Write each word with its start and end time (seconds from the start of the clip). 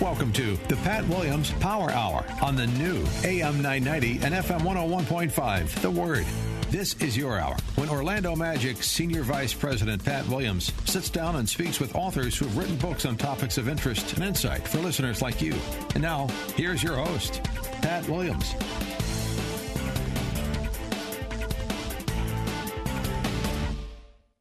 Welcome 0.00 0.30
to 0.34 0.56
the 0.68 0.76
Pat 0.76 1.08
Williams 1.08 1.52
Power 1.52 1.90
Hour 1.90 2.26
on 2.42 2.54
the 2.54 2.66
new 2.66 3.02
AM 3.24 3.62
990 3.62 4.20
and 4.24 4.34
FM 4.34 4.60
101.5. 4.60 5.80
The 5.80 5.90
Word. 5.90 6.26
This 6.68 6.94
is 7.00 7.16
your 7.16 7.38
hour 7.38 7.56
when 7.76 7.88
Orlando 7.88 8.36
Magic 8.36 8.82
Senior 8.82 9.22
Vice 9.22 9.54
President 9.54 10.04
Pat 10.04 10.28
Williams 10.28 10.70
sits 10.84 11.08
down 11.08 11.36
and 11.36 11.48
speaks 11.48 11.80
with 11.80 11.94
authors 11.94 12.36
who've 12.36 12.56
written 12.58 12.76
books 12.76 13.06
on 13.06 13.16
topics 13.16 13.56
of 13.56 13.68
interest 13.70 14.12
and 14.12 14.24
insight 14.24 14.68
for 14.68 14.78
listeners 14.78 15.22
like 15.22 15.40
you. 15.40 15.54
And 15.94 16.02
now, 16.02 16.26
here's 16.56 16.82
your 16.82 16.96
host, 16.96 17.42
Pat 17.80 18.06
Williams. 18.06 18.54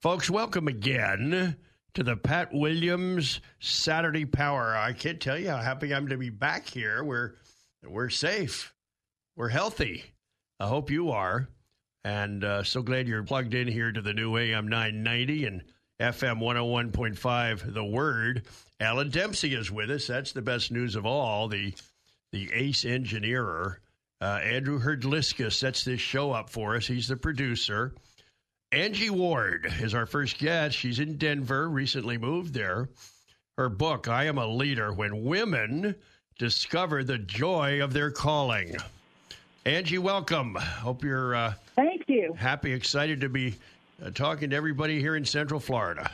Folks, 0.01 0.29
welcome 0.29 0.67
again 0.67 1.55
to 1.95 2.03
the 2.03 2.17
Pat 2.17 2.53
Williams 2.53 3.39
Saturday 3.61 4.25
Power. 4.25 4.75
I 4.75 4.91
can't 4.91 5.19
tell 5.19 5.39
you 5.39 5.49
how 5.49 5.57
happy 5.57 5.95
I'm 5.95 6.09
to 6.09 6.17
be 6.17 6.29
back 6.29 6.67
here. 6.67 7.03
We're 7.03 7.35
we're 7.87 8.09
safe, 8.09 8.73
we're 9.37 9.49
healthy. 9.49 10.03
I 10.59 10.67
hope 10.67 10.91
you 10.91 11.11
are, 11.11 11.47
and 12.03 12.43
uh, 12.43 12.63
so 12.63 12.81
glad 12.81 13.07
you're 13.07 13.23
plugged 13.23 13.53
in 13.53 13.69
here 13.69 13.93
to 13.93 14.01
the 14.01 14.13
new 14.13 14.37
AM 14.37 14.67
990 14.67 15.45
and 15.45 15.63
FM 15.99 16.39
101.5. 16.39 17.73
The 17.73 17.85
Word. 17.85 18.43
Alan 18.81 19.09
Dempsey 19.09 19.53
is 19.53 19.71
with 19.71 19.89
us. 19.89 20.07
That's 20.07 20.33
the 20.33 20.41
best 20.41 20.71
news 20.71 20.97
of 20.97 21.05
all. 21.05 21.47
The 21.47 21.73
the 22.33 22.51
ace 22.51 22.83
engineer, 22.83 23.79
uh, 24.19 24.39
Andrew 24.43 24.81
Herdliskus, 24.81 25.53
sets 25.53 25.85
this 25.85 26.01
show 26.01 26.33
up 26.33 26.49
for 26.49 26.75
us. 26.75 26.87
He's 26.87 27.07
the 27.07 27.15
producer. 27.15 27.93
Angie 28.75 29.09
Ward 29.09 29.71
is 29.79 29.93
our 29.93 30.05
first 30.05 30.37
guest. 30.37 30.75
She's 30.75 30.99
in 30.99 31.15
Denver, 31.15 31.69
recently 31.69 32.17
moved 32.17 32.53
there. 32.53 32.89
Her 33.57 33.69
book, 33.69 34.09
I 34.09 34.25
Am 34.25 34.37
a 34.37 34.45
Leader 34.45 34.91
When 34.91 35.23
Women 35.23 35.95
Discover 36.37 37.05
the 37.05 37.17
Joy 37.17 37.81
of 37.81 37.93
Their 37.93 38.11
Calling. 38.11 38.75
Angie, 39.63 39.97
welcome. 39.97 40.55
Hope 40.55 41.05
you're 41.05 41.35
uh, 41.35 41.53
Thank 41.77 42.03
you. 42.09 42.33
happy, 42.37 42.73
excited 42.73 43.21
to 43.21 43.29
be 43.29 43.55
uh, 44.03 44.09
talking 44.09 44.49
to 44.49 44.55
everybody 44.57 44.99
here 44.99 45.15
in 45.15 45.23
Central 45.23 45.61
Florida. 45.61 46.11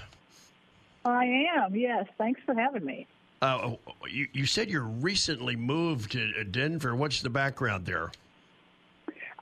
I 1.03 1.47
am, 1.57 1.75
yes. 1.75 2.05
Thanks 2.19 2.41
for 2.45 2.53
having 2.53 2.85
me. 2.85 3.07
Uh, 3.41 3.71
you, 4.07 4.27
you 4.33 4.45
said 4.45 4.69
you're 4.69 4.83
recently 4.83 5.55
moved 5.55 6.11
to 6.11 6.43
Denver. 6.43 6.95
What's 6.95 7.23
the 7.23 7.31
background 7.31 7.87
there? 7.87 8.11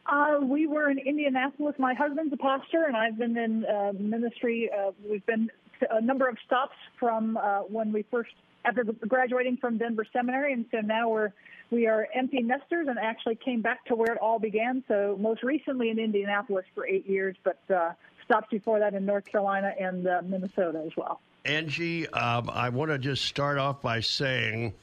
Uh, 0.09 0.39
we 0.41 0.65
were 0.65 0.89
in 0.89 0.97
Indianapolis. 0.97 1.75
My 1.77 1.93
husband's 1.93 2.33
a 2.33 2.37
pastor, 2.37 2.85
and 2.85 2.97
I've 2.97 3.17
been 3.17 3.37
in 3.37 3.65
uh, 3.65 3.93
ministry. 3.97 4.69
Uh, 4.75 4.91
we've 5.07 5.25
been 5.25 5.51
a 5.91 6.01
number 6.01 6.27
of 6.27 6.37
stops 6.45 6.75
from 6.99 7.37
uh, 7.37 7.59
when 7.59 7.91
we 7.91 8.03
first, 8.09 8.31
after 8.65 8.83
graduating 8.83 9.57
from 9.57 9.77
Denver 9.77 10.05
Seminary, 10.11 10.53
and 10.53 10.65
so 10.71 10.79
now 10.79 11.09
we're 11.09 11.31
we 11.69 11.85
are 11.85 12.07
empty 12.15 12.41
nesters, 12.41 12.87
and 12.87 12.97
actually 12.97 13.35
came 13.35 13.61
back 13.61 13.85
to 13.85 13.95
where 13.95 14.11
it 14.11 14.17
all 14.19 14.39
began. 14.39 14.83
So 14.87 15.15
most 15.19 15.43
recently 15.43 15.91
in 15.91 15.99
Indianapolis 15.99 16.65
for 16.73 16.87
eight 16.87 17.07
years, 17.07 17.35
but 17.43 17.59
uh, 17.69 17.91
stops 18.25 18.47
before 18.49 18.79
that 18.79 18.95
in 18.95 19.05
North 19.05 19.25
Carolina 19.25 19.73
and 19.79 20.07
uh, 20.07 20.21
Minnesota 20.25 20.81
as 20.83 20.97
well. 20.97 21.21
Angie, 21.45 22.07
um, 22.09 22.49
I 22.51 22.69
want 22.69 22.89
to 22.89 22.97
just 22.97 23.25
start 23.25 23.59
off 23.59 23.83
by 23.83 23.99
saying 23.99 24.73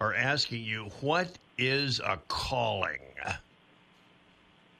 or 0.00 0.14
asking 0.14 0.64
you, 0.64 0.90
what 1.00 1.30
is 1.56 2.00
a 2.00 2.18
calling? 2.28 2.98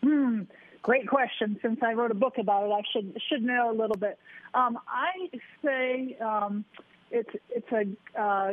Hmm, 0.03 0.43
great 0.83 1.09
question. 1.09 1.59
Since 1.63 1.81
I 1.83 1.93
wrote 1.93 2.11
a 2.11 2.15
book 2.15 2.39
about 2.39 2.67
it, 2.67 2.73
I 2.73 2.83
should 2.93 3.21
should 3.29 3.43
know 3.43 3.71
a 3.71 3.77
little 3.77 3.97
bit. 3.97 4.19
Um, 4.55 4.79
I 4.89 5.31
say 5.65 6.17
um, 6.21 6.65
it's 7.11 7.31
it's 7.51 7.73
a 7.73 8.21
uh, 8.21 8.53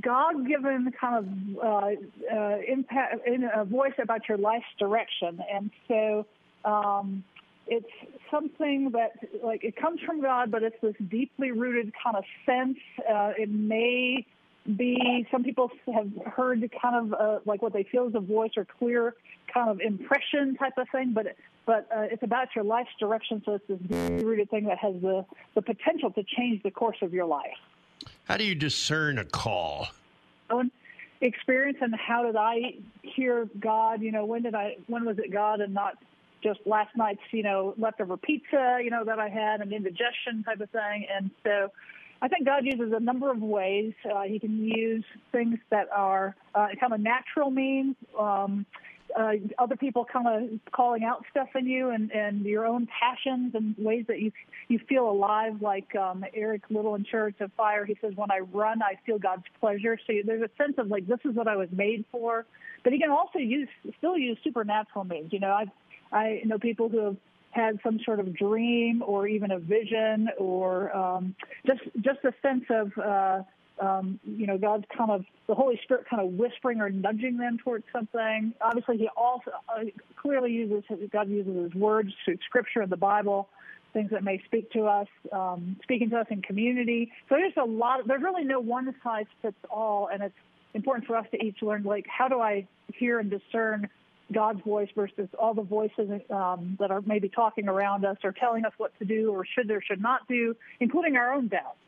God-given 0.00 0.92
kind 0.98 1.16
of 1.16 1.64
uh, 1.64 2.34
uh, 2.34 2.58
impact 2.66 3.26
in 3.26 3.48
a 3.54 3.64
voice 3.64 3.94
about 4.02 4.28
your 4.28 4.38
life's 4.38 4.64
direction, 4.78 5.40
and 5.52 5.70
so 5.88 6.26
um, 6.64 7.24
it's 7.66 7.86
something 8.30 8.90
that 8.92 9.12
like 9.42 9.64
it 9.64 9.76
comes 9.76 10.00
from 10.00 10.20
God, 10.20 10.50
but 10.50 10.62
it's 10.62 10.76
this 10.82 10.94
deeply 11.08 11.50
rooted 11.50 11.92
kind 12.02 12.16
of 12.16 12.24
sense. 12.44 12.78
Uh, 12.98 13.32
it 13.36 13.50
may 13.50 14.24
be 14.76 15.26
some 15.30 15.44
people 15.44 15.70
have 15.94 16.10
heard 16.26 16.68
kind 16.82 17.12
of 17.12 17.20
uh, 17.20 17.38
like 17.44 17.62
what 17.62 17.72
they 17.72 17.84
feel 17.84 18.08
is 18.08 18.14
a 18.14 18.20
voice 18.20 18.52
or 18.56 18.66
clear 18.78 19.14
kind 19.56 19.70
of 19.70 19.80
impression 19.80 20.54
type 20.56 20.74
of 20.76 20.86
thing, 20.90 21.12
but 21.14 21.34
but 21.64 21.88
uh, 21.94 22.02
it's 22.02 22.22
about 22.22 22.48
your 22.54 22.64
life's 22.64 22.90
direction. 23.00 23.42
So 23.44 23.54
it's 23.54 23.66
this 23.66 23.78
deeply 23.78 24.24
rooted 24.24 24.50
thing 24.50 24.64
that 24.66 24.78
has 24.78 24.94
the 25.00 25.24
the 25.54 25.62
potential 25.62 26.10
to 26.12 26.22
change 26.22 26.62
the 26.62 26.70
course 26.70 26.98
of 27.00 27.14
your 27.14 27.26
life. 27.26 27.56
How 28.24 28.36
do 28.36 28.44
you 28.44 28.54
discern 28.54 29.18
a 29.18 29.24
call? 29.24 29.88
Own 30.50 30.70
experience 31.22 31.78
and 31.80 31.94
how 31.94 32.24
did 32.24 32.36
I 32.36 32.74
hear 33.02 33.48
God? 33.58 34.02
You 34.02 34.12
know, 34.12 34.26
when 34.26 34.42
did 34.42 34.54
I? 34.54 34.76
When 34.88 35.04
was 35.06 35.18
it 35.18 35.32
God 35.32 35.60
and 35.60 35.72
not 35.72 35.94
just 36.42 36.60
last 36.66 36.94
night's 36.94 37.22
you 37.30 37.42
know 37.42 37.74
leftover 37.78 38.16
pizza? 38.18 38.78
You 38.82 38.90
know 38.90 39.04
that 39.04 39.18
I 39.18 39.30
had 39.30 39.62
an 39.62 39.72
indigestion 39.72 40.44
type 40.44 40.60
of 40.60 40.70
thing, 40.70 41.06
and 41.14 41.30
so. 41.42 41.72
I 42.22 42.28
think 42.28 42.46
God 42.46 42.64
uses 42.64 42.94
a 42.96 42.98
number 42.98 43.30
of 43.30 43.42
ways. 43.42 43.92
Uh, 44.02 44.22
he 44.22 44.38
can 44.38 44.56
use 44.64 45.04
things 45.32 45.58
that 45.68 45.90
are 45.94 46.34
uh, 46.54 46.68
kind 46.80 46.94
of 46.94 47.00
natural 47.00 47.50
means, 47.50 47.94
um, 48.18 48.64
uh, 49.18 49.32
other 49.58 49.76
people 49.76 50.04
kind 50.04 50.26
of 50.26 50.72
calling 50.72 51.04
out 51.04 51.24
stuff 51.30 51.48
in 51.54 51.66
you, 51.66 51.90
and, 51.90 52.10
and 52.10 52.44
your 52.44 52.66
own 52.66 52.86
passions 52.86 53.54
and 53.54 53.74
ways 53.78 54.04
that 54.08 54.20
you 54.20 54.32
you 54.68 54.78
feel 54.88 55.08
alive. 55.08 55.60
Like 55.60 55.94
um, 55.96 56.24
Eric 56.34 56.62
Liddell 56.70 56.94
in 56.94 57.04
Chariots 57.04 57.40
of 57.40 57.52
Fire, 57.56 57.84
he 57.84 57.96
says, 58.00 58.12
"When 58.16 58.30
I 58.30 58.40
run, 58.40 58.82
I 58.82 58.98
feel 59.04 59.18
God's 59.18 59.44
pleasure." 59.60 59.98
So 60.06 60.12
there's 60.24 60.42
a 60.42 60.50
sense 60.56 60.74
of 60.78 60.88
like 60.88 61.06
this 61.06 61.20
is 61.24 61.34
what 61.34 61.48
I 61.48 61.56
was 61.56 61.68
made 61.72 62.04
for. 62.10 62.46
But 62.84 62.92
he 62.92 62.98
can 62.98 63.10
also 63.10 63.38
use 63.38 63.68
still 63.98 64.16
use 64.16 64.38
supernatural 64.44 65.04
means. 65.04 65.32
You 65.32 65.40
know, 65.40 65.50
I 65.50 65.66
I 66.12 66.42
know 66.44 66.58
people 66.58 66.88
who 66.88 66.98
have 66.98 67.16
had 67.50 67.78
some 67.82 67.98
sort 68.04 68.20
of 68.20 68.36
dream 68.36 69.02
or 69.04 69.26
even 69.26 69.50
a 69.50 69.58
vision 69.58 70.28
or 70.38 70.94
um, 70.96 71.34
just 71.66 71.80
just 72.02 72.18
a 72.24 72.32
sense 72.42 72.64
of 72.70 72.92
uh, 72.98 73.42
um, 73.80 74.18
you 74.24 74.46
know 74.46 74.58
God's 74.58 74.84
kind 74.96 75.10
of 75.10 75.24
the 75.46 75.54
Holy 75.54 75.78
Spirit 75.84 76.06
kind 76.08 76.22
of 76.22 76.32
whispering 76.32 76.80
or 76.80 76.90
nudging 76.90 77.36
them 77.36 77.58
towards 77.58 77.84
something. 77.92 78.52
Obviously, 78.60 78.98
He 78.98 79.08
also 79.16 79.50
uh, 79.68 79.84
clearly 80.20 80.52
uses 80.52 80.84
God 81.12 81.28
uses 81.28 81.54
His 81.56 81.74
words 81.74 82.10
through 82.24 82.38
Scripture 82.46 82.80
and 82.80 82.90
the 82.90 82.96
Bible. 82.96 83.48
Things 83.92 84.10
that 84.10 84.22
may 84.22 84.42
speak 84.44 84.70
to 84.72 84.84
us, 84.84 85.08
um, 85.32 85.76
speaking 85.82 86.10
to 86.10 86.18
us 86.18 86.26
in 86.30 86.42
community. 86.42 87.10
So 87.28 87.36
there's 87.36 87.54
a 87.56 87.64
lot. 87.64 88.06
There's 88.06 88.22
really 88.22 88.44
no 88.44 88.60
one 88.60 88.94
size 89.02 89.26
fits 89.40 89.56
all, 89.70 90.08
and 90.12 90.22
it's 90.22 90.34
important 90.74 91.06
for 91.06 91.16
us 91.16 91.26
to 91.30 91.42
each 91.42 91.62
learn 91.62 91.82
like 91.82 92.04
how 92.06 92.28
do 92.28 92.40
I 92.40 92.66
hear 92.94 93.18
and 93.18 93.30
discern 93.30 93.88
God's 94.32 94.60
voice 94.62 94.88
versus 94.94 95.28
all 95.38 95.54
the 95.54 95.62
voices 95.62 96.20
um, 96.30 96.76
that 96.80 96.90
are 96.90 97.00
maybe 97.06 97.28
talking 97.28 97.68
around 97.68 98.04
us 98.04 98.16
or 98.24 98.32
telling 98.32 98.64
us 98.64 98.72
what 98.76 98.96
to 98.98 99.04
do 99.04 99.30
or 99.32 99.44
should 99.46 99.70
or 99.70 99.80
should 99.80 100.00
not 100.00 100.26
do, 100.28 100.54
including 100.80 101.16
our 101.16 101.32
own 101.32 101.48
doubts. 101.48 101.78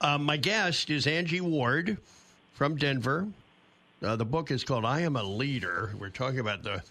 Uh, 0.00 0.16
my 0.16 0.36
guest 0.36 0.88
is 0.88 1.06
Angie 1.06 1.42
Ward 1.42 1.98
from 2.54 2.76
Denver. 2.76 3.28
Uh, 4.02 4.16
the 4.16 4.24
book 4.24 4.50
is 4.50 4.64
called 4.64 4.86
I 4.86 5.00
Am 5.00 5.16
a 5.16 5.22
Leader. 5.22 5.92
We're 5.98 6.08
talking 6.08 6.38
about 6.40 6.62
the 6.62 6.82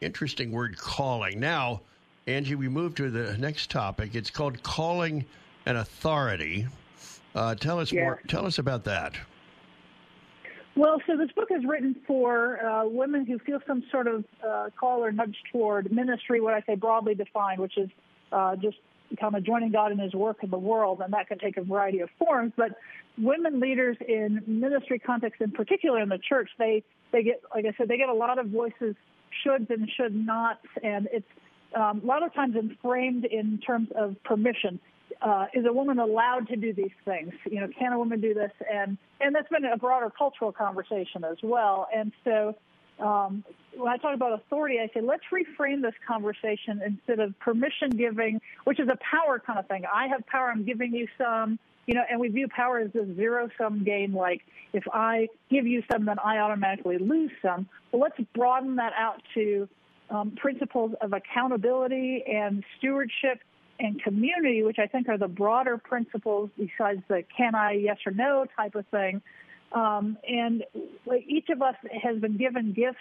interesting 0.00 0.50
word 0.52 0.78
calling. 0.78 1.38
Now, 1.38 1.82
Angie, 2.26 2.54
we 2.54 2.68
move 2.68 2.94
to 2.94 3.10
the 3.10 3.36
next 3.36 3.70
topic. 3.70 4.14
It's 4.14 4.30
called 4.30 4.62
calling 4.62 5.26
an 5.66 5.76
authority. 5.76 6.66
Uh, 7.34 7.54
tell 7.54 7.78
us 7.78 7.92
Yeah. 7.92 8.04
more. 8.04 8.20
Tell 8.26 8.46
us 8.46 8.58
about 8.58 8.84
that. 8.84 9.14
Well, 10.76 11.00
so 11.06 11.16
this 11.16 11.30
book 11.32 11.48
is 11.50 11.64
written 11.66 11.94
for 12.06 12.64
uh, 12.64 12.86
women 12.86 13.26
who 13.26 13.38
feel 13.38 13.60
some 13.66 13.82
sort 13.90 14.06
of 14.06 14.24
uh, 14.46 14.70
call 14.78 15.04
or 15.04 15.12
nudge 15.12 15.36
toward 15.52 15.92
ministry, 15.92 16.40
what 16.40 16.54
I 16.54 16.62
say 16.62 16.74
broadly 16.74 17.14
defined, 17.14 17.60
which 17.60 17.76
is 17.76 17.90
uh, 18.32 18.56
just 18.56 18.78
kind 19.20 19.34
of 19.36 19.44
joining 19.44 19.72
God 19.72 19.92
in 19.92 19.98
His 19.98 20.14
work 20.14 20.38
in 20.42 20.50
the 20.50 20.58
world, 20.58 21.00
and 21.02 21.12
that 21.12 21.28
can 21.28 21.38
take 21.38 21.56
a 21.56 21.62
variety 21.62 22.00
of 22.00 22.08
forms. 22.18 22.52
But 22.56 22.72
women 23.18 23.60
leaders 23.60 23.96
in 24.06 24.42
ministry 24.46 24.98
context, 24.98 25.40
in 25.40 25.50
particular 25.50 26.00
in 26.00 26.08
the 26.08 26.18
church, 26.18 26.50
they 26.58 26.82
they 27.12 27.22
get, 27.22 27.42
like 27.54 27.64
I 27.64 27.74
said, 27.78 27.88
they 27.88 27.96
get 27.96 28.08
a 28.08 28.14
lot 28.14 28.38
of 28.38 28.46
voices, 28.48 28.94
shoulds 29.44 29.70
and 29.70 29.88
should 29.96 30.14
nots, 30.14 30.66
and 30.82 31.08
it's 31.12 31.26
um, 31.74 32.00
a 32.02 32.06
lot 32.06 32.22
of 32.24 32.34
times 32.34 32.56
framed 32.82 33.24
in 33.24 33.58
terms 33.58 33.88
of 33.94 34.16
permission. 34.24 34.80
Uh, 35.22 35.46
is 35.54 35.64
a 35.66 35.72
woman 35.72 35.98
allowed 35.98 36.46
to 36.48 36.56
do 36.56 36.74
these 36.74 36.90
things? 37.04 37.32
You 37.50 37.60
know, 37.60 37.68
can 37.78 37.92
a 37.92 37.98
woman 37.98 38.20
do 38.20 38.34
this? 38.34 38.50
And 38.70 38.98
and 39.20 39.34
that's 39.34 39.48
been 39.48 39.64
a 39.64 39.76
broader 39.76 40.12
cultural 40.16 40.52
conversation 40.52 41.24
as 41.24 41.38
well. 41.42 41.88
And 41.94 42.12
so 42.24 42.54
um, 42.98 43.44
when 43.76 43.92
I 43.92 43.96
talk 43.98 44.14
about 44.14 44.32
authority, 44.32 44.78
I 44.80 44.88
say 44.94 45.00
let's 45.00 45.24
reframe 45.32 45.82
this 45.82 45.94
conversation 46.06 46.80
instead 46.84 47.20
of 47.20 47.38
permission 47.38 47.90
giving, 47.90 48.40
which 48.64 48.80
is 48.80 48.88
a 48.88 48.98
power 49.10 49.38
kind 49.38 49.58
of 49.58 49.66
thing. 49.66 49.84
I 49.92 50.08
have 50.08 50.26
power, 50.26 50.50
I'm 50.50 50.64
giving 50.64 50.94
you 50.94 51.06
some, 51.18 51.58
you 51.86 51.94
know, 51.94 52.02
and 52.10 52.18
we 52.18 52.28
view 52.28 52.48
power 52.48 52.78
as 52.78 52.94
a 52.94 53.14
zero 53.14 53.48
sum 53.58 53.84
game. 53.84 54.14
Like 54.14 54.42
if 54.72 54.84
I 54.92 55.28
give 55.50 55.66
you 55.66 55.82
some, 55.90 56.06
then 56.06 56.18
I 56.24 56.38
automatically 56.38 56.98
lose 56.98 57.30
some. 57.42 57.68
Well, 57.92 58.02
let's 58.02 58.18
broaden 58.34 58.76
that 58.76 58.92
out 58.98 59.22
to 59.34 59.68
um, 60.10 60.32
principles 60.36 60.92
of 61.00 61.12
accountability 61.12 62.24
and 62.26 62.64
stewardship 62.78 63.40
and 63.78 64.02
community, 64.02 64.62
which 64.62 64.78
I 64.78 64.86
think 64.86 65.08
are 65.08 65.18
the 65.18 65.28
broader 65.28 65.76
principles 65.76 66.50
besides 66.56 67.02
the 67.08 67.24
can 67.36 67.54
I, 67.54 67.72
yes 67.72 67.98
or 68.06 68.12
no 68.12 68.46
type 68.56 68.74
of 68.74 68.86
thing. 68.86 69.20
Um, 69.72 70.16
and 70.28 70.64
each 71.26 71.48
of 71.50 71.60
us 71.60 71.74
has 72.02 72.18
been 72.18 72.36
given 72.36 72.72
gifts 72.72 72.98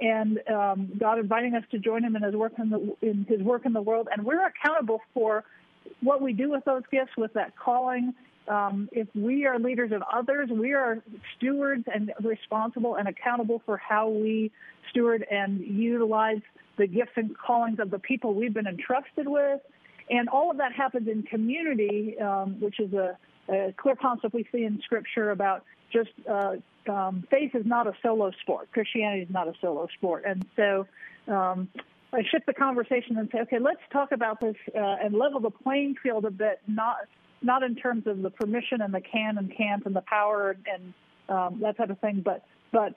and 0.00 0.40
um, 0.48 0.92
God 0.98 1.18
inviting 1.18 1.54
us 1.54 1.64
to 1.70 1.78
join 1.78 2.04
Him 2.04 2.16
in 2.16 2.22
His 2.22 2.34
work 2.34 2.52
in, 2.58 2.70
the, 2.70 2.96
in 3.02 3.26
His 3.28 3.40
work 3.40 3.64
in 3.64 3.72
the 3.72 3.82
world, 3.82 4.08
and 4.12 4.24
we're 4.24 4.46
accountable 4.46 5.00
for 5.14 5.44
what 6.02 6.20
we 6.20 6.32
do 6.32 6.50
with 6.50 6.64
those 6.64 6.82
gifts, 6.90 7.12
with 7.16 7.32
that 7.34 7.56
calling. 7.56 8.14
Um, 8.48 8.88
if 8.92 9.08
we 9.14 9.46
are 9.46 9.58
leaders 9.58 9.92
of 9.92 10.02
others, 10.12 10.50
we 10.50 10.72
are 10.72 11.02
stewards 11.36 11.84
and 11.92 12.12
responsible 12.22 12.96
and 12.96 13.08
accountable 13.08 13.62
for 13.64 13.76
how 13.76 14.08
we 14.08 14.52
steward 14.90 15.26
and 15.30 15.60
utilize 15.60 16.42
the 16.76 16.86
gifts 16.86 17.12
and 17.16 17.36
callings 17.36 17.78
of 17.80 17.90
the 17.90 17.98
people 17.98 18.34
we've 18.34 18.54
been 18.54 18.66
entrusted 18.66 19.26
with. 19.26 19.60
And 20.10 20.28
all 20.28 20.50
of 20.50 20.58
that 20.58 20.72
happens 20.72 21.08
in 21.08 21.24
community, 21.24 22.18
um, 22.20 22.60
which 22.60 22.78
is 22.78 22.92
a, 22.92 23.16
a, 23.48 23.74
clear 23.76 23.96
concept 23.96 24.34
we 24.34 24.46
see 24.52 24.62
in 24.62 24.80
Scripture 24.84 25.30
about 25.30 25.64
just 25.92 26.10
uh, 26.28 26.56
um, 26.88 27.24
faith 27.30 27.54
is 27.54 27.66
not 27.66 27.86
a 27.86 27.92
solo 28.02 28.30
sport. 28.42 28.70
Christianity 28.72 29.22
is 29.22 29.30
not 29.30 29.48
a 29.48 29.54
solo 29.60 29.88
sport. 29.96 30.24
And 30.26 30.44
so 30.56 30.86
um, 31.28 31.68
I 32.12 32.22
shift 32.30 32.46
the 32.46 32.54
conversation 32.54 33.18
and 33.18 33.28
say, 33.32 33.40
okay, 33.40 33.58
let's 33.58 33.80
talk 33.92 34.12
about 34.12 34.40
this 34.40 34.56
uh, 34.74 34.78
and 35.02 35.14
level 35.14 35.40
the 35.40 35.50
playing 35.50 35.96
field 36.02 36.24
a 36.24 36.30
bit, 36.30 36.60
not 36.66 36.96
not 37.42 37.62
in 37.62 37.76
terms 37.76 38.06
of 38.06 38.22
the 38.22 38.30
permission 38.30 38.80
and 38.80 38.94
the 38.94 39.00
can 39.00 39.36
and 39.36 39.54
can't 39.54 39.84
and 39.84 39.94
the 39.94 40.02
power 40.02 40.56
and 40.72 40.94
um, 41.28 41.60
that 41.60 41.76
type 41.76 41.90
of 41.90 41.98
thing, 41.98 42.22
but 42.24 42.44
but 42.72 42.94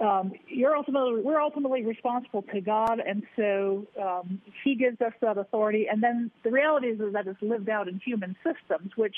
um, 0.00 0.32
you're 0.48 0.76
ultimately 0.76 1.20
we're 1.22 1.40
ultimately 1.40 1.84
responsible 1.84 2.42
to 2.42 2.60
God, 2.60 3.00
and 3.00 3.22
so 3.36 3.86
um, 4.00 4.40
He 4.64 4.74
gives 4.74 5.00
us 5.00 5.12
that 5.20 5.38
authority. 5.38 5.86
And 5.90 6.02
then 6.02 6.30
the 6.42 6.50
reality 6.50 6.88
is, 6.88 7.00
is 7.00 7.12
that 7.12 7.26
it's 7.26 7.40
lived 7.42 7.68
out 7.68 7.88
in 7.88 8.00
human 8.04 8.36
systems, 8.44 8.92
which 8.96 9.16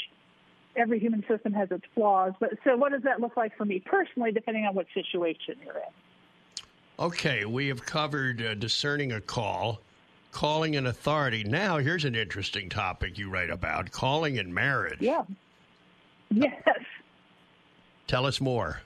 every 0.76 0.98
human 0.98 1.24
system 1.28 1.52
has 1.52 1.70
its 1.70 1.84
flaws. 1.94 2.32
But 2.40 2.50
so, 2.64 2.76
what 2.76 2.92
does 2.92 3.02
that 3.02 3.20
look 3.20 3.36
like 3.36 3.56
for 3.56 3.64
me 3.64 3.80
personally, 3.80 4.32
depending 4.32 4.64
on 4.66 4.74
what 4.74 4.86
situation 4.94 5.56
you're 5.64 5.76
in? 5.76 5.92
Okay, 6.98 7.44
we 7.44 7.68
have 7.68 7.84
covered 7.84 8.40
uh, 8.42 8.54
discerning 8.54 9.12
a 9.12 9.20
call, 9.20 9.80
calling 10.30 10.76
an 10.76 10.86
authority. 10.86 11.42
Now, 11.44 11.78
here's 11.78 12.04
an 12.04 12.14
interesting 12.14 12.68
topic 12.68 13.18
you 13.18 13.30
write 13.30 13.50
about: 13.50 13.90
calling 13.90 14.36
in 14.36 14.52
marriage. 14.52 15.00
Yeah. 15.00 15.22
Yes. 16.30 16.62
Tell 18.06 18.26
us 18.26 18.40
more. 18.40 18.80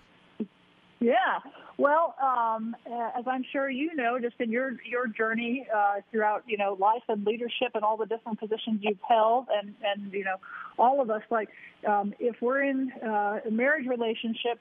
Yeah. 1.01 1.39
Well, 1.79 2.17
um, 2.21 2.75
as 3.17 3.25
I'm 3.29 3.45
sure 3.53 3.71
you 3.71 3.95
know, 3.95 4.19
just 4.19 4.35
in 4.41 4.51
your 4.51 4.73
your 4.85 5.07
journey 5.07 5.65
uh, 5.73 6.01
throughout 6.11 6.43
you 6.49 6.59
know 6.59 6.77
life 6.79 7.05
and 7.09 7.25
leadership 7.25 7.71
and 7.75 7.85
all 7.85 7.97
the 7.97 8.05
different 8.05 8.41
positions 8.41 8.81
you've 8.83 8.99
held, 9.09 9.47
and 9.57 9.75
and 9.85 10.13
you 10.13 10.25
know 10.25 10.37
all 10.77 11.01
of 11.01 11.09
us 11.09 11.23
like 11.31 11.49
um, 11.87 12.15
if 12.19 12.43
we're 12.43 12.63
in 12.65 12.91
uh, 13.01 13.39
a 13.47 13.51
marriage 13.53 13.87
relationship, 13.87 14.59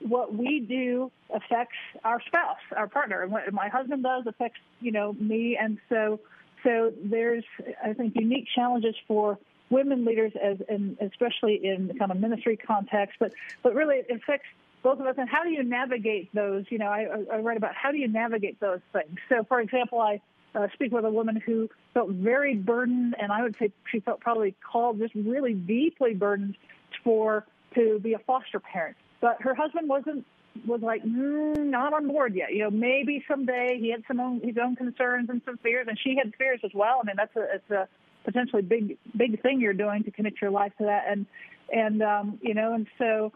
what 0.00 0.34
we 0.34 0.58
do 0.58 1.12
affects 1.32 1.76
our 2.02 2.20
spouse, 2.26 2.58
our 2.76 2.88
partner, 2.88 3.22
and 3.22 3.30
what 3.30 3.52
my 3.52 3.68
husband 3.68 4.02
does 4.02 4.24
affects 4.26 4.58
you 4.80 4.90
know 4.90 5.12
me, 5.12 5.56
and 5.56 5.78
so 5.88 6.18
so 6.64 6.92
there's 7.00 7.44
I 7.80 7.92
think 7.92 8.16
unique 8.16 8.48
challenges 8.52 8.96
for 9.06 9.38
women 9.70 10.04
leaders 10.04 10.32
as 10.42 10.56
and 10.68 10.96
especially 11.00 11.64
in 11.64 11.86
the 11.86 11.94
kind 11.94 12.10
of 12.10 12.18
ministry 12.18 12.56
context, 12.56 13.18
but 13.20 13.32
but 13.62 13.72
really 13.72 13.98
it 13.98 14.10
affects 14.10 14.48
both 14.82 15.00
of 15.00 15.06
us 15.06 15.14
and 15.18 15.28
how 15.28 15.42
do 15.44 15.50
you 15.50 15.62
navigate 15.62 16.34
those? 16.34 16.64
You 16.70 16.78
know 16.78 16.86
i, 16.86 17.06
I 17.32 17.38
write 17.38 17.56
about 17.56 17.74
how 17.74 17.90
do 17.90 17.98
you 17.98 18.08
navigate 18.08 18.60
those 18.60 18.80
things? 18.92 19.18
So 19.28 19.44
for 19.48 19.60
example 19.60 20.00
i 20.00 20.20
uh, 20.52 20.66
speak 20.74 20.90
with 20.92 21.04
a 21.04 21.10
woman 21.10 21.40
who 21.44 21.68
felt 21.94 22.10
very 22.10 22.54
burdened 22.56 23.14
and 23.20 23.30
i 23.30 23.42
would 23.42 23.54
say 23.58 23.70
she 23.90 24.00
felt 24.00 24.20
probably 24.20 24.54
called 24.72 24.98
just 24.98 25.14
really 25.14 25.54
deeply 25.54 26.14
burdened 26.14 26.56
for 27.04 27.46
to 27.74 27.98
be 28.00 28.14
a 28.14 28.18
foster 28.18 28.60
parent. 28.60 28.96
But 29.20 29.42
her 29.42 29.54
husband 29.54 29.88
wasn't 29.88 30.24
was 30.66 30.80
like 30.82 31.02
mm, 31.04 31.56
not 31.58 31.92
on 31.92 32.08
board 32.08 32.34
yet. 32.34 32.52
You 32.52 32.64
know 32.64 32.70
maybe 32.70 33.24
someday 33.28 33.78
he 33.78 33.90
had 33.90 34.02
some 34.08 34.20
own 34.20 34.40
his 34.42 34.56
own 34.62 34.76
concerns 34.76 35.28
and 35.30 35.40
some 35.44 35.58
fears 35.58 35.86
and 35.88 35.98
she 36.02 36.16
had 36.16 36.34
fears 36.36 36.60
as 36.64 36.72
well. 36.74 37.00
I 37.02 37.06
mean 37.06 37.16
that's 37.16 37.36
a 37.36 37.54
it's 37.54 37.70
a 37.70 37.88
potentially 38.24 38.62
big 38.62 38.98
big 39.16 39.40
thing 39.42 39.60
you're 39.60 39.72
doing 39.72 40.04
to 40.04 40.10
commit 40.10 40.34
your 40.40 40.50
life 40.50 40.72
to 40.78 40.84
that. 40.84 41.04
And 41.08 41.26
and 41.72 42.02
um 42.02 42.38
you 42.42 42.54
know 42.54 42.74
and 42.74 42.86
so 42.98 43.32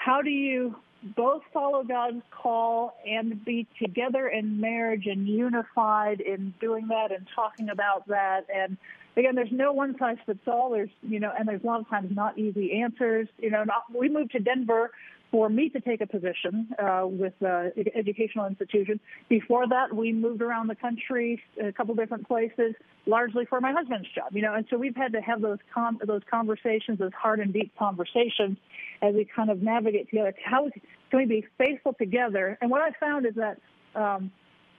how 0.00 0.22
do 0.22 0.30
you 0.30 0.74
both 1.14 1.42
follow 1.52 1.82
God's 1.82 2.22
call 2.30 2.96
and 3.06 3.44
be 3.44 3.66
together 3.82 4.28
in 4.28 4.58
marriage 4.58 5.06
and 5.06 5.28
unified 5.28 6.20
in 6.20 6.54
doing 6.58 6.88
that 6.88 7.12
and 7.12 7.26
talking 7.34 7.68
about 7.68 8.06
that. 8.08 8.46
And 8.54 8.78
again, 9.16 9.34
there's 9.34 9.52
no 9.52 9.72
one 9.72 9.96
size 9.98 10.16
fits 10.24 10.46
all. 10.46 10.70
There's, 10.70 10.90
you 11.02 11.20
know, 11.20 11.32
and 11.38 11.46
there's 11.46 11.62
a 11.62 11.66
lot 11.66 11.80
of 11.80 11.88
times 11.88 12.14
not 12.14 12.38
easy 12.38 12.80
answers. 12.80 13.28
You 13.38 13.50
know, 13.50 13.64
not, 13.64 13.84
we 13.94 14.08
moved 14.08 14.32
to 14.32 14.40
Denver 14.40 14.90
for 15.30 15.48
me 15.48 15.68
to 15.68 15.80
take 15.80 16.00
a 16.00 16.06
position 16.06 16.68
uh, 16.78 17.06
with 17.06 17.32
the 17.40 17.72
educational 17.94 18.46
institution. 18.46 18.98
Before 19.28 19.68
that, 19.68 19.94
we 19.94 20.12
moved 20.12 20.42
around 20.42 20.66
the 20.66 20.74
country, 20.74 21.40
a 21.62 21.72
couple 21.72 21.94
different 21.94 22.26
places, 22.26 22.74
largely 23.06 23.44
for 23.44 23.60
my 23.60 23.72
husband's 23.72 24.08
job. 24.14 24.32
You 24.32 24.42
know, 24.42 24.54
and 24.54 24.66
so 24.70 24.76
we've 24.76 24.96
had 24.96 25.12
to 25.12 25.20
have 25.20 25.40
those 25.40 25.58
com- 25.72 26.00
those 26.04 26.22
conversations, 26.30 26.98
those 26.98 27.12
hard 27.12 27.40
and 27.40 27.52
deep 27.52 27.72
conversations, 27.78 28.58
as 29.02 29.14
we 29.14 29.24
kind 29.24 29.50
of 29.50 29.62
navigate 29.62 30.10
together. 30.10 30.34
How 30.44 30.68
can 31.10 31.18
we 31.18 31.26
be 31.26 31.46
faithful 31.58 31.94
together? 31.94 32.58
And 32.60 32.70
what 32.70 32.82
I 32.82 32.90
found 32.98 33.26
is 33.26 33.34
that. 33.36 33.60
Um, 33.94 34.32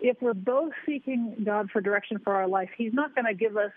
if 0.04 0.18
we're 0.20 0.34
both 0.34 0.72
seeking 0.84 1.36
God 1.46 1.70
for 1.70 1.80
direction 1.80 2.18
for 2.24 2.34
our 2.34 2.48
life, 2.48 2.70
He's 2.76 2.92
not 2.92 3.14
going 3.14 3.26
to 3.26 3.36
give 3.36 3.56
us, 3.56 3.72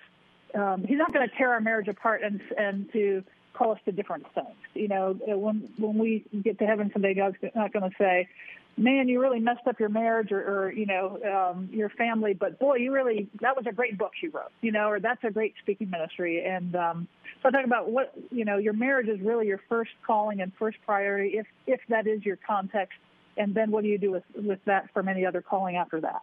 um, 0.54 0.82
He's 0.88 0.96
not 0.96 1.12
going 1.12 1.28
to 1.28 1.36
tear 1.36 1.52
our 1.52 1.60
marriage 1.60 1.86
apart 1.86 2.22
and 2.22 2.40
and 2.56 2.90
to 2.94 3.22
call 3.54 3.72
us 3.72 3.78
to 3.86 3.92
different 3.92 4.26
things. 4.34 4.56
You 4.74 4.88
know, 4.88 5.18
when 5.26 5.68
when 5.78 5.98
we 5.98 6.24
get 6.42 6.58
to 6.58 6.66
heaven 6.66 6.90
someday, 6.92 7.14
God's 7.14 7.36
not 7.54 7.72
going 7.72 7.88
to 7.88 7.96
say, 7.98 8.28
"Man, 8.76 9.08
you 9.08 9.20
really 9.20 9.40
messed 9.40 9.66
up 9.66 9.80
your 9.80 9.88
marriage 9.88 10.32
or, 10.32 10.40
or 10.40 10.72
you 10.72 10.86
know 10.86 11.18
um, 11.24 11.68
your 11.72 11.88
family," 11.88 12.34
but 12.34 12.58
boy, 12.58 12.76
you 12.76 12.92
really 12.92 13.28
that 13.40 13.56
was 13.56 13.66
a 13.66 13.72
great 13.72 13.96
book 13.96 14.12
you 14.22 14.30
wrote. 14.30 14.52
You 14.60 14.72
know, 14.72 14.88
or 14.88 15.00
that's 15.00 15.22
a 15.24 15.30
great 15.30 15.54
speaking 15.62 15.90
ministry. 15.90 16.44
And 16.44 16.74
um, 16.76 17.08
so 17.42 17.48
I 17.48 17.52
talk 17.52 17.64
about 17.64 17.90
what 17.90 18.12
you 18.30 18.44
know, 18.44 18.58
your 18.58 18.72
marriage 18.72 19.08
is 19.08 19.20
really 19.20 19.46
your 19.46 19.60
first 19.68 19.92
calling 20.06 20.40
and 20.40 20.52
first 20.58 20.78
priority, 20.84 21.38
if 21.38 21.46
if 21.66 21.80
that 21.88 22.06
is 22.06 22.24
your 22.24 22.36
context. 22.36 22.98
And 23.36 23.52
then 23.54 23.70
what 23.70 23.82
do 23.82 23.88
you 23.88 23.98
do 23.98 24.10
with 24.10 24.24
with 24.34 24.60
that 24.66 24.90
from 24.92 25.08
any 25.08 25.24
other 25.24 25.42
calling 25.42 25.76
after 25.76 26.00
that? 26.00 26.22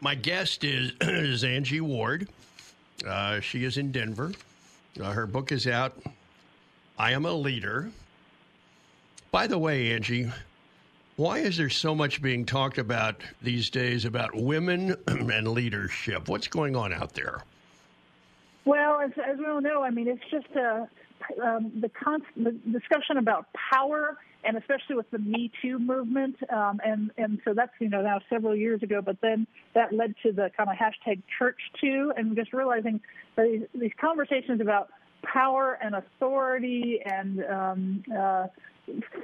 My 0.00 0.14
guest 0.14 0.64
is 0.64 0.92
is 1.00 1.44
Angie 1.44 1.80
Ward. 1.80 2.28
Uh, 3.06 3.40
she 3.40 3.64
is 3.64 3.76
in 3.76 3.92
Denver. 3.92 4.32
Uh, 5.00 5.10
her 5.10 5.26
book 5.26 5.50
is 5.50 5.66
out. 5.66 5.96
I 6.98 7.12
am 7.12 7.26
a 7.26 7.32
leader. 7.32 7.90
By 9.32 9.48
the 9.48 9.58
way, 9.58 9.92
Angie, 9.92 10.30
why 11.16 11.38
is 11.38 11.56
there 11.56 11.70
so 11.70 11.94
much 11.94 12.22
being 12.22 12.46
talked 12.46 12.78
about 12.78 13.22
these 13.42 13.70
days 13.70 14.04
about 14.04 14.34
women 14.34 14.96
and 15.08 15.48
leadership? 15.48 16.28
What's 16.28 16.46
going 16.46 16.76
on 16.76 16.92
out 16.92 17.14
there? 17.14 17.42
Well, 18.64 19.00
as, 19.00 19.10
as 19.26 19.38
we 19.38 19.46
all 19.46 19.60
know, 19.60 19.82
I 19.82 19.90
mean, 19.90 20.06
it's 20.06 20.22
just 20.30 20.46
a, 20.56 20.88
um, 21.42 21.72
the, 21.80 21.90
the 22.36 22.52
discussion 22.70 23.16
about 23.18 23.46
power, 23.72 24.18
and 24.44 24.56
especially 24.56 24.96
with 24.96 25.10
the 25.10 25.18
Me 25.18 25.50
Too 25.62 25.78
movement, 25.78 26.36
um, 26.52 26.80
and 26.84 27.10
and 27.16 27.40
so 27.44 27.54
that's 27.54 27.72
you 27.80 27.88
know 27.88 28.02
now 28.02 28.20
several 28.28 28.54
years 28.54 28.82
ago. 28.82 29.00
But 29.00 29.16
then 29.22 29.46
that 29.74 29.92
led 29.92 30.14
to 30.22 30.32
the 30.32 30.50
kind 30.56 30.68
of 30.70 30.76
hashtag 30.76 31.22
Church 31.38 31.58
Too, 31.80 32.12
and 32.16 32.36
just 32.36 32.52
realizing 32.52 33.00
these, 33.36 33.62
these 33.74 33.92
conversations 34.00 34.60
about 34.60 34.88
power 35.22 35.78
and 35.82 35.94
authority 35.94 37.00
and 37.04 37.44
um, 37.44 38.04
uh, 38.16 38.46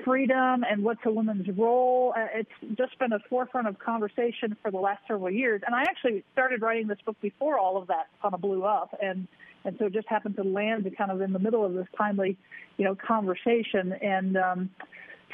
freedom 0.05 0.65
and 0.69 0.83
what's 0.83 1.01
a 1.05 1.11
woman's 1.11 1.47
role. 1.57 2.15
Uh, 2.17 2.27
it's 2.35 2.77
just 2.77 2.99
been 2.99 3.13
a 3.13 3.19
forefront 3.29 3.69
of 3.69 3.79
conversation 3.79 4.57
for 4.63 4.71
the 4.71 4.79
last 4.79 5.03
several 5.07 5.31
years. 5.31 5.63
And 5.67 5.75
I 5.75 5.83
actually 5.83 6.25
started 6.33 6.63
writing 6.63 6.87
this 6.87 6.99
book 7.05 7.17
before 7.21 7.59
all 7.59 7.77
of 7.77 7.89
that 7.89 8.09
kind 8.23 8.35
of 8.35 8.41
blew 8.41 8.65
up, 8.65 8.97
and 9.03 9.29
and 9.65 9.77
so 9.79 9.87
it 9.87 9.93
just 9.93 10.09
happened 10.09 10.37
to 10.37 10.45
land 10.45 10.91
kind 10.97 11.11
of 11.11 11.21
in 11.21 11.33
the 11.33 11.39
middle 11.39 11.65
of 11.65 11.75
this 11.75 11.87
timely, 11.97 12.37
you 12.77 12.85
know, 12.85 12.95
conversation. 12.95 13.93
And 13.93 14.37
um, 14.37 14.71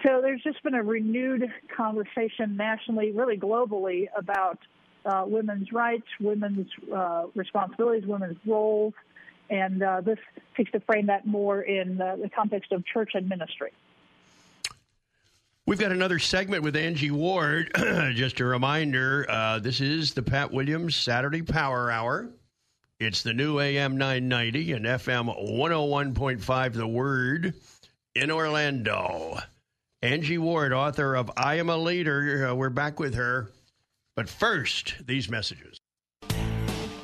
so 0.04 0.21
there's 0.21 0.42
just 0.42 0.62
been 0.62 0.75
a 0.75 0.83
renewed 0.83 1.49
conversation 1.76 2.56
nationally, 2.56 3.12
really 3.12 3.37
globally, 3.37 4.06
about 4.16 4.59
uh, 5.04 5.25
women's 5.26 5.73
rights, 5.73 6.06
women's 6.21 6.66
uh, 6.92 7.26
responsibilities, 7.35 8.06
women's 8.06 8.38
roles, 8.47 8.95
and 9.49 9.83
uh, 9.83 10.00
this 10.00 10.18
seeks 10.56 10.73
to 10.73 10.80
frame 10.80 11.06
that 11.06 11.26
more 11.26 11.62
in 11.62 11.99
the 11.99 12.28
context 12.35 12.73
of 12.73 12.85
church 12.85 13.12
and 13.14 13.28
ministry. 13.28 13.73
We've 15.66 15.80
got 15.80 15.90
another 15.90 16.21
segment 16.21 16.62
with 16.62 16.76
Angie 16.76 17.11
Ward. 17.11 17.73
Just 18.14 18.38
a 18.38 18.45
reminder 18.45 19.26
uh, 19.28 19.59
this 19.59 19.80
is 19.80 20.14
the 20.14 20.23
Pat 20.23 20.52
Williams 20.52 20.95
Saturday 20.95 21.42
Power 21.42 21.90
Hour. 21.90 22.30
It's 22.98 23.22
the 23.22 23.34
new 23.34 23.60
AM 23.60 23.98
990 23.98 24.72
and 24.72 24.86
FM 24.86 25.26
101.5 25.58 26.72
The 26.72 26.86
Word 26.86 27.52
in 28.14 28.30
Orlando. 28.30 29.36
Angie 30.00 30.38
Ward, 30.38 30.72
author 30.72 31.14
of 31.14 31.30
I 31.36 31.56
Am 31.56 31.68
a 31.68 31.76
Leader. 31.76 32.48
Uh, 32.48 32.54
we're 32.54 32.70
back 32.70 32.98
with 32.98 33.14
her. 33.16 33.50
But 34.14 34.30
first, 34.30 34.94
these 35.06 35.28
messages. 35.28 35.78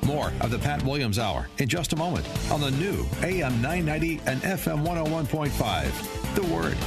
More 0.06 0.32
of 0.40 0.50
the 0.50 0.58
Pat 0.58 0.82
Williams 0.82 1.18
Hour 1.18 1.48
in 1.58 1.68
just 1.68 1.92
a 1.92 1.96
moment 1.96 2.26
on 2.50 2.62
the 2.62 2.70
new 2.70 3.04
AM 3.22 3.60
990 3.60 4.22
and 4.24 4.40
FM 4.40 4.86
101.5. 4.86 6.34
The 6.34 6.54
Word. 6.54 6.78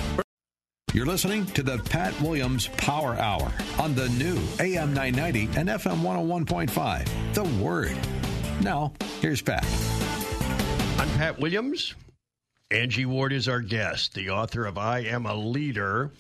You're 0.96 1.06
listening 1.06 1.46
to 1.48 1.62
the 1.62 1.78
Pat 1.78 2.20
Williams 2.22 2.70
Power 2.70 3.14
Hour 3.16 3.52
on 3.78 3.94
the 3.94 4.10
new 4.10 4.40
AM 4.60 4.96
990 4.96 5.60
and 5.60 5.70
FM 5.70 6.02
101.5. 6.02 7.34
The 7.36 7.44
Word. 7.64 7.98
Now, 8.62 8.94
here's 9.22 9.42
Pat. 9.42 9.66
I'm 10.98 11.10
Pat 11.18 11.40
Williams. 11.40 11.94
Angie 12.72 13.06
Ward 13.06 13.32
is 13.32 13.48
our 13.48 13.62
guest, 13.62 14.14
the 14.16 14.32
author 14.32 14.66
of 14.66 14.78
I 14.78 15.00
Am 15.00 15.26
a 15.26 15.36
Leader. 15.36 16.12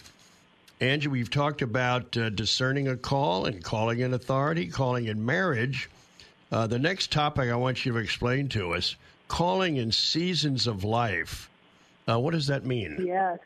Angie, 0.80 1.08
we've 1.08 1.30
talked 1.30 1.62
about 1.62 2.16
uh, 2.18 2.30
discerning 2.30 2.88
a 2.88 2.98
call 2.98 3.46
and 3.46 3.64
calling 3.64 4.00
in 4.00 4.14
authority, 4.14 4.68
calling 4.68 5.06
in 5.06 5.26
marriage. 5.26 5.90
Uh, 6.52 6.68
the 6.68 6.78
next 6.78 7.12
topic 7.12 7.50
I 7.50 7.56
want 7.56 7.86
you 7.86 7.94
to 7.94 7.98
explain 7.98 8.50
to 8.50 8.74
us 8.74 8.96
calling 9.28 9.78
in 9.78 9.92
seasons 9.92 10.68
of 10.68 10.84
life. 10.84 11.50
Uh, 12.08 12.20
what 12.20 12.34
does 12.34 12.48
that 12.48 12.66
mean? 12.66 13.04
Yes. 13.08 13.40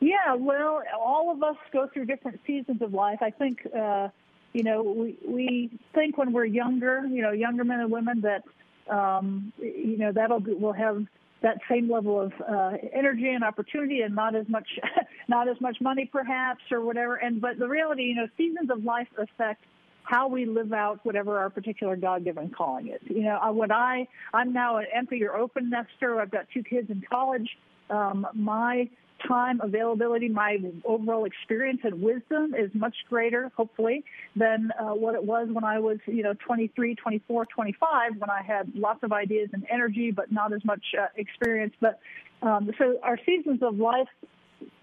Yeah, 0.00 0.34
well, 0.34 0.82
all 0.98 1.30
of 1.30 1.42
us 1.42 1.56
go 1.72 1.88
through 1.88 2.04
different 2.06 2.40
seasons 2.46 2.82
of 2.82 2.92
life. 2.92 3.20
I 3.22 3.30
think, 3.30 3.66
uh, 3.74 4.08
you 4.54 4.62
know, 4.62 4.82
we, 4.82 5.18
we 5.26 5.70
think 5.94 6.16
when 6.16 6.32
we're 6.32 6.44
younger, 6.44 7.04
you 7.06 7.20
know, 7.20 7.32
younger 7.32 7.64
men 7.64 7.80
and 7.80 7.90
women 7.90 8.22
that, 8.22 8.44
um, 8.88 9.52
you 9.58 9.98
know, 9.98 10.12
that'll 10.12 10.40
be, 10.40 10.54
we'll 10.54 10.72
have 10.72 11.04
that 11.42 11.58
same 11.68 11.90
level 11.90 12.20
of 12.20 12.32
uh, 12.48 12.78
energy 12.92 13.28
and 13.28 13.44
opportunity 13.44 14.00
and 14.00 14.14
not 14.14 14.34
as 14.34 14.48
much, 14.48 14.66
not 15.28 15.48
as 15.48 15.60
much 15.60 15.76
money 15.80 16.08
perhaps 16.10 16.62
or 16.70 16.80
whatever. 16.80 17.16
And, 17.16 17.40
but 17.40 17.58
the 17.58 17.68
reality, 17.68 18.04
you 18.04 18.14
know, 18.14 18.28
seasons 18.38 18.70
of 18.70 18.84
life 18.84 19.08
affect 19.18 19.64
how 20.04 20.28
we 20.28 20.46
live 20.46 20.72
out 20.72 21.00
whatever 21.02 21.38
our 21.38 21.50
particular 21.50 21.96
God-given 21.96 22.50
calling 22.50 22.88
is. 22.88 23.00
You 23.04 23.24
know, 23.24 23.38
what 23.52 23.72
I 23.72 24.06
I'm 24.32 24.52
now 24.52 24.76
an 24.76 24.86
empty 24.94 25.24
or 25.24 25.34
open 25.34 25.70
nester. 25.70 26.20
I've 26.20 26.30
got 26.30 26.46
two 26.52 26.62
kids 26.62 26.90
in 26.90 27.02
college. 27.10 27.48
Um, 27.90 28.26
my 28.34 28.88
time 29.26 29.60
availability, 29.62 30.28
my 30.28 30.58
overall 30.84 31.24
experience 31.24 31.80
and 31.84 32.00
wisdom 32.00 32.54
is 32.54 32.70
much 32.74 32.94
greater, 33.08 33.50
hopefully, 33.56 34.04
than 34.36 34.70
uh, 34.78 34.94
what 34.94 35.14
it 35.14 35.24
was 35.24 35.48
when 35.50 35.64
I 35.64 35.78
was, 35.78 35.98
you 36.06 36.22
know, 36.22 36.34
23, 36.34 36.94
24, 36.94 37.46
25, 37.46 38.16
when 38.18 38.30
I 38.30 38.42
had 38.42 38.72
lots 38.74 39.02
of 39.02 39.12
ideas 39.12 39.50
and 39.52 39.66
energy, 39.70 40.10
but 40.10 40.32
not 40.32 40.52
as 40.52 40.64
much 40.64 40.82
uh, 40.98 41.06
experience. 41.16 41.74
But 41.80 42.00
um, 42.42 42.70
so 42.78 42.98
our 43.02 43.18
seasons 43.24 43.62
of 43.62 43.78
life 43.78 44.08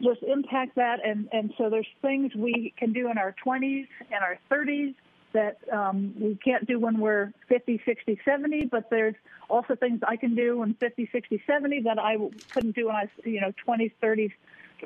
just 0.01 0.21
impact 0.23 0.75
that, 0.75 0.99
and 1.05 1.27
and 1.31 1.53
so 1.57 1.69
there's 1.69 1.87
things 2.01 2.33
we 2.35 2.73
can 2.77 2.93
do 2.93 3.09
in 3.09 3.17
our 3.17 3.35
20s 3.45 3.87
and 4.11 4.23
our 4.23 4.37
30s 4.51 4.93
that 5.33 5.57
um, 5.71 6.13
we 6.19 6.37
can't 6.43 6.67
do 6.67 6.79
when 6.79 6.99
we're 6.99 7.31
50, 7.49 7.81
60, 7.85 8.19
70, 8.23 8.65
but 8.65 8.89
there's 8.89 9.15
also 9.49 9.75
things 9.75 10.01
I 10.07 10.15
can 10.15 10.35
do 10.35 10.59
when 10.59 10.73
50, 10.75 11.09
60, 11.11 11.43
70 11.45 11.81
that 11.81 11.99
I 11.99 12.17
couldn't 12.53 12.75
do 12.75 12.87
when 12.87 12.95
I 12.95 13.03
was, 13.03 13.09
you 13.23 13.41
know, 13.41 13.51
20s, 13.67 13.91
30s, 14.01 14.31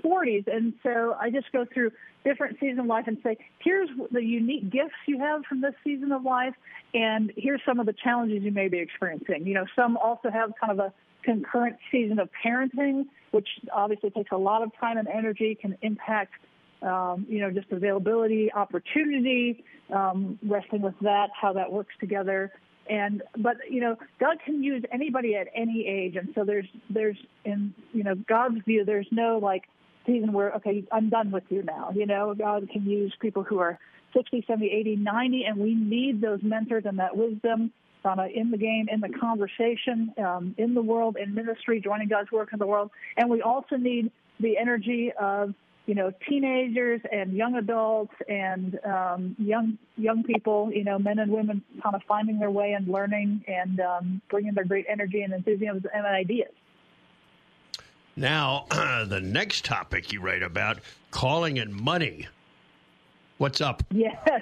40s. 0.03 0.47
And 0.47 0.73
so 0.83 1.15
I 1.19 1.29
just 1.29 1.51
go 1.51 1.65
through 1.65 1.91
different 2.23 2.59
seasons 2.59 2.79
of 2.79 2.85
life 2.85 3.05
and 3.07 3.17
say, 3.23 3.37
here's 3.59 3.89
the 4.11 4.23
unique 4.23 4.69
gifts 4.69 4.95
you 5.07 5.19
have 5.19 5.43
from 5.45 5.61
this 5.61 5.75
season 5.83 6.11
of 6.11 6.23
life, 6.23 6.55
and 6.93 7.31
here's 7.37 7.61
some 7.65 7.79
of 7.79 7.85
the 7.85 7.93
challenges 7.93 8.43
you 8.43 8.51
may 8.51 8.67
be 8.67 8.79
experiencing. 8.79 9.45
You 9.45 9.53
know, 9.53 9.65
some 9.75 9.95
also 9.97 10.29
have 10.29 10.51
kind 10.59 10.71
of 10.71 10.79
a 10.79 10.93
concurrent 11.23 11.77
season 11.91 12.19
of 12.19 12.29
parenting, 12.43 13.05
which 13.31 13.47
obviously 13.73 14.09
takes 14.09 14.31
a 14.31 14.37
lot 14.37 14.63
of 14.63 14.71
time 14.79 14.97
and 14.97 15.07
energy, 15.07 15.55
can 15.59 15.77
impact 15.81 16.33
um, 16.85 17.25
you 17.27 17.39
know, 17.39 17.51
just 17.51 17.71
availability, 17.71 18.51
opportunity, 18.53 19.63
um, 19.93 20.39
wrestling 20.47 20.81
with 20.81 20.95
that, 21.01 21.29
how 21.39 21.53
that 21.53 21.71
works 21.71 21.93
together. 21.99 22.51
And 22.87 23.23
but 23.37 23.57
you 23.69 23.81
know, 23.81 23.97
God 24.19 24.37
can 24.45 24.63
use 24.63 24.83
anybody 24.91 25.35
at 25.35 25.47
any 25.55 25.87
age, 25.87 26.15
and 26.15 26.29
so 26.35 26.43
there's 26.45 26.67
there's 26.89 27.17
in 27.43 27.73
you 27.93 28.03
know 28.03 28.15
God's 28.15 28.59
view, 28.65 28.85
there's 28.85 29.07
no 29.11 29.39
like 29.41 29.63
season 30.05 30.33
where 30.33 30.51
okay, 30.53 30.83
I'm 30.91 31.09
done 31.09 31.31
with 31.31 31.45
you 31.49 31.63
now. 31.63 31.91
You 31.95 32.05
know, 32.05 32.35
God 32.35 32.69
can 32.71 32.85
use 32.85 33.13
people 33.19 33.43
who 33.43 33.57
are 33.57 33.79
60, 34.15 34.45
70, 34.47 34.67
80, 34.67 34.95
90, 34.97 35.43
and 35.45 35.57
we 35.57 35.73
need 35.73 36.21
those 36.21 36.39
mentors 36.43 36.83
and 36.85 36.99
that 36.99 37.17
wisdom 37.17 37.71
on 38.05 38.19
in 38.29 38.51
the 38.51 38.57
game, 38.57 38.87
in 38.91 38.99
the 38.99 39.09
conversation, 39.09 40.13
um, 40.23 40.53
in 40.59 40.75
the 40.75 40.81
world, 40.81 41.17
in 41.17 41.33
ministry, 41.33 41.81
joining 41.81 42.07
God's 42.07 42.31
work 42.31 42.49
in 42.53 42.59
the 42.59 42.67
world, 42.67 42.91
and 43.17 43.31
we 43.31 43.41
also 43.41 43.77
need 43.77 44.11
the 44.39 44.57
energy 44.59 45.11
of 45.19 45.55
you 45.85 45.95
know, 45.95 46.11
teenagers 46.27 47.01
and 47.11 47.33
young 47.33 47.55
adults 47.55 48.13
and 48.27 48.79
um, 48.83 49.35
young 49.37 49.77
young 49.97 50.23
people, 50.23 50.71
you 50.73 50.83
know, 50.83 50.97
men 50.97 51.19
and 51.19 51.31
women, 51.31 51.63
kind 51.81 51.95
of 51.95 52.01
finding 52.07 52.39
their 52.39 52.51
way 52.51 52.73
and 52.73 52.87
learning 52.87 53.43
and 53.47 53.79
um, 53.79 54.21
bringing 54.29 54.53
their 54.53 54.65
great 54.65 54.85
energy 54.89 55.21
and 55.21 55.33
enthusiasm 55.33 55.83
and 55.93 56.05
ideas. 56.05 56.51
Now, 58.15 58.65
the 58.69 59.21
next 59.21 59.65
topic 59.65 60.11
you 60.11 60.21
write 60.21 60.43
about 60.43 60.79
calling 61.11 61.57
in 61.57 61.73
money. 61.73 62.27
What's 63.37 63.61
up? 63.61 63.83
Yes. 63.91 64.41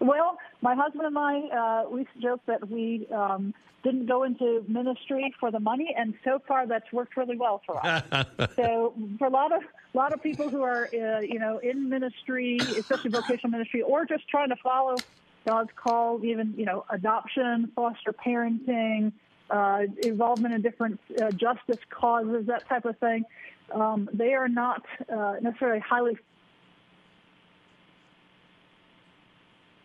Well, 0.00 0.38
my 0.60 0.74
husband 0.74 1.06
and 1.06 1.18
I, 1.18 1.40
uh, 1.48 1.90
we 1.90 2.06
joke 2.20 2.40
that 2.46 2.68
we 2.68 3.06
um, 3.12 3.52
didn't 3.82 4.06
go 4.06 4.24
into 4.24 4.64
ministry 4.68 5.34
for 5.40 5.50
the 5.50 5.60
money, 5.60 5.94
and 5.96 6.14
so 6.24 6.40
far 6.46 6.66
that's 6.66 6.92
worked 6.92 7.16
really 7.16 7.36
well 7.36 7.62
for 7.66 7.84
us. 7.84 8.02
so 8.56 8.94
for 9.18 9.26
a 9.26 9.30
lot 9.30 9.52
of 9.52 9.62
a 9.62 9.96
lot 9.96 10.12
of 10.12 10.22
people 10.22 10.48
who 10.48 10.62
are 10.62 10.88
uh, 10.92 11.20
you 11.20 11.38
know 11.38 11.58
in 11.58 11.88
ministry, 11.88 12.58
especially 12.58 13.10
vocational 13.10 13.50
ministry, 13.50 13.82
or 13.82 14.04
just 14.04 14.28
trying 14.28 14.50
to 14.50 14.56
follow 14.56 14.96
God's 15.46 15.70
call, 15.76 16.24
even 16.24 16.54
you 16.56 16.64
know 16.64 16.84
adoption, 16.90 17.72
foster 17.74 18.12
parenting, 18.12 19.12
uh, 19.50 19.82
involvement 20.02 20.54
in 20.54 20.62
different 20.62 21.00
uh, 21.20 21.30
justice 21.30 21.78
causes, 21.90 22.46
that 22.46 22.68
type 22.68 22.84
of 22.84 22.98
thing. 22.98 23.24
Um, 23.72 24.08
they 24.12 24.34
are 24.34 24.48
not 24.48 24.82
uh, 25.12 25.36
necessarily 25.40 25.80
highly 25.80 26.18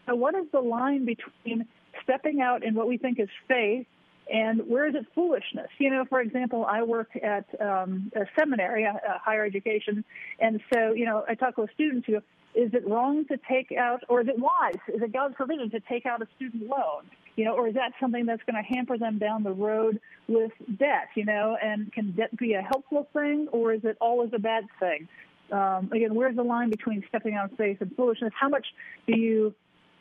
So, 0.06 0.16
what 0.16 0.36
is 0.36 0.46
the 0.52 0.60
line 0.60 1.06
between 1.06 1.66
stepping 2.04 2.42
out 2.42 2.64
in 2.64 2.76
what 2.76 2.88
we 2.88 2.98
think 2.98 3.20
is 3.20 3.30
faith 3.48 3.88
and 4.32 4.62
where 4.68 4.88
is 4.88 4.96
it 4.96 5.06
foolishness? 5.14 5.68
You 5.78 5.90
know, 5.90 6.06
for 6.06 6.22
example, 6.22 6.66
I 6.66 6.84
work 6.84 7.10
at 7.22 7.46
um, 7.62 8.12
a 8.16 8.26
seminary, 8.38 8.84
a, 8.84 8.92
a 8.92 9.20
higher 9.20 9.46
education, 9.46 10.04
and 10.40 10.62
so 10.74 10.94
you 10.94 11.06
know, 11.06 11.24
I 11.28 11.36
talk 11.36 11.58
with 11.58 11.70
students 11.74 12.08
who 12.08 12.18
is 12.56 12.72
it 12.74 12.88
wrong 12.88 13.26
to 13.26 13.38
take 13.50 13.72
out, 13.72 14.04
or 14.10 14.22
is 14.22 14.28
it 14.28 14.38
wise? 14.38 14.80
Is 14.88 15.02
it 15.02 15.12
God's 15.12 15.36
provision 15.36 15.72
to 15.72 15.80
take 15.80 16.06
out 16.06 16.22
a 16.22 16.28
student 16.36 16.68
loan? 16.68 17.10
You 17.36 17.46
know, 17.46 17.56
or 17.56 17.68
is 17.68 17.74
that 17.74 17.94
something 18.00 18.28
that's 18.28 18.44
going 18.44 18.62
to 18.64 18.76
hamper 18.76 18.96
them 18.98 19.18
down 19.18 19.42
the 19.42 19.52
road 19.52 20.00
with 20.28 20.52
debt? 20.78 21.10
You 21.16 21.26
know, 21.26 21.58
and 21.62 21.92
can 21.92 22.12
debt 22.12 22.36
be 22.38 22.54
a 22.54 22.62
helpful 22.62 23.08
thing, 23.14 23.48
or 23.52 23.74
is 23.74 23.82
it 23.84 23.98
always 24.00 24.30
a 24.34 24.40
bad 24.40 24.66
thing? 24.80 25.08
Um, 25.52 25.90
again, 25.92 26.14
where's 26.16 26.36
the 26.36 26.44
line 26.44 26.70
between 26.70 27.04
stepping 27.10 27.34
out 27.34 27.52
of 27.52 27.58
faith 27.58 27.78
and 27.82 27.96
foolishness? 27.96 28.34
How 28.40 28.50
much 28.50 28.68
do 29.08 29.18
you 29.18 29.54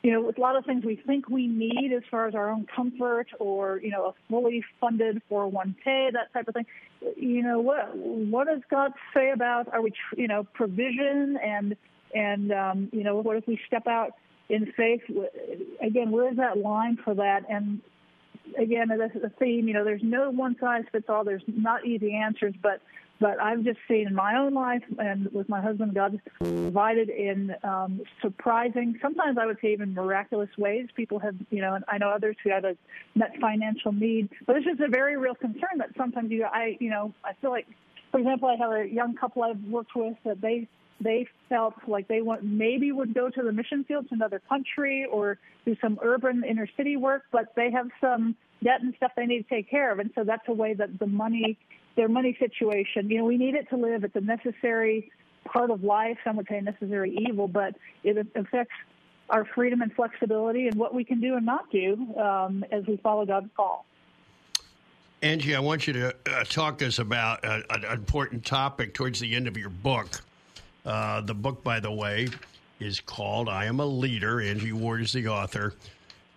you 0.03 0.11
know, 0.11 0.21
with 0.21 0.37
a 0.37 0.41
lot 0.41 0.57
of 0.57 0.65
things 0.65 0.85
we 0.85 0.97
think 0.97 1.29
we 1.29 1.47
need 1.47 1.93
as 1.93 2.03
far 2.11 2.27
as 2.27 2.35
our 2.35 2.51
own 2.51 2.67
comfort 2.75 3.29
or, 3.39 3.79
you 3.79 3.91
know, 3.91 4.07
a 4.07 4.15
fully 4.29 4.65
funded 4.81 5.23
401k, 5.31 6.13
that 6.13 6.33
type 6.33 6.49
of 6.49 6.55
thing. 6.55 6.67
You 7.17 7.43
know, 7.43 7.61
what 7.61 7.97
what 7.97 8.49
does 8.49 8.63
God 8.69 8.93
say 9.15 9.31
about 9.31 9.73
are 9.73 9.81
we, 9.81 9.93
you 10.17 10.27
know, 10.27 10.45
provision 10.55 11.39
and 11.43 11.77
and 12.15 12.53
um, 12.53 12.89
you 12.93 13.05
know, 13.05 13.17
what 13.17 13.37
if 13.37 13.47
we 13.47 13.61
step 13.67 13.87
out 13.87 14.15
in 14.49 14.73
faith? 14.77 15.03
Again, 15.81 16.11
where 16.11 16.31
is 16.31 16.37
that 16.37 16.59
line 16.59 16.99
for 17.05 17.15
that? 17.15 17.45
And 17.49 17.81
again, 18.59 18.89
that's 18.89 19.15
a 19.25 19.31
theme. 19.39 19.69
You 19.69 19.75
know, 19.75 19.85
there's 19.85 20.03
no 20.03 20.31
one 20.31 20.57
size 20.61 20.83
fits 20.91 21.07
all. 21.09 21.25
There's 21.25 21.45
not 21.47 21.87
easy 21.87 22.15
answers, 22.15 22.55
but 22.61 22.83
but 23.23 23.41
I've 23.41 23.63
just 23.63 23.79
seen 23.87 24.09
in 24.09 24.17
my 24.17 24.37
own 24.37 24.53
life 24.53 24.83
and 24.99 25.33
with 25.33 25.49
my 25.49 25.61
husband, 25.61 25.95
God 25.95 26.21
provided 26.39 27.09
in 27.09 27.55
um, 27.63 28.01
surprising, 28.21 28.99
sometimes 29.01 29.39
I 29.41 29.47
would 29.47 29.59
say 29.63 29.73
even 29.73 29.95
miraculous 29.95 30.51
ways. 30.59 30.89
People 30.97 31.21
have, 31.21 31.37
you 31.51 31.61
know, 31.61 31.75
and 31.75 31.85
I 31.87 31.99
know 31.99 32.09
others 32.09 32.35
who 32.43 32.51
have 32.51 32.65
a 32.65 32.77
met 33.15 33.31
financial 33.41 33.93
need, 33.93 34.29
but 34.45 34.57
it's 34.57 34.67
just 34.67 34.81
a 34.81 34.89
very 34.89 35.17
real 35.17 35.37
concern 35.37 35.79
that 35.79 35.91
sometimes 35.97 36.33
you, 36.33 36.45
I, 36.45 36.77
you 36.81 36.91
know, 36.91 37.15
I 37.25 37.35
feel 37.35 37.51
like, 37.51 37.69
for 38.11 38.19
example, 38.19 38.49
I 38.49 38.57
have 38.57 38.73
a 38.73 38.93
young 38.93 39.15
couple 39.15 39.45
I've 39.45 39.63
worked 39.71 39.95
with 39.95 40.17
that 40.25 40.41
they 40.41 40.69
they 41.01 41.27
felt 41.49 41.75
like 41.89 42.07
they 42.07 42.23
want 42.23 42.45
maybe 42.45 42.93
would 42.93 43.15
go 43.15 43.29
to 43.29 43.43
the 43.43 43.53
mission 43.53 43.85
field 43.85 44.09
to 44.09 44.15
another 44.15 44.41
country 44.49 45.05
or 45.11 45.39
do 45.65 45.77
some 45.81 45.99
urban 46.03 46.45
inner 46.49 46.69
city 46.77 46.97
work, 46.97 47.23
but 47.33 47.53
they 47.57 47.71
have 47.71 47.89
some 48.01 48.37
debt 48.63 48.83
and 48.83 48.95
stuff 48.97 49.11
they 49.17 49.27
need 49.27 49.43
to 49.43 49.49
take 49.49 49.71
care 49.71 49.93
of, 49.93 50.01
and 50.01 50.11
so 50.15 50.25
that's 50.25 50.47
a 50.49 50.53
way 50.53 50.75
that 50.75 50.99
the 50.99 51.07
money 51.07 51.57
their 51.97 52.09
money 52.09 52.37
situation. 52.39 53.11
You 53.11 53.19
know, 53.19 53.25
we 53.25 53.37
need 53.37 53.55
it 53.55 53.69
to 53.71 53.77
live. 53.77 54.05
It's 54.05 54.17
a 54.17 54.21
necessary 54.21 55.11
part 55.45 55.71
of 55.71 55.83
life. 55.85 56.19
Some 56.25 56.37
would 56.37 56.47
say 56.49 56.61
necessary 56.61 57.17
evil, 57.29 57.49
but 57.49 57.75
it 58.05 58.27
affects 58.35 58.75
our 59.31 59.45
freedom 59.45 59.83
and 59.83 59.93
flexibility 59.93 60.69
and 60.69 60.77
what 60.77 60.95
we 60.95 61.05
can 61.05 61.21
do 61.21 61.37
and 61.37 61.47
not 61.47 61.71
do 61.71 62.15
um, 62.17 62.65
as 62.71 62.87
we 62.87 62.97
follow 62.99 63.25
God's 63.25 63.49
call. 63.57 63.87
Angie, 65.23 65.55
I 65.55 65.61
want 65.61 65.87
you 65.87 65.93
to 65.93 66.15
uh, 66.27 66.45
talk 66.45 66.79
to 66.79 66.87
us 66.89 66.99
about 66.99 67.45
uh, 67.45 67.61
an 67.71 67.85
important 67.85 68.45
topic 68.45 68.93
towards 68.93 69.21
the 69.21 69.35
end 69.35 69.47
of 69.47 69.57
your 69.57 69.71
book. 69.71 70.21
Uh, 70.85 71.21
the 71.21 71.35
book, 71.35 71.63
by 71.63 71.79
the 71.79 71.93
way, 71.93 72.29
is 72.81 73.01
called 73.01 73.49
I 73.49 73.67
Am 73.67 73.79
a 73.79 73.87
Leader. 73.87 74.41
Angie 74.41 74.73
Ward 74.73 75.03
is 75.03 75.13
the 75.13 75.29
author. 75.29 75.75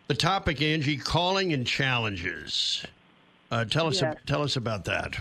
The 0.08 0.14
topic, 0.14 0.62
Angie, 0.62 0.98
calling 0.98 1.52
and 1.52 1.66
challenges. 1.66 2.86
Uh, 3.50 3.66
tell 3.66 3.88
us, 3.88 4.04
tell 4.28 4.44
us 4.44 4.56
about 4.56 4.86
that. 4.86 5.18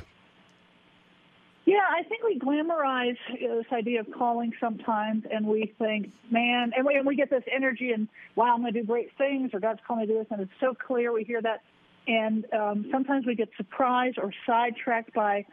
Yeah, 1.66 1.80
I 1.88 2.02
think 2.02 2.22
we 2.22 2.38
glamorize 2.38 3.16
this 3.40 3.64
idea 3.72 4.00
of 4.00 4.06
calling 4.16 4.52
sometimes, 4.60 5.24
and 5.32 5.46
we 5.46 5.72
think, 5.78 6.12
man, 6.30 6.72
and 6.76 6.84
we, 6.86 6.94
and 6.94 7.06
we 7.06 7.16
get 7.16 7.30
this 7.30 7.44
energy 7.50 7.92
and, 7.92 8.06
wow, 8.36 8.54
I'm 8.54 8.60
going 8.60 8.74
to 8.74 8.80
do 8.80 8.86
great 8.86 9.10
things, 9.16 9.50
or 9.54 9.60
God's 9.60 9.80
calling 9.86 10.02
me 10.02 10.06
to 10.08 10.12
do 10.12 10.18
this, 10.18 10.26
and 10.30 10.42
it's 10.42 10.52
so 10.60 10.74
clear. 10.74 11.10
We 11.12 11.24
hear 11.24 11.40
that, 11.40 11.62
and 12.06 12.44
um, 12.52 12.86
sometimes 12.90 13.24
we 13.24 13.34
get 13.34 13.48
surprised 13.56 14.18
or 14.18 14.30
sidetracked 14.46 15.14
by 15.14 15.46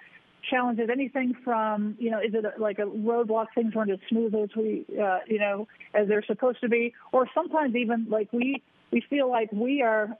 challenges. 0.50 0.90
Anything 0.92 1.34
from, 1.46 1.96
you 1.98 2.12
know, 2.12 2.20
is 2.20 2.34
it 2.34 2.60
like 2.60 2.80
a 2.80 2.88
roadblock? 2.88 3.48
Things 3.56 3.74
weren't 3.74 3.92
as 3.92 4.00
smooth 4.10 4.36
as 4.36 4.50
we, 4.56 4.86
uh, 5.02 5.20
you 5.28 5.40
know, 5.40 5.68
as 5.94 6.10
they're 6.10 6.26
supposed 6.26 6.60
to 6.60 6.68
be, 6.68 6.94
or 7.14 7.28
sometimes 7.34 7.76
even 7.76 8.08
like 8.10 8.34
we 8.34 8.62
we 8.92 9.02
feel 9.10 9.30
like 9.30 9.50
we 9.54 9.82
are 9.82 10.18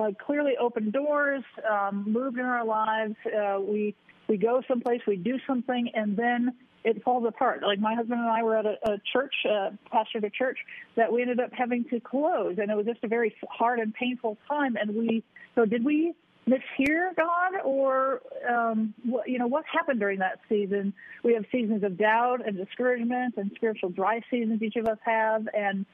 uh, 0.00 0.10
clearly 0.24 0.52
open 0.58 0.90
doors, 0.90 1.44
um, 1.70 2.04
moved 2.06 2.38
in 2.38 2.46
our 2.46 2.64
lives. 2.64 3.16
Uh, 3.26 3.60
we 3.60 3.94
we 4.28 4.36
go 4.36 4.62
someplace, 4.68 5.00
we 5.06 5.16
do 5.16 5.38
something, 5.46 5.90
and 5.94 6.16
then 6.16 6.54
it 6.84 7.02
falls 7.02 7.24
apart. 7.26 7.62
Like 7.62 7.80
my 7.80 7.94
husband 7.94 8.20
and 8.20 8.30
I 8.30 8.42
were 8.42 8.56
at 8.56 8.66
a, 8.66 8.76
a 8.84 8.98
church, 9.12 9.34
uh, 9.44 9.70
pastored 9.92 10.24
a 10.24 10.30
church 10.30 10.58
that 10.96 11.12
we 11.12 11.22
ended 11.22 11.40
up 11.40 11.50
having 11.52 11.84
to 11.90 12.00
close, 12.00 12.56
and 12.58 12.70
it 12.70 12.76
was 12.76 12.86
just 12.86 13.02
a 13.02 13.08
very 13.08 13.34
hard 13.50 13.80
and 13.80 13.92
painful 13.92 14.38
time. 14.48 14.76
And 14.76 14.94
we, 14.94 15.24
so 15.54 15.64
did 15.64 15.84
we 15.84 16.14
mishear 16.48 17.14
God, 17.16 17.60
or 17.64 18.20
um, 18.48 18.94
what, 19.04 19.28
you 19.28 19.38
know, 19.38 19.48
what 19.48 19.64
happened 19.72 19.98
during 19.98 20.20
that 20.20 20.38
season? 20.48 20.92
We 21.24 21.34
have 21.34 21.44
seasons 21.50 21.82
of 21.82 21.98
doubt 21.98 22.46
and 22.46 22.56
discouragement, 22.56 23.34
and 23.36 23.50
spiritual 23.56 23.90
dry 23.90 24.20
seasons 24.30 24.62
each 24.62 24.76
of 24.76 24.86
us 24.86 24.98
have, 25.04 25.48
and 25.52 25.84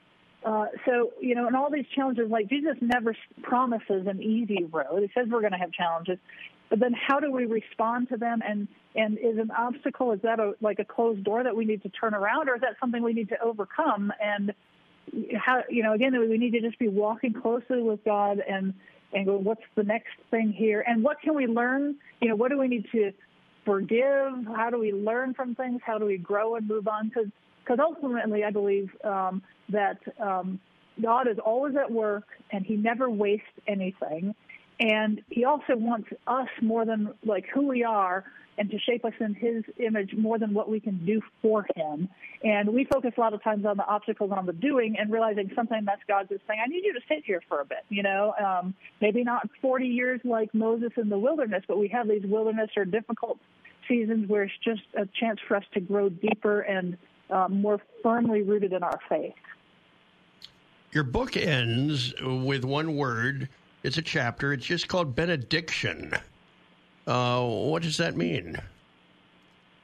uh, 0.44 0.66
so, 0.84 1.12
you 1.20 1.34
know, 1.34 1.46
and 1.46 1.54
all 1.54 1.70
these 1.70 1.86
challenges, 1.94 2.28
like 2.28 2.48
Jesus 2.48 2.76
never 2.80 3.16
promises 3.42 4.06
an 4.06 4.20
easy 4.22 4.64
road. 4.64 5.00
He 5.00 5.10
says 5.14 5.28
we're 5.30 5.40
going 5.40 5.52
to 5.52 5.58
have 5.58 5.72
challenges, 5.72 6.18
but 6.73 6.81
then 6.81 6.95
how 6.95 7.21
do 7.21 7.31
we 7.31 7.45
respond 7.45 8.09
to 8.09 8.17
them? 8.17 8.41
And 8.43 8.67
and 8.97 9.19
is 9.19 9.37
an 9.37 9.50
obstacle 9.50 10.12
is 10.12 10.21
that 10.23 10.41
a 10.41 10.55
like 10.62 10.79
a 10.79 10.87
closed 10.87 11.23
door 11.23 11.45
that 11.45 11.55
we 11.55 11.67
need 11.67 11.83
to 11.83 11.91
turn 11.91 12.14
around, 12.14 12.49
or 12.49 12.55
is 12.55 12.62
that 12.62 12.76
something 12.81 13.02
we 13.02 13.12
need 13.12 13.29
to 13.29 13.38
overcome? 13.43 14.11
And 14.19 14.55
how 15.37 15.64
you 15.69 15.83
know 15.83 15.93
again 15.93 16.19
we 16.19 16.38
need 16.38 16.52
to 16.52 16.62
just 16.62 16.79
be 16.79 16.88
walking 16.88 17.35
closely 17.35 17.83
with 17.83 18.02
God 18.07 18.38
and 18.38 18.73
and 19.12 19.26
go 19.26 19.37
what's 19.37 19.61
the 19.75 19.83
next 19.83 20.14
thing 20.31 20.50
here 20.50 20.83
and 20.87 21.05
what 21.05 21.21
can 21.21 21.35
we 21.35 21.47
learn? 21.47 21.97
You 22.23 22.31
know 22.31 22.37
what 22.37 22.50
do 22.50 22.59
we 22.59 22.69
need 22.69 22.87
to 22.93 23.12
forgive? 23.67 24.47
How 24.57 24.71
do 24.71 24.79
we 24.79 24.93
learn 24.93 25.35
from 25.35 25.55
things? 25.55 25.83
How 25.85 25.99
do 25.99 26.07
we 26.07 26.17
grow 26.17 26.57
and 26.57 26.67
move 26.67 26.88
on? 26.88 27.09
Because 27.09 27.29
because 27.62 27.81
ultimately 27.81 28.45
I 28.45 28.50
believe 28.50 28.91
um, 29.05 29.43
that 29.69 29.99
um, 30.19 30.59
God 31.02 31.29
is 31.29 31.37
always 31.38 31.76
at 31.76 31.91
work 31.91 32.29
and 32.50 32.64
He 32.64 32.76
never 32.76 33.11
wastes 33.11 33.45
anything. 33.67 34.35
And 34.82 35.22
he 35.30 35.44
also 35.44 35.76
wants 35.76 36.08
us 36.26 36.48
more 36.60 36.84
than 36.84 37.14
like 37.24 37.46
who 37.54 37.68
we 37.68 37.84
are 37.84 38.24
and 38.58 38.68
to 38.70 38.78
shape 38.80 39.04
us 39.04 39.12
in 39.20 39.32
his 39.34 39.62
image 39.78 40.12
more 40.14 40.38
than 40.38 40.52
what 40.52 40.68
we 40.68 40.80
can 40.80 41.06
do 41.06 41.20
for 41.40 41.64
him. 41.76 42.08
And 42.42 42.68
we 42.68 42.84
focus 42.84 43.12
a 43.16 43.20
lot 43.20 43.32
of 43.32 43.42
times 43.44 43.64
on 43.64 43.76
the 43.76 43.86
obstacles 43.86 44.32
on 44.36 44.44
the 44.44 44.52
doing 44.52 44.96
and 44.98 45.10
realizing 45.10 45.52
sometimes 45.54 45.86
that's 45.86 46.02
God 46.08 46.28
just 46.28 46.42
saying, 46.48 46.60
I 46.62 46.68
need 46.68 46.84
you 46.84 46.92
to 46.94 47.00
sit 47.08 47.24
here 47.24 47.40
for 47.48 47.60
a 47.60 47.64
bit, 47.64 47.84
you 47.90 48.02
know, 48.02 48.34
um, 48.44 48.74
maybe 49.00 49.22
not 49.22 49.48
40 49.62 49.86
years 49.86 50.20
like 50.24 50.52
Moses 50.52 50.90
in 50.96 51.08
the 51.08 51.18
wilderness, 51.18 51.62
but 51.68 51.78
we 51.78 51.88
have 51.88 52.08
these 52.08 52.24
wilderness 52.24 52.70
or 52.76 52.84
difficult 52.84 53.38
seasons 53.88 54.28
where 54.28 54.42
it's 54.42 54.52
just 54.64 54.82
a 54.96 55.06
chance 55.18 55.38
for 55.46 55.56
us 55.56 55.64
to 55.74 55.80
grow 55.80 56.08
deeper 56.08 56.60
and 56.62 56.98
um, 57.30 57.60
more 57.60 57.80
firmly 58.02 58.42
rooted 58.42 58.72
in 58.72 58.82
our 58.82 58.98
faith. 59.08 59.34
Your 60.90 61.04
book 61.04 61.36
ends 61.36 62.12
with 62.20 62.64
one 62.64 62.96
word 62.96 63.48
it's 63.82 63.98
a 63.98 64.02
chapter. 64.02 64.52
It's 64.52 64.64
just 64.66 64.88
called 64.88 65.14
benediction. 65.14 66.12
Uh, 67.06 67.44
what 67.44 67.82
does 67.82 67.96
that 67.96 68.16
mean? 68.16 68.56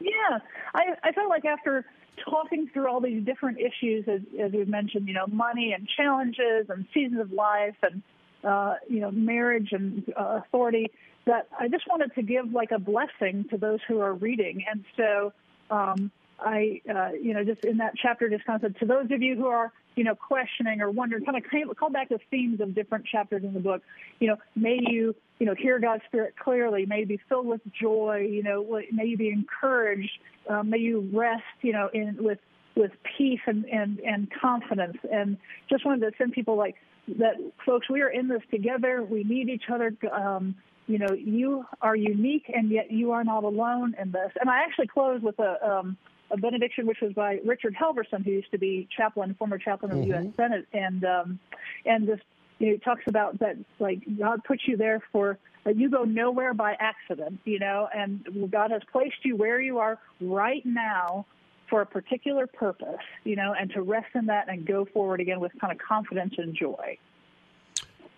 Yeah, 0.01 0.39
I, 0.75 0.95
I 1.03 1.13
felt 1.13 1.29
like 1.29 1.45
after 1.45 1.85
talking 2.25 2.69
through 2.73 2.89
all 2.89 3.01
these 3.01 3.25
different 3.25 3.59
issues, 3.59 4.07
as, 4.09 4.21
as 4.41 4.53
we've 4.53 4.69
mentioned, 4.69 5.09
you 5.09 5.15
know, 5.15 5.27
money 5.27 5.73
and 5.73 5.89
challenges 5.97 6.67
and 6.69 6.87
seasons 6.95 7.21
of 7.21 7.33
life 7.33 7.77
and, 7.83 8.03
uh, 8.45 8.75
you 8.89 9.01
know, 9.01 9.11
marriage 9.11 9.71
and 9.73 10.05
uh, 10.17 10.41
authority, 10.45 10.91
that 11.27 11.49
I 11.59 11.69
just 11.69 11.85
wanted 11.89 12.15
to 12.15 12.23
give 12.23 12.53
like 12.53 12.71
a 12.71 12.79
blessing 12.79 13.47
to 13.51 13.59
those 13.59 13.81
who 13.87 14.01
are 14.01 14.15
reading. 14.15 14.65
And 14.71 14.85
so 14.97 15.33
um, 15.71 16.11
I, 16.39 16.81
uh, 16.89 17.11
you 17.21 17.35
know, 17.35 17.45
just 17.45 17.65
in 17.65 17.79
that 17.79 17.95
chapter, 18.01 18.29
just 18.29 18.45
kind 18.45 18.63
of 18.63 18.73
said 18.73 18.81
to 18.81 18.87
those 18.87 19.11
of 19.11 19.23
you 19.23 19.37
who 19.37 19.47
are 19.47 19.73
you 19.99 20.05
know, 20.05 20.15
questioning 20.15 20.81
or 20.81 20.93
wondering, 20.93 21.25
kind 21.25 21.37
of 21.37 21.77
call 21.77 21.91
back 21.91 22.09
the 22.09 22.21
themes 22.31 22.61
of 22.61 22.73
different 22.73 23.05
chapters 23.05 23.43
in 23.43 23.53
the 23.53 23.59
book. 23.59 23.83
You 24.21 24.29
know, 24.29 24.37
may 24.55 24.79
you, 24.81 25.13
you 25.41 25.47
know, 25.47 25.57
hear 25.57 25.81
God's 25.81 26.05
Spirit 26.07 26.35
clearly. 26.39 26.87
May 26.87 27.01
you 27.01 27.07
be 27.07 27.21
filled 27.29 27.47
with 27.47 27.61
joy. 27.83 28.29
You 28.31 28.45
know, 28.45 28.81
may 28.93 29.07
you 29.07 29.17
be 29.17 29.31
encouraged. 29.31 30.13
Um, 30.49 30.71
may 30.71 30.79
you 30.79 31.11
rest, 31.13 31.43
you 31.63 31.73
know, 31.73 31.91
in 31.93 32.17
with 32.21 32.39
with 32.77 32.93
peace 33.19 33.41
and, 33.49 33.65
and, 33.65 33.99
and 33.99 34.29
confidence. 34.41 34.99
And 35.11 35.37
just 35.69 35.85
wanted 35.85 36.09
to 36.09 36.17
send 36.17 36.33
people 36.33 36.57
like 36.57 36.77
that, 37.19 37.35
folks, 37.67 37.91
we 37.91 38.01
are 38.03 38.09
in 38.09 38.29
this 38.29 38.43
together. 38.53 39.03
We 39.03 39.25
need 39.25 39.49
each 39.49 39.65
other. 39.69 39.93
Um, 40.13 40.55
you 40.87 41.01
know, 41.01 41.13
you 41.13 41.65
are 41.83 41.97
unique 41.97 42.45
and 42.55 42.71
yet 42.71 42.93
you 42.93 43.11
are 43.11 43.25
not 43.25 43.43
alone 43.43 43.97
in 44.01 44.13
this. 44.13 44.31
And 44.41 44.49
I 44.49 44.63
actually 44.63 44.87
close 44.87 45.21
with 45.23 45.41
a, 45.41 45.57
um, 45.69 45.97
a 46.31 46.37
benediction 46.37 46.87
which 46.87 47.01
was 47.01 47.13
by 47.13 47.41
Richard 47.45 47.75
Halverson, 47.75 48.25
who 48.25 48.33
used 48.33 48.51
to 48.51 48.59
be 48.59 48.89
chaplain, 48.95 49.35
former 49.39 49.59
chaplain 49.59 49.93
of 49.93 49.99
the 49.99 50.05
mm-hmm. 50.05 50.25
U.S. 50.25 50.35
Senate, 50.37 50.67
and 50.73 51.05
um, 51.05 51.39
and 51.85 52.07
this 52.07 52.21
you 52.59 52.73
know, 52.73 52.77
talks 52.79 53.05
about 53.07 53.39
that 53.41 53.57
like 53.79 54.03
God 54.19 54.43
puts 54.45 54.63
you 54.67 54.77
there 54.77 55.03
for 55.13 55.39
uh, 55.67 55.71
you 55.71 55.91
go 55.91 56.05
nowhere 56.05 56.55
by 56.55 56.77
accident, 56.79 57.39
you 57.45 57.59
know, 57.59 57.89
and 57.95 58.51
God 58.51 58.71
has 58.71 58.83
placed 58.91 59.25
you 59.25 59.37
where 59.37 59.61
you 59.61 59.79
are 59.79 59.99
right 60.21 60.65
now 60.65 61.27
for 61.69 61.83
a 61.83 61.87
particular 61.87 62.47
purpose, 62.47 62.97
you 63.25 63.37
know, 63.37 63.55
and 63.59 63.71
to 63.73 63.83
rest 63.83 64.09
in 64.15 64.27
that 64.27 64.49
and 64.49 64.67
go 64.67 64.87
forward 64.87 65.21
again 65.21 65.41
with 65.41 65.53
kind 65.61 65.73
of 65.73 65.79
confidence 65.79 66.35
and 66.39 66.55
joy. 66.55 66.97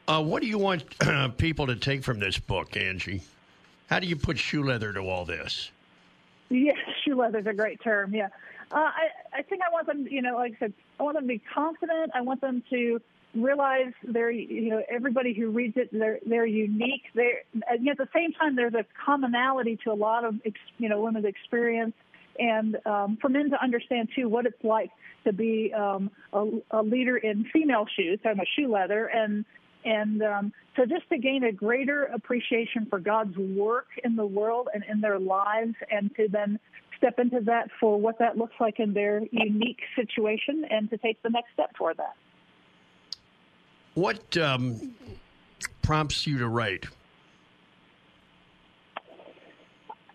Uh, 0.06 0.22
what 0.22 0.42
do 0.42 0.48
you 0.48 0.58
want 0.58 0.84
uh, 1.00 1.28
people 1.38 1.66
to 1.66 1.76
take 1.76 2.02
from 2.02 2.18
this 2.18 2.38
book, 2.38 2.76
Angie? 2.76 3.22
How 3.88 3.98
do 3.98 4.06
you 4.06 4.16
put 4.16 4.38
shoe 4.38 4.62
leather 4.62 4.92
to 4.92 5.00
all 5.00 5.24
this? 5.24 5.70
Yes, 6.50 6.76
shoe 7.04 7.14
leather 7.14 7.38
is 7.38 7.46
a 7.46 7.54
great 7.54 7.82
term. 7.82 8.14
Yeah, 8.14 8.28
uh, 8.70 8.76
I 8.76 9.08
I 9.38 9.42
think 9.42 9.62
I 9.62 9.72
want 9.72 9.86
them. 9.86 10.06
You 10.10 10.22
know, 10.22 10.36
like 10.36 10.54
I 10.56 10.58
said, 10.58 10.72
I 10.98 11.04
want 11.04 11.16
them 11.16 11.24
to 11.24 11.28
be 11.28 11.40
confident. 11.54 12.12
I 12.14 12.20
want 12.20 12.40
them 12.40 12.62
to 12.70 13.00
realize 13.34 13.92
they're 14.02 14.30
you 14.30 14.70
know 14.70 14.82
everybody 14.90 15.32
who 15.32 15.50
reads 15.50 15.76
it 15.76 15.88
they're 15.92 16.18
they're 16.26 16.46
unique. 16.46 17.04
They're 17.14 17.42
and 17.68 17.88
at 17.88 17.96
the 17.96 18.08
same 18.14 18.32
time 18.32 18.56
there's 18.56 18.74
a 18.74 18.84
commonality 19.04 19.78
to 19.84 19.92
a 19.92 19.94
lot 19.94 20.24
of 20.24 20.34
you 20.78 20.88
know 20.88 21.00
women's 21.00 21.26
experience. 21.26 21.94
And 22.38 22.78
um, 22.86 23.18
for 23.20 23.28
men 23.28 23.50
to 23.50 23.62
understand 23.62 24.08
too 24.16 24.28
what 24.28 24.46
it's 24.46 24.64
like 24.64 24.90
to 25.24 25.32
be 25.32 25.74
um, 25.74 26.10
a, 26.32 26.48
a 26.70 26.82
leader 26.82 27.16
in 27.16 27.44
female 27.52 27.86
shoes, 27.94 28.18
talking 28.22 28.38
about 28.38 28.46
shoe 28.56 28.72
leather, 28.72 29.06
and 29.06 29.44
and 29.84 30.22
um, 30.22 30.52
so 30.76 30.84
just 30.86 31.08
to 31.10 31.18
gain 31.18 31.44
a 31.44 31.52
greater 31.52 32.04
appreciation 32.04 32.86
for 32.86 32.98
God's 32.98 33.36
work 33.36 33.86
in 34.04 34.16
the 34.16 34.26
world 34.26 34.68
and 34.72 34.84
in 34.88 35.00
their 35.00 35.18
lives, 35.18 35.74
and 35.90 36.14
to 36.16 36.28
then 36.28 36.58
step 36.96 37.18
into 37.18 37.40
that 37.40 37.68
for 37.80 37.98
what 38.00 38.18
that 38.18 38.36
looks 38.36 38.54
like 38.60 38.78
in 38.78 38.92
their 38.92 39.22
unique 39.30 39.80
situation, 39.96 40.64
and 40.70 40.90
to 40.90 40.98
take 40.98 41.22
the 41.22 41.30
next 41.30 41.52
step 41.54 41.74
toward 41.74 41.96
that. 41.96 42.14
What 43.94 44.36
um, 44.36 44.94
prompts 45.82 46.26
you 46.26 46.38
to 46.38 46.48
write? 46.48 46.86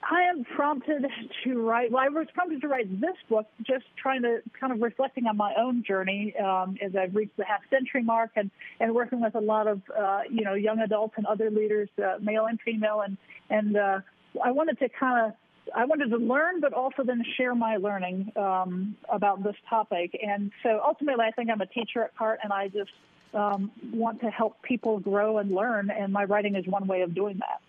I 0.10 0.22
am 0.24 0.44
prompted 0.44 1.06
to 1.44 1.62
write. 1.62 1.92
Well, 1.92 2.04
I 2.04 2.10
was 2.10 2.28
prompted 2.34 2.62
to 2.62 2.68
write 2.68 3.02
this 3.02 3.16
book, 3.30 3.48
just 3.64 3.86
trying 4.02 4.22
to 4.22 4.42
kind 4.60 4.72
of 4.72 4.82
reflecting 4.82 5.26
on 5.26 5.38
my 5.38 5.54
own 5.58 5.84
journey 5.84 6.36
um, 6.38 6.78
as 6.82 6.96
I've 6.96 7.16
reached 7.16 7.38
the 7.38 7.46
half 7.46 7.62
century 7.70 8.04
mark, 8.04 8.32
and 8.36 8.52
and 8.80 8.94
working 8.94 9.22
with 9.22 9.36
a 9.36 9.40
lot 9.40 9.68
of 9.68 9.82
uh, 9.98 10.22
you 10.30 10.44
know 10.44 10.54
young 10.54 10.80
adults 10.80 11.16
and 11.18 11.26
other 11.26 11.50
leaders, 11.50 11.90
uh, 12.04 12.18
male 12.22 12.46
and 12.46 12.60
female, 12.62 13.02
and 13.02 13.18
and 13.50 13.78
uh, 13.78 14.00
I 14.44 14.52
wanted 14.52 14.80
to 14.80 14.90
kind 14.90 15.28
of 15.28 15.34
I 15.76 15.86
wanted 15.86 16.12
to 16.12 16.18
learn, 16.18 16.62
but 16.62 16.74
also 16.74 17.04
then 17.04 17.24
share 17.38 17.56
my 17.56 17.78
learning 17.78 18.32
um, 18.36 18.96
about 19.10 19.44
this 19.44 19.56
topic. 19.68 20.18
And 20.22 20.52
so 20.62 20.80
ultimately, 20.86 21.26
I 21.26 21.32
think 21.32 21.50
I'm 21.50 21.62
a 21.62 21.66
teacher 21.66 22.04
at 22.04 22.12
heart, 22.14 22.40
and 22.44 22.54
I 22.54 22.68
just 22.68 22.92
um, 23.34 23.72
want 23.92 24.22
to 24.22 24.30
help 24.30 24.62
people 24.62 25.00
grow 25.00 25.40
and 25.40 25.52
learn, 25.52 25.90
and 25.90 26.14
my 26.14 26.26
writing 26.26 26.56
is 26.56 26.68
one 26.68 26.86
way 26.86 27.02
of 27.02 27.16
doing 27.16 27.40
that. 27.40 27.62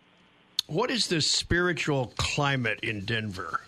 What 0.67 0.91
is 0.91 1.07
the 1.07 1.21
spiritual 1.21 2.13
climate 2.17 2.81
in 2.83 3.05
Denver? 3.05 3.61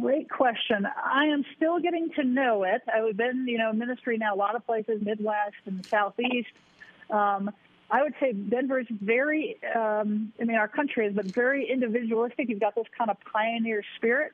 Great 0.00 0.28
question. 0.28 0.86
I 1.02 1.26
am 1.26 1.44
still 1.56 1.78
getting 1.78 2.10
to 2.16 2.24
know 2.24 2.64
it. 2.64 2.82
I've 2.92 3.16
been, 3.16 3.46
you 3.48 3.56
know, 3.56 3.72
ministry 3.72 4.18
now 4.18 4.34
a 4.34 4.36
lot 4.36 4.54
of 4.54 4.66
places, 4.66 5.00
Midwest 5.02 5.56
and 5.64 5.82
the 5.82 5.88
Southeast. 5.88 6.50
Um, 7.10 7.50
I 7.90 8.02
would 8.02 8.12
say 8.20 8.32
Denver 8.32 8.80
is 8.80 8.86
very, 8.90 9.56
um, 9.74 10.32
I 10.38 10.44
mean, 10.44 10.58
our 10.58 10.68
country 10.68 11.06
is, 11.06 11.14
but 11.14 11.24
very 11.24 11.70
individualistic. 11.70 12.50
You've 12.50 12.60
got 12.60 12.74
this 12.74 12.84
kind 12.96 13.10
of 13.10 13.16
pioneer 13.32 13.82
spirit. 13.96 14.32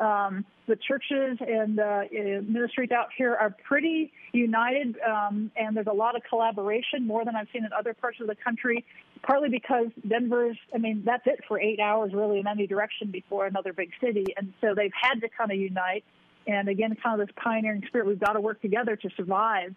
Um, 0.00 0.44
the 0.66 0.76
churches 0.76 1.38
and 1.40 1.78
uh, 1.78 2.02
ministries 2.12 2.90
out 2.90 3.08
here 3.16 3.34
are 3.34 3.54
pretty 3.64 4.12
united, 4.32 4.98
um, 5.00 5.50
and 5.56 5.76
there's 5.76 5.86
a 5.86 5.92
lot 5.92 6.16
of 6.16 6.22
collaboration, 6.28 7.06
more 7.06 7.24
than 7.24 7.36
I've 7.36 7.46
seen 7.52 7.64
in 7.64 7.72
other 7.72 7.94
parts 7.94 8.20
of 8.20 8.26
the 8.26 8.34
country. 8.34 8.84
Partly 9.26 9.48
because 9.48 9.88
Denver's, 10.08 10.56
I 10.72 10.78
mean, 10.78 11.02
that's 11.04 11.26
it 11.26 11.40
for 11.48 11.60
eight 11.60 11.80
hours 11.80 12.12
really 12.14 12.38
in 12.38 12.46
any 12.46 12.66
direction 12.66 13.10
before 13.10 13.46
another 13.46 13.72
big 13.72 13.90
city. 14.00 14.24
And 14.36 14.52
so 14.60 14.74
they've 14.74 14.92
had 14.98 15.20
to 15.20 15.28
kind 15.28 15.50
of 15.50 15.58
unite. 15.58 16.04
And 16.46 16.68
again, 16.68 16.96
kind 17.02 17.20
of 17.20 17.26
this 17.26 17.34
pioneering 17.42 17.82
spirit, 17.88 18.06
we've 18.06 18.20
got 18.20 18.34
to 18.34 18.40
work 18.40 18.62
together 18.62 18.94
to 18.94 19.10
survive 19.16 19.74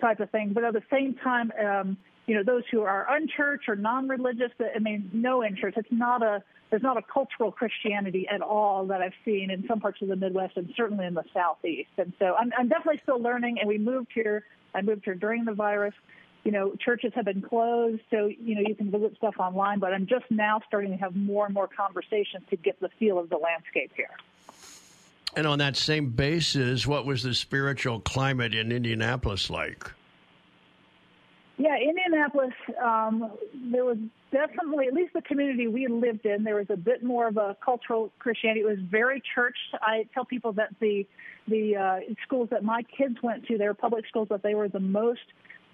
type 0.00 0.20
of 0.20 0.30
thing. 0.30 0.52
But 0.52 0.64
at 0.64 0.74
the 0.74 0.82
same 0.92 1.14
time, 1.14 1.50
um, 1.58 1.96
you 2.26 2.34
know, 2.34 2.42
those 2.44 2.62
who 2.70 2.82
are 2.82 3.06
unchurched 3.10 3.68
or 3.68 3.76
non-religious, 3.76 4.52
I 4.60 4.78
mean, 4.78 5.10
no 5.14 5.42
interest. 5.42 5.78
It's 5.78 5.88
not 5.90 6.22
a, 6.22 6.42
there's 6.68 6.82
not 6.82 6.98
a 6.98 7.02
cultural 7.02 7.50
Christianity 7.50 8.28
at 8.28 8.42
all 8.42 8.86
that 8.86 9.00
I've 9.00 9.14
seen 9.24 9.50
in 9.50 9.66
some 9.66 9.80
parts 9.80 10.02
of 10.02 10.08
the 10.08 10.16
Midwest 10.16 10.56
and 10.56 10.70
certainly 10.76 11.06
in 11.06 11.14
the 11.14 11.24
Southeast. 11.32 11.90
And 11.96 12.12
so 12.18 12.34
I'm, 12.38 12.52
I'm 12.56 12.68
definitely 12.68 13.00
still 13.02 13.20
learning. 13.20 13.58
And 13.60 13.66
we 13.66 13.78
moved 13.78 14.08
here, 14.14 14.44
I 14.74 14.82
moved 14.82 15.06
here 15.06 15.14
during 15.14 15.46
the 15.46 15.54
virus 15.54 15.94
you 16.44 16.52
know, 16.52 16.74
churches 16.82 17.12
have 17.14 17.26
been 17.26 17.42
closed, 17.42 18.00
so 18.10 18.26
you 18.26 18.54
know 18.54 18.62
you 18.66 18.74
can 18.74 18.90
visit 18.90 19.14
stuff 19.16 19.34
online. 19.38 19.78
But 19.78 19.92
I'm 19.92 20.06
just 20.06 20.24
now 20.30 20.60
starting 20.66 20.90
to 20.90 20.96
have 20.96 21.14
more 21.14 21.44
and 21.44 21.54
more 21.54 21.68
conversations 21.68 22.44
to 22.50 22.56
get 22.56 22.80
the 22.80 22.88
feel 22.98 23.18
of 23.18 23.28
the 23.28 23.36
landscape 23.36 23.92
here. 23.94 24.10
And 25.36 25.46
on 25.46 25.58
that 25.58 25.76
same 25.76 26.10
basis, 26.10 26.86
what 26.86 27.06
was 27.06 27.22
the 27.22 27.34
spiritual 27.34 28.00
climate 28.00 28.54
in 28.54 28.72
Indianapolis 28.72 29.48
like? 29.48 29.90
Yeah, 31.56 31.76
Indianapolis, 31.76 32.54
um, 32.82 33.32
there 33.70 33.84
was 33.84 33.98
definitely, 34.32 34.86
at 34.86 34.94
least 34.94 35.12
the 35.12 35.20
community 35.20 35.68
we 35.68 35.88
lived 35.88 36.24
in, 36.24 36.42
there 36.42 36.56
was 36.56 36.70
a 36.70 36.76
bit 36.76 37.04
more 37.04 37.28
of 37.28 37.36
a 37.36 37.54
cultural 37.62 38.10
Christianity. 38.18 38.60
It 38.60 38.66
was 38.66 38.78
very 38.78 39.22
church. 39.34 39.56
I 39.82 40.06
tell 40.14 40.24
people 40.24 40.52
that 40.54 40.74
the 40.80 41.06
the 41.48 41.76
uh, 41.76 42.14
schools 42.24 42.48
that 42.50 42.64
my 42.64 42.82
kids 42.82 43.16
went 43.22 43.46
to, 43.46 43.58
they 43.58 43.66
were 43.66 43.74
public 43.74 44.06
schools, 44.06 44.28
but 44.30 44.42
they 44.42 44.54
were 44.54 44.68
the 44.68 44.80
most 44.80 45.20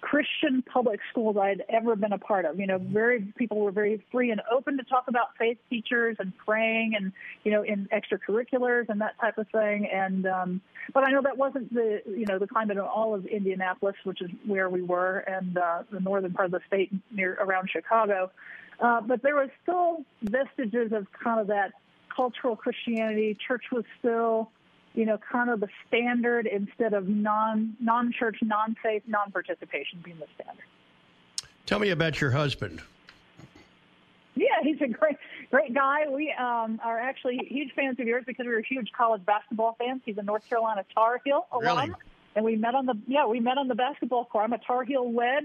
Christian 0.01 0.61
public 0.61 0.99
schools 1.09 1.37
I'd 1.37 1.63
ever 1.69 1.95
been 1.95 2.13
a 2.13 2.17
part 2.17 2.45
of. 2.45 2.59
You 2.59 2.67
know, 2.67 2.77
very 2.77 3.21
people 3.37 3.59
were 3.59 3.71
very 3.71 4.03
free 4.11 4.31
and 4.31 4.41
open 4.51 4.77
to 4.77 4.83
talk 4.83 5.05
about 5.07 5.35
faith 5.37 5.57
teachers 5.69 6.17
and 6.19 6.33
praying 6.37 6.93
and 6.95 7.11
you 7.43 7.51
know 7.51 7.63
in 7.63 7.89
extracurriculars 7.91 8.89
and 8.89 9.01
that 9.01 9.19
type 9.19 9.37
of 9.37 9.47
thing. 9.49 9.87
And 9.91 10.25
um, 10.27 10.61
but 10.93 11.07
I 11.07 11.11
know 11.11 11.21
that 11.23 11.37
wasn't 11.37 11.73
the 11.73 12.01
you 12.05 12.25
know 12.25 12.37
the 12.37 12.47
climate 12.47 12.77
in 12.77 12.83
all 12.83 13.15
of 13.15 13.25
Indianapolis, 13.25 13.95
which 14.03 14.21
is 14.21 14.29
where 14.45 14.69
we 14.69 14.81
were, 14.81 15.19
and 15.19 15.57
uh, 15.57 15.83
the 15.91 15.99
northern 15.99 16.33
part 16.33 16.45
of 16.45 16.51
the 16.51 16.61
state 16.67 16.91
near 17.11 17.33
around 17.33 17.69
Chicago. 17.69 18.31
Uh, 18.79 19.01
but 19.01 19.23
there 19.23 19.35
was 19.35 19.49
still 19.63 20.03
vestiges 20.21 20.91
of 20.91 21.07
kind 21.11 21.39
of 21.39 21.47
that 21.47 21.73
cultural 22.15 22.55
Christianity. 22.55 23.35
Church 23.47 23.65
was 23.71 23.83
still 23.99 24.51
you 24.97 25.05
know, 25.05 25.19
kind 25.19 25.51
of 25.51 25.59
the 25.59 25.69
standard 25.87 26.47
instead 26.47 26.93
of 26.93 27.07
non 27.07 27.77
non 27.79 28.11
church, 28.11 28.39
non 28.41 28.75
faith, 28.81 29.03
non 29.05 29.31
participation 29.31 29.99
being 30.03 30.17
the 30.17 30.25
standard. 30.33 30.65
Tell 31.67 31.77
me 31.77 31.91
about 31.91 32.19
your 32.19 32.31
husband. 32.31 32.81
Yeah, 34.33 34.47
he's 34.63 34.81
a 34.81 34.87
great 34.87 35.17
great 35.51 35.75
guy. 35.75 36.09
We 36.09 36.33
um, 36.33 36.81
are 36.83 36.99
actually 36.99 37.37
huge 37.47 37.73
fans 37.75 37.99
of 37.99 38.07
yours 38.07 38.23
because 38.25 38.47
we 38.47 38.53
are 38.53 38.61
huge 38.61 38.91
college 38.91 39.23
basketball 39.23 39.75
fans. 39.77 40.01
He's 40.03 40.17
a 40.17 40.23
North 40.23 40.49
Carolina 40.49 40.83
Tar 40.95 41.21
Heel 41.23 41.45
alum. 41.51 41.77
Really? 41.77 41.91
And 42.37 42.45
we 42.45 42.55
met 42.55 42.75
on 42.75 42.85
the 42.85 42.93
yeah 43.07 43.25
we 43.25 43.39
met 43.39 43.57
on 43.57 43.67
the 43.67 43.73
basketball 43.73 44.25
court. 44.25 44.43
I'm 44.43 44.53
a 44.53 44.59
Tar 44.59 44.83
Heel 44.83 45.09
wed, 45.09 45.43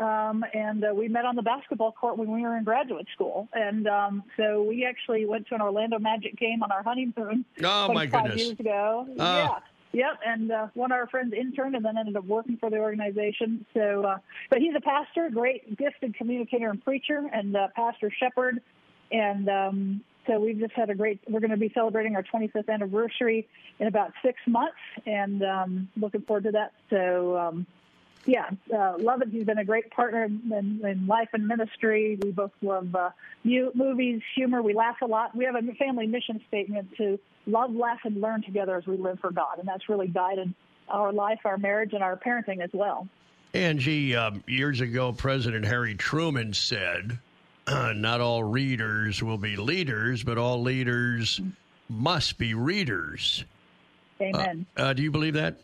um, 0.00 0.44
and 0.54 0.84
uh, 0.84 0.94
we 0.94 1.08
met 1.08 1.24
on 1.24 1.34
the 1.34 1.42
basketball 1.42 1.90
court 1.90 2.16
when 2.16 2.30
we 2.30 2.42
were 2.42 2.56
in 2.56 2.62
graduate 2.62 3.08
school. 3.12 3.48
And 3.52 3.88
um, 3.88 4.22
so 4.36 4.62
we 4.62 4.86
actually 4.86 5.26
went 5.26 5.48
to 5.48 5.56
an 5.56 5.62
Orlando 5.62 5.98
Magic 5.98 6.36
game 6.38 6.62
on 6.62 6.70
our 6.70 6.84
honeymoon. 6.84 7.44
Oh 7.64 7.92
my 7.92 8.06
five 8.06 8.26
goodness! 8.26 8.46
Years 8.46 8.60
ago, 8.60 9.08
uh. 9.18 9.48
yeah. 9.48 9.58
Yep, 9.90 10.20
and 10.24 10.52
uh, 10.52 10.66
one 10.74 10.92
of 10.92 10.96
our 10.96 11.08
friends 11.08 11.32
interned 11.32 11.74
and 11.74 11.84
then 11.84 11.98
ended 11.98 12.14
up 12.14 12.24
working 12.26 12.56
for 12.58 12.70
the 12.70 12.76
organization. 12.76 13.66
So, 13.74 14.04
uh, 14.04 14.18
but 14.48 14.60
he's 14.60 14.74
a 14.76 14.80
pastor, 14.80 15.30
great 15.30 15.76
gifted 15.76 16.14
communicator 16.14 16.70
and 16.70 16.84
preacher, 16.84 17.22
and 17.32 17.56
uh, 17.56 17.68
pastor 17.74 18.12
shepherd. 18.16 18.60
And 19.10 19.48
um, 19.48 20.04
so 20.28 20.38
we've 20.38 20.58
just 20.58 20.74
had 20.74 20.90
a 20.90 20.94
great. 20.94 21.20
We're 21.28 21.40
going 21.40 21.50
to 21.50 21.56
be 21.56 21.72
celebrating 21.74 22.14
our 22.14 22.22
25th 22.22 22.68
anniversary 22.68 23.48
in 23.80 23.88
about 23.88 24.12
six 24.22 24.38
months, 24.46 24.76
and 25.06 25.42
um, 25.42 25.88
looking 25.96 26.20
forward 26.22 26.44
to 26.44 26.52
that. 26.52 26.72
So 26.90 27.36
um, 27.36 27.66
yeah, 28.26 28.50
uh, 28.74 28.94
love 28.98 29.22
it. 29.22 29.28
He's 29.30 29.44
been 29.44 29.58
a 29.58 29.64
great 29.64 29.90
partner 29.90 30.24
in, 30.24 30.80
in 30.84 31.06
life 31.06 31.28
and 31.32 31.48
ministry. 31.48 32.18
We 32.20 32.30
both 32.30 32.52
love 32.60 32.94
uh, 32.94 33.10
movies, 33.42 34.20
humor. 34.34 34.60
We 34.60 34.74
laugh 34.74 34.96
a 35.02 35.06
lot. 35.06 35.34
We 35.34 35.46
have 35.46 35.54
a 35.54 35.62
family 35.74 36.06
mission 36.06 36.40
statement 36.46 36.94
to 36.98 37.18
love, 37.46 37.74
laugh, 37.74 38.00
and 38.04 38.20
learn 38.20 38.42
together 38.42 38.76
as 38.76 38.86
we 38.86 38.98
live 38.98 39.18
for 39.20 39.30
God, 39.30 39.58
and 39.58 39.66
that's 39.66 39.88
really 39.88 40.08
guided 40.08 40.54
our 40.88 41.12
life, 41.12 41.40
our 41.44 41.58
marriage, 41.58 41.92
and 41.94 42.02
our 42.02 42.16
parenting 42.16 42.62
as 42.62 42.70
well. 42.72 43.08
Angie, 43.54 44.14
um, 44.14 44.44
years 44.46 44.80
ago, 44.82 45.12
President 45.12 45.64
Harry 45.64 45.94
Truman 45.94 46.52
said, 46.52 47.18
"Not 47.94 48.20
all 48.20 48.44
readers 48.44 49.22
will 49.22 49.38
be 49.38 49.56
leaders, 49.56 50.22
but 50.22 50.38
all 50.38 50.62
leaders 50.62 51.40
must 51.88 52.38
be 52.38 52.54
readers." 52.54 53.44
Amen. 54.20 54.66
Uh, 54.76 54.82
uh 54.82 54.92
do 54.92 55.02
you 55.02 55.10
believe 55.10 55.34
that? 55.34 55.60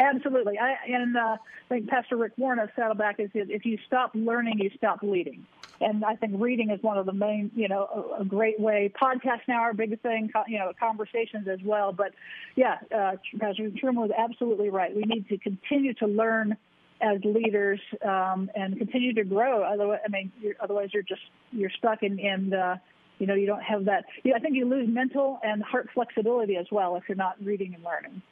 Absolutely. 0.00 0.58
I, 0.58 0.76
and 0.86 1.16
uh, 1.16 1.20
I 1.20 1.38
think 1.68 1.88
Pastor 1.88 2.16
Rick 2.16 2.32
Warren 2.36 2.58
of 2.60 2.70
Saddleback 2.76 3.18
is 3.18 3.30
if 3.34 3.64
you 3.64 3.78
stop 3.86 4.12
learning, 4.14 4.58
you 4.60 4.70
stop 4.76 5.02
leading. 5.02 5.44
And 5.80 6.04
I 6.04 6.16
think 6.16 6.34
reading 6.36 6.70
is 6.70 6.82
one 6.82 6.98
of 6.98 7.06
the 7.06 7.12
main, 7.12 7.50
you 7.54 7.68
know, 7.68 8.14
a, 8.18 8.22
a 8.22 8.24
great 8.24 8.58
way. 8.58 8.92
Podcasts 9.00 9.46
now 9.46 9.60
are 9.60 9.70
a 9.70 9.74
big 9.74 10.00
thing, 10.00 10.30
you 10.48 10.58
know, 10.58 10.72
conversations 10.78 11.46
as 11.48 11.60
well. 11.64 11.92
But 11.92 12.12
yeah, 12.56 12.78
uh, 12.94 13.12
Pastor 13.38 13.70
Truman 13.70 14.02
was 14.02 14.10
absolutely 14.16 14.70
right. 14.70 14.94
We 14.94 15.02
need 15.02 15.28
to 15.28 15.38
continue 15.38 15.94
to 15.94 16.06
learn 16.06 16.56
as 17.00 17.18
leaders 17.24 17.80
um, 18.04 18.50
and 18.54 18.76
continue 18.76 19.12
to 19.14 19.24
grow. 19.24 19.62
Otherwise, 19.62 20.00
I 20.04 20.10
mean, 20.10 20.32
you're, 20.40 20.54
otherwise 20.60 20.90
you're 20.92 21.02
just 21.02 21.22
you're 21.52 21.70
stuck 21.70 22.02
in, 22.02 22.18
and 22.18 22.54
uh, 22.54 22.76
you 23.18 23.26
know 23.26 23.34
you 23.34 23.46
don't 23.46 23.62
have 23.62 23.84
that. 23.86 24.04
You 24.24 24.32
know, 24.32 24.36
I 24.36 24.40
think 24.40 24.56
you 24.56 24.68
lose 24.68 24.88
mental 24.88 25.40
and 25.42 25.62
heart 25.62 25.88
flexibility 25.94 26.56
as 26.56 26.66
well 26.70 26.96
if 26.96 27.04
you're 27.08 27.16
not 27.16 27.36
reading 27.42 27.74
and 27.74 27.84
learning. 27.84 28.22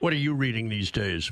What 0.00 0.12
are 0.12 0.16
you 0.16 0.34
reading 0.34 0.68
these 0.68 0.90
days? 0.90 1.30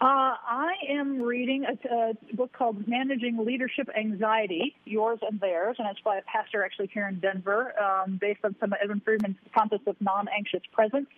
Uh, 0.00 0.32
I 0.48 0.72
am 0.88 1.20
reading 1.20 1.66
a, 1.66 1.94
a, 1.94 2.34
book 2.34 2.54
called 2.54 2.88
Managing 2.88 3.44
Leadership 3.44 3.86
Anxiety, 3.94 4.74
Yours 4.86 5.18
and 5.20 5.38
Theirs, 5.38 5.76
and 5.78 5.86
it's 5.90 6.00
by 6.00 6.16
a 6.16 6.22
pastor 6.22 6.64
actually 6.64 6.88
here 6.94 7.06
in 7.06 7.20
Denver, 7.20 7.74
um, 7.78 8.16
based 8.18 8.40
on 8.42 8.56
some 8.60 8.72
of 8.72 8.78
Edwin 8.82 9.02
Friedman's 9.04 9.36
concepts 9.54 9.86
of 9.86 9.96
non-anxious 10.00 10.62
presence. 10.72 11.08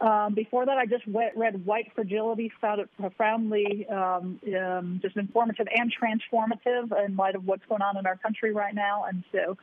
Um, 0.00 0.34
before 0.34 0.66
that, 0.66 0.78
I 0.78 0.86
just 0.86 1.04
read 1.06 1.64
White 1.64 1.92
Fragility, 1.94 2.50
found 2.60 2.80
it 2.80 2.88
profoundly 2.98 3.86
um, 3.88 4.40
um, 4.58 4.98
just 5.00 5.16
informative 5.16 5.68
and 5.74 5.92
transformative 5.92 7.04
in 7.04 7.16
light 7.16 7.36
of 7.36 7.46
what's 7.46 7.64
going 7.68 7.82
on 7.82 7.96
in 7.96 8.06
our 8.06 8.16
country 8.16 8.52
right 8.52 8.74
now. 8.74 9.04
And 9.08 9.22
so 9.30 9.56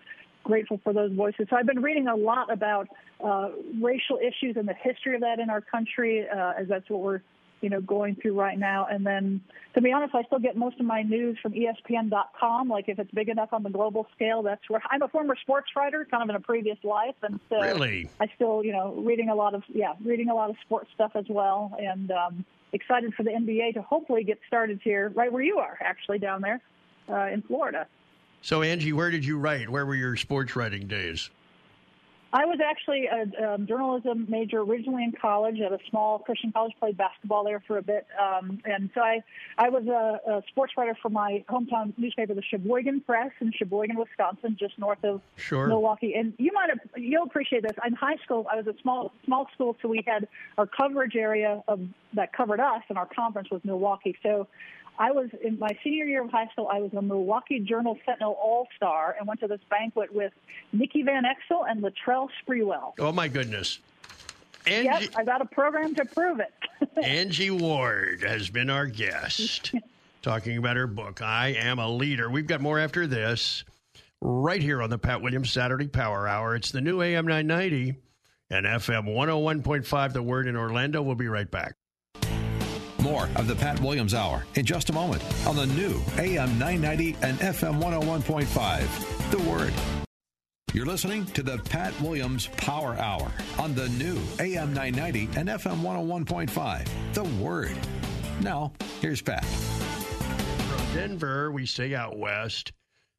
grateful 0.44 0.80
for 0.84 0.94
those 0.94 1.12
voices. 1.12 1.48
So 1.50 1.58
I've 1.58 1.66
been 1.66 1.82
reading 1.82 2.08
a 2.08 2.16
lot 2.16 2.52
about 2.52 2.88
uh, 3.24 3.50
racial 3.82 4.18
issues 4.18 4.56
and 4.56 4.68
the 4.68 4.74
history 4.74 5.16
of 5.16 5.22
that 5.22 5.40
in 5.40 5.50
our 5.50 5.62
country, 5.62 6.26
uh, 6.28 6.54
as 6.58 6.68
that's 6.68 6.90
what 6.90 7.02
we're 7.02 7.22
you 7.62 7.70
know 7.70 7.82
going 7.82 8.16
through 8.16 8.40
right 8.40 8.58
now. 8.58 8.88
And 8.90 9.06
then, 9.06 9.42
to 9.74 9.82
be 9.82 9.92
honest, 9.92 10.16
I 10.16 10.24
still 10.24 10.40
get 10.40 10.58
most 10.58 10.80
of 10.80 10.86
my 10.86 11.02
news 11.02 11.38
from 11.42 11.54
ESPN.com. 11.54 12.70
Like 12.70 12.90
if 12.90 13.00
it's 13.00 13.12
big 13.12 13.30
enough 13.30 13.50
on 13.54 13.64
the 13.64 13.70
global 13.70 14.08
scale, 14.16 14.44
that's 14.44 14.62
where 14.70 14.82
I'm 14.90 15.02
a 15.02 15.08
former 15.08 15.36
sports 15.42 15.70
writer, 15.76 16.08
kind 16.10 16.24
of 16.24 16.30
in 16.30 16.36
a 16.36 16.40
previous 16.40 16.78
life, 16.84 17.16
and 17.22 17.40
so 17.50 17.62
really? 17.62 18.10
I 18.20 18.28
still 18.36 18.64
you 18.64 18.72
know 18.72 18.94
reading 19.06 19.30
a 19.30 19.36
lot 19.36 19.56
of 19.56 19.64
yeah 19.70 19.94
reading 20.04 20.30
a 20.30 20.36
lot 20.36 20.50
of 20.50 20.56
sports 20.66 20.90
stuff 20.94 21.12
as 21.16 21.26
well, 21.30 21.76
and 21.80 22.12
um, 22.12 22.46
excited 22.74 23.14
for 23.14 23.24
the 23.24 23.32
NBA 23.32 23.74
to 23.76 23.82
hopefully 23.82 24.24
get 24.24 24.40
started 24.48 24.80
here 24.84 25.12
right 25.16 25.32
where 25.32 25.44
you 25.44 25.58
are 25.58 25.78
actually 25.82 26.20
down 26.20 26.42
there 26.42 26.62
uh, 27.10 27.28
in 27.28 27.42
Florida. 27.42 27.88
So, 28.42 28.62
Angie, 28.62 28.94
where 28.94 29.12
did 29.12 29.26
you 29.26 29.38
write? 29.38 29.70
Where 29.70 29.86
were 29.86 29.96
your 29.96 30.16
sports 30.16 30.56
writing 30.56 30.88
days? 30.88 31.30
I 32.32 32.46
was 32.46 32.60
actually 32.64 33.08
a, 33.08 33.54
a 33.54 33.58
journalism 33.60 34.28
major 34.30 34.60
originally 34.60 35.04
in 35.04 35.14
college 35.14 35.60
at 35.60 35.72
a 35.72 35.80
small 35.90 36.20
Christian 36.20 36.52
college. 36.52 36.74
Played 36.80 36.98
basketball 36.98 37.44
there 37.44 37.62
for 37.66 37.78
a 37.80 37.82
bit, 37.82 38.06
um, 38.22 38.62
and 38.66 38.90
so 38.94 39.02
I 39.02 39.24
I 39.58 39.70
was 39.70 39.88
a, 39.88 40.32
a 40.32 40.44
sports 40.48 40.74
writer 40.78 40.96
for 41.02 41.10
my 41.10 41.44
hometown 41.50 41.94
newspaper, 41.98 42.36
the 42.36 42.44
Sheboygan 42.44 43.02
Press 43.02 43.32
in 43.42 43.52
Sheboygan, 43.52 43.98
Wisconsin, 43.98 44.58
just 44.60 44.78
north 44.78 45.04
of 45.04 45.22
sure. 45.38 45.68
Milwaukee. 45.68 46.14
And 46.14 46.34
you 46.38 46.52
might 46.54 46.70
have 46.70 46.80
you'll 46.96 47.24
appreciate 47.24 47.64
this. 47.64 47.76
In 47.86 47.94
high 47.94 48.18
school, 48.24 48.46
I 48.52 48.58
was 48.58 48.68
a 48.68 48.76
small 48.82 49.12
small 49.26 49.48
school, 49.56 49.76
so 49.82 49.88
we 49.88 50.04
had 50.06 50.28
our 50.60 50.68
coverage 50.68 51.16
area 51.16 51.64
of 51.68 51.80
that 52.14 52.34
covered 52.34 52.60
us, 52.60 52.84
and 52.90 52.98
our 52.98 53.08
conference 53.08 53.50
was 53.50 53.62
Milwaukee. 53.64 54.16
So 54.22 54.48
I 54.98 55.12
was 55.12 55.30
in 55.44 55.60
my 55.60 55.78
senior 55.84 56.06
year 56.06 56.24
of 56.24 56.32
high 56.32 56.48
school. 56.48 56.68
I 56.72 56.80
was 56.80 56.94
a 56.94 57.02
Milwaukee 57.02 57.60
Journal 57.60 57.98
Sentinel 58.06 58.38
All 58.42 58.68
Star 58.76 59.16
and 59.18 59.28
went 59.28 59.40
to 59.42 59.48
this 59.48 59.62
banquet 59.70 60.14
with 60.14 60.34
Nikki 60.74 61.04
Van 61.04 61.24
Exel 61.24 61.70
and 61.70 61.84
Latrell 61.84 62.30
Sprewell. 62.42 62.94
Oh 63.00 63.12
my 63.12 63.28
goodness! 63.28 63.80
Angie, 64.68 65.06
yep, 65.06 65.14
I 65.16 65.24
got 65.24 65.42
a 65.42 65.46
program 65.46 65.96
to 65.96 66.06
prove 66.06 66.40
it. 66.40 66.54
Angie 67.04 67.52
Ward 67.52 68.24
has 68.24 68.50
been 68.50 68.70
our 68.70 68.86
guest, 68.86 69.74
talking 70.22 70.58
about 70.58 70.76
her 70.76 70.88
book. 70.88 71.22
I 71.22 71.50
am 71.50 71.80
a 71.80 71.90
leader. 71.90 72.30
We've 72.30 72.48
got 72.48 72.62
more 72.62 72.80
after 72.80 73.08
this, 73.08 73.64
right 74.22 74.62
here 74.62 74.82
on 74.82 74.90
the 74.90 74.98
Pat 74.98 75.22
Williams 75.22 75.52
Saturday 75.52 75.88
Power 75.88 76.28
Hour. 76.28 76.56
It's 76.56 76.72
the 76.72 76.82
new 76.82 77.02
AM 77.02 77.26
990 77.26 77.96
and 78.50 78.66
FM 78.66 79.06
101.5. 79.16 80.14
The 80.14 80.24
Word 80.24 80.48
in 80.48 80.56
Orlando. 80.56 81.02
We'll 81.02 81.16
be 81.16 81.28
right 81.28 81.50
back. 81.50 81.76
More 83.10 83.28
of 83.38 83.48
the 83.48 83.56
Pat 83.56 83.82
Williams 83.82 84.14
Hour 84.14 84.46
in 84.54 84.64
just 84.64 84.92
a 84.92 84.94
moment 84.94 85.24
on 85.48 85.56
the 85.56 85.66
new 85.66 86.00
AM 86.20 86.60
990 86.60 87.16
and 87.24 87.40
FM 87.40 87.82
101.5. 87.82 89.32
The 89.32 89.50
Word. 89.50 89.74
You're 90.74 90.86
listening 90.86 91.26
to 91.28 91.42
the 91.42 91.58
Pat 91.58 92.00
Williams 92.02 92.50
Power 92.58 92.94
Hour 92.98 93.32
on 93.58 93.74
the 93.74 93.90
new 93.90 94.20
AM 94.40 94.76
990 94.76 95.40
and 95.40 95.50
FM 95.50 95.82
101.5. 95.82 97.14
The 97.16 97.24
Word. 97.44 97.76
Now, 98.42 98.74
here's 99.02 99.24
Pat. 99.24 99.44
From 99.44 100.96
Denver, 100.96 101.52
we 101.52 101.66
stay 101.66 101.96
out 101.96 102.16
west. 102.16 102.74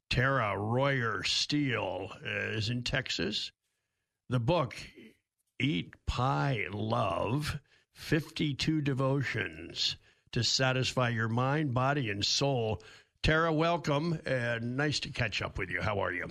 Tara 0.09 0.57
Royer 0.57 1.25
Steele 1.25 2.13
is 2.25 2.71
in 2.71 2.85
Texas. 2.85 3.51
The 4.29 4.39
book, 4.39 4.77
Eat 5.59 5.95
Pie 6.07 6.67
Love 6.71 7.59
52 8.01 8.81
Devotions 8.81 9.97
to 10.33 10.43
Satisfy 10.43 11.11
Your 11.11 11.29
Mind, 11.29 11.75
Body, 11.75 12.11
and 12.11 12.25
Soul. 12.25 12.83
Tara, 13.23 13.53
welcome 13.53 14.19
and 14.25 14.77
nice 14.77 14.99
to 15.01 15.11
catch 15.11 15.43
up 15.43 15.59
with 15.59 15.71
you. 15.71 15.83
How 15.83 16.01
are 16.01 16.11
you? 16.11 16.29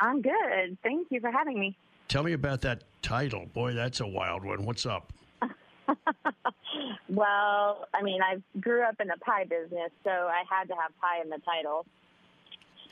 I'm 0.00 0.20
good. 0.20 0.76
Thank 0.82 1.06
you 1.10 1.20
for 1.20 1.30
having 1.30 1.58
me. 1.58 1.78
Tell 2.08 2.24
me 2.24 2.32
about 2.32 2.60
that 2.62 2.82
title. 3.00 3.46
Boy, 3.54 3.74
that's 3.74 4.00
a 4.00 4.06
wild 4.06 4.44
one. 4.44 4.66
What's 4.66 4.84
up? 4.84 5.12
well, 7.08 7.86
I 7.94 8.02
mean, 8.02 8.20
I 8.20 8.42
grew 8.60 8.82
up 8.82 8.96
in 9.00 9.06
the 9.06 9.16
pie 9.24 9.44
business, 9.44 9.92
so 10.04 10.10
I 10.10 10.42
had 10.50 10.64
to 10.64 10.74
have 10.74 10.90
pie 11.00 11.22
in 11.22 11.30
the 11.30 11.40
title. 11.44 11.86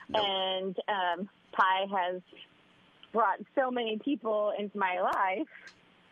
Nope. 0.08 0.24
And 0.24 0.76
um, 0.88 1.28
pie 1.52 1.86
has 1.92 2.22
brought 3.12 3.40
so 3.56 3.70
many 3.70 3.98
people 4.02 4.52
into 4.58 4.78
my 4.78 5.00
life 5.00 5.48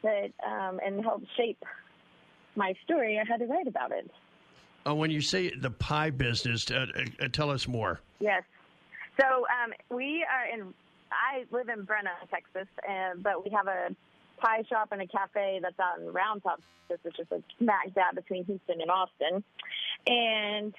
that 0.02 0.30
um, 0.46 0.80
and 0.84 1.02
helped 1.02 1.26
shape 1.36 1.62
my 2.56 2.74
story. 2.84 3.18
I 3.18 3.30
had 3.30 3.38
to 3.38 3.46
write 3.46 3.66
about 3.66 3.92
it. 3.92 4.10
Oh, 4.84 4.94
when 4.94 5.10
you 5.10 5.20
say 5.20 5.52
the 5.54 5.70
pie 5.70 6.10
business, 6.10 6.68
uh, 6.70 6.86
uh, 7.20 7.28
tell 7.32 7.50
us 7.50 7.68
more. 7.68 8.00
Yes. 8.18 8.42
So 9.20 9.26
um, 9.26 9.72
we 9.90 10.24
are 10.30 10.52
in. 10.52 10.74
I 11.12 11.44
live 11.54 11.68
in 11.68 11.84
Brenham, 11.84 12.12
Texas, 12.30 12.68
and, 12.88 13.22
but 13.22 13.44
we 13.44 13.50
have 13.50 13.66
a 13.66 13.94
pie 14.38 14.62
shop 14.68 14.88
and 14.92 15.02
a 15.02 15.06
cafe 15.06 15.60
that's 15.62 15.78
out 15.78 16.00
in 16.00 16.10
Round 16.10 16.42
Top, 16.42 16.60
which 16.88 17.18
is 17.18 17.26
a 17.30 17.42
smack 17.58 17.94
dab 17.94 18.14
between 18.14 18.44
Houston 18.46 18.80
and 18.80 18.90
Austin. 18.90 19.44
And 20.06 20.74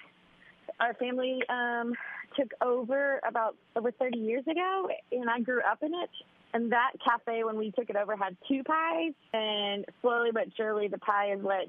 our 0.80 0.96
family 0.96 1.40
um, 1.50 1.94
took 2.36 2.52
over 2.62 3.20
about 3.28 3.56
over 3.76 3.92
30 3.92 4.18
years 4.18 4.44
ago, 4.48 4.90
and 5.12 5.30
I 5.30 5.40
grew 5.40 5.62
up 5.62 5.84
in 5.84 5.94
it. 5.94 6.10
And 6.54 6.72
that 6.72 6.92
cafe, 7.04 7.44
when 7.44 7.58
we 7.58 7.72
took 7.72 7.90
it 7.90 7.96
over, 7.96 8.16
had 8.16 8.38
two 8.48 8.64
pies, 8.64 9.14
and 9.34 9.86
slowly 10.02 10.30
but 10.32 10.46
surely, 10.56 10.88
the 10.88 11.00
pie 11.00 11.34
is 11.34 11.42
what 11.42 11.66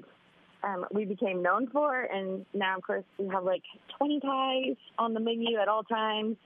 um, 0.63 0.85
we 0.91 1.05
became 1.05 1.41
known 1.41 1.67
for. 1.69 2.01
And 2.01 2.45
now, 2.53 2.77
of 2.77 2.83
course, 2.83 3.03
we 3.17 3.27
have 3.29 3.43
like 3.43 3.63
20 3.97 4.19
pies 4.19 4.75
on 4.99 5.13
the 5.13 5.19
menu 5.19 5.57
at 5.57 5.67
all 5.67 5.83
times. 5.83 6.37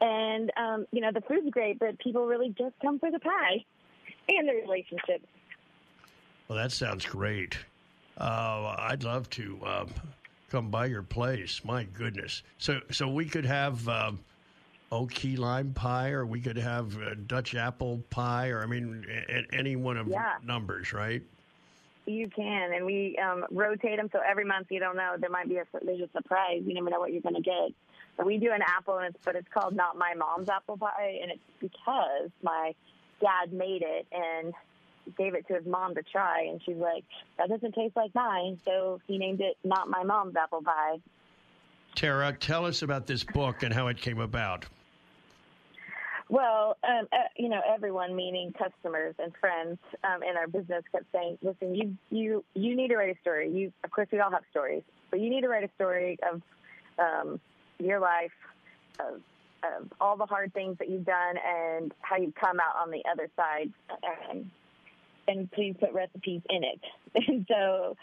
And 0.00 0.52
um, 0.56 0.86
you 0.92 1.00
know, 1.00 1.10
the 1.12 1.22
food's 1.22 1.50
great, 1.50 1.78
but 1.78 1.98
people 1.98 2.26
really 2.26 2.54
just 2.56 2.74
come 2.80 2.98
for 2.98 3.10
the 3.10 3.18
pie 3.18 3.64
and 4.28 4.48
the 4.48 4.54
relationships. 4.54 5.26
Well, 6.46 6.58
that 6.58 6.72
sounds 6.72 7.04
great. 7.04 7.58
Uh, 8.18 8.76
I'd 8.78 9.02
love 9.02 9.28
to 9.30 9.58
um, 9.64 9.88
come 10.50 10.70
by 10.70 10.86
your 10.86 11.02
place. 11.02 11.62
My 11.64 11.84
goodness. 11.84 12.42
So, 12.58 12.80
so 12.90 13.08
we 13.08 13.26
could 13.26 13.44
have 13.44 13.86
um, 13.88 14.20
oak 14.90 15.10
key 15.10 15.36
lime 15.36 15.72
pie, 15.72 16.10
or 16.10 16.24
we 16.24 16.40
could 16.40 16.56
have 16.56 16.96
uh, 17.00 17.14
Dutch 17.26 17.54
apple 17.54 18.02
pie, 18.10 18.48
or 18.48 18.62
I 18.62 18.66
mean, 18.66 19.04
a- 19.28 19.54
any 19.54 19.76
one 19.76 19.96
of 19.96 20.08
yeah. 20.08 20.34
numbers, 20.44 20.92
right? 20.92 21.22
You 22.06 22.28
can, 22.28 22.72
and 22.72 22.86
we 22.86 23.18
um, 23.18 23.44
rotate 23.50 23.98
them 23.98 24.08
so 24.10 24.20
every 24.26 24.44
month 24.44 24.68
you 24.70 24.80
don't 24.80 24.96
know 24.96 25.16
there 25.20 25.28
might 25.28 25.48
be 25.48 25.56
a 25.56 25.64
there's 25.82 26.00
a 26.00 26.08
surprise. 26.12 26.62
You 26.64 26.74
never 26.74 26.90
know 26.90 27.00
what 27.00 27.12
you're 27.12 27.22
going 27.22 27.34
to 27.34 27.42
get. 27.42 27.72
But 28.16 28.26
we 28.26 28.38
do 28.38 28.50
an 28.52 28.62
apple, 28.62 28.98
and 28.98 29.14
it's 29.14 29.24
but 29.24 29.36
it's 29.36 29.48
called 29.52 29.76
not 29.76 29.96
my 29.96 30.14
mom's 30.14 30.48
apple 30.48 30.76
pie, 30.76 31.18
and 31.22 31.30
it's 31.30 31.42
because 31.60 32.30
my 32.42 32.74
dad 33.20 33.52
made 33.52 33.82
it 33.82 34.06
and 34.10 34.54
gave 35.16 35.34
it 35.34 35.46
to 35.48 35.54
his 35.54 35.66
mom 35.66 35.94
to 35.94 36.02
try, 36.02 36.46
and 36.50 36.60
she's 36.64 36.76
like, 36.76 37.04
"That 37.36 37.48
doesn't 37.48 37.74
taste 37.74 37.94
like 37.94 38.14
mine," 38.14 38.58
so 38.64 39.00
he 39.06 39.18
named 39.18 39.40
it 39.40 39.56
"Not 39.62 39.88
My 39.88 40.02
Mom's 40.02 40.34
Apple 40.34 40.62
Pie." 40.62 41.00
Tara, 41.94 42.32
tell 42.32 42.64
us 42.64 42.82
about 42.82 43.06
this 43.06 43.24
book 43.24 43.62
and 43.62 43.72
how 43.74 43.88
it 43.88 43.98
came 43.98 44.20
about. 44.20 44.66
Well, 46.30 46.76
um, 46.86 47.08
uh, 47.10 47.16
you 47.36 47.48
know, 47.48 47.60
everyone, 47.66 48.14
meaning 48.14 48.52
customers 48.52 49.14
and 49.18 49.32
friends 49.40 49.78
um, 50.04 50.22
in 50.22 50.36
our 50.36 50.46
business, 50.46 50.84
kept 50.92 51.06
saying, 51.12 51.38
"Listen, 51.42 51.74
you 51.74 51.96
you 52.10 52.44
you 52.54 52.76
need 52.76 52.88
to 52.88 52.96
write 52.96 53.16
a 53.16 53.20
story. 53.20 53.50
You, 53.50 53.72
of 53.82 53.90
course, 53.90 54.08
we 54.12 54.20
all 54.20 54.30
have 54.30 54.42
stories, 54.50 54.82
but 55.10 55.20
you 55.20 55.30
need 55.30 55.40
to 55.40 55.48
write 55.48 55.64
a 55.64 55.70
story 55.76 56.18
of 56.30 56.42
um, 56.98 57.40
your 57.78 57.98
life, 57.98 58.32
of, 59.00 59.22
of 59.62 59.90
all 60.00 60.18
the 60.18 60.26
hard 60.26 60.52
things 60.52 60.76
that 60.78 60.90
you've 60.90 61.06
done, 61.06 61.36
and 61.38 61.94
how 62.00 62.16
you've 62.16 62.34
come 62.34 62.60
out 62.60 62.76
on 62.82 62.90
the 62.90 63.02
other 63.10 63.30
side." 63.34 63.72
Um, 64.30 64.50
and 65.28 65.50
please 65.52 65.76
put 65.78 65.92
recipes 65.92 66.42
in 66.48 66.64
it. 66.64 66.80
And 67.28 67.46
so 67.48 67.96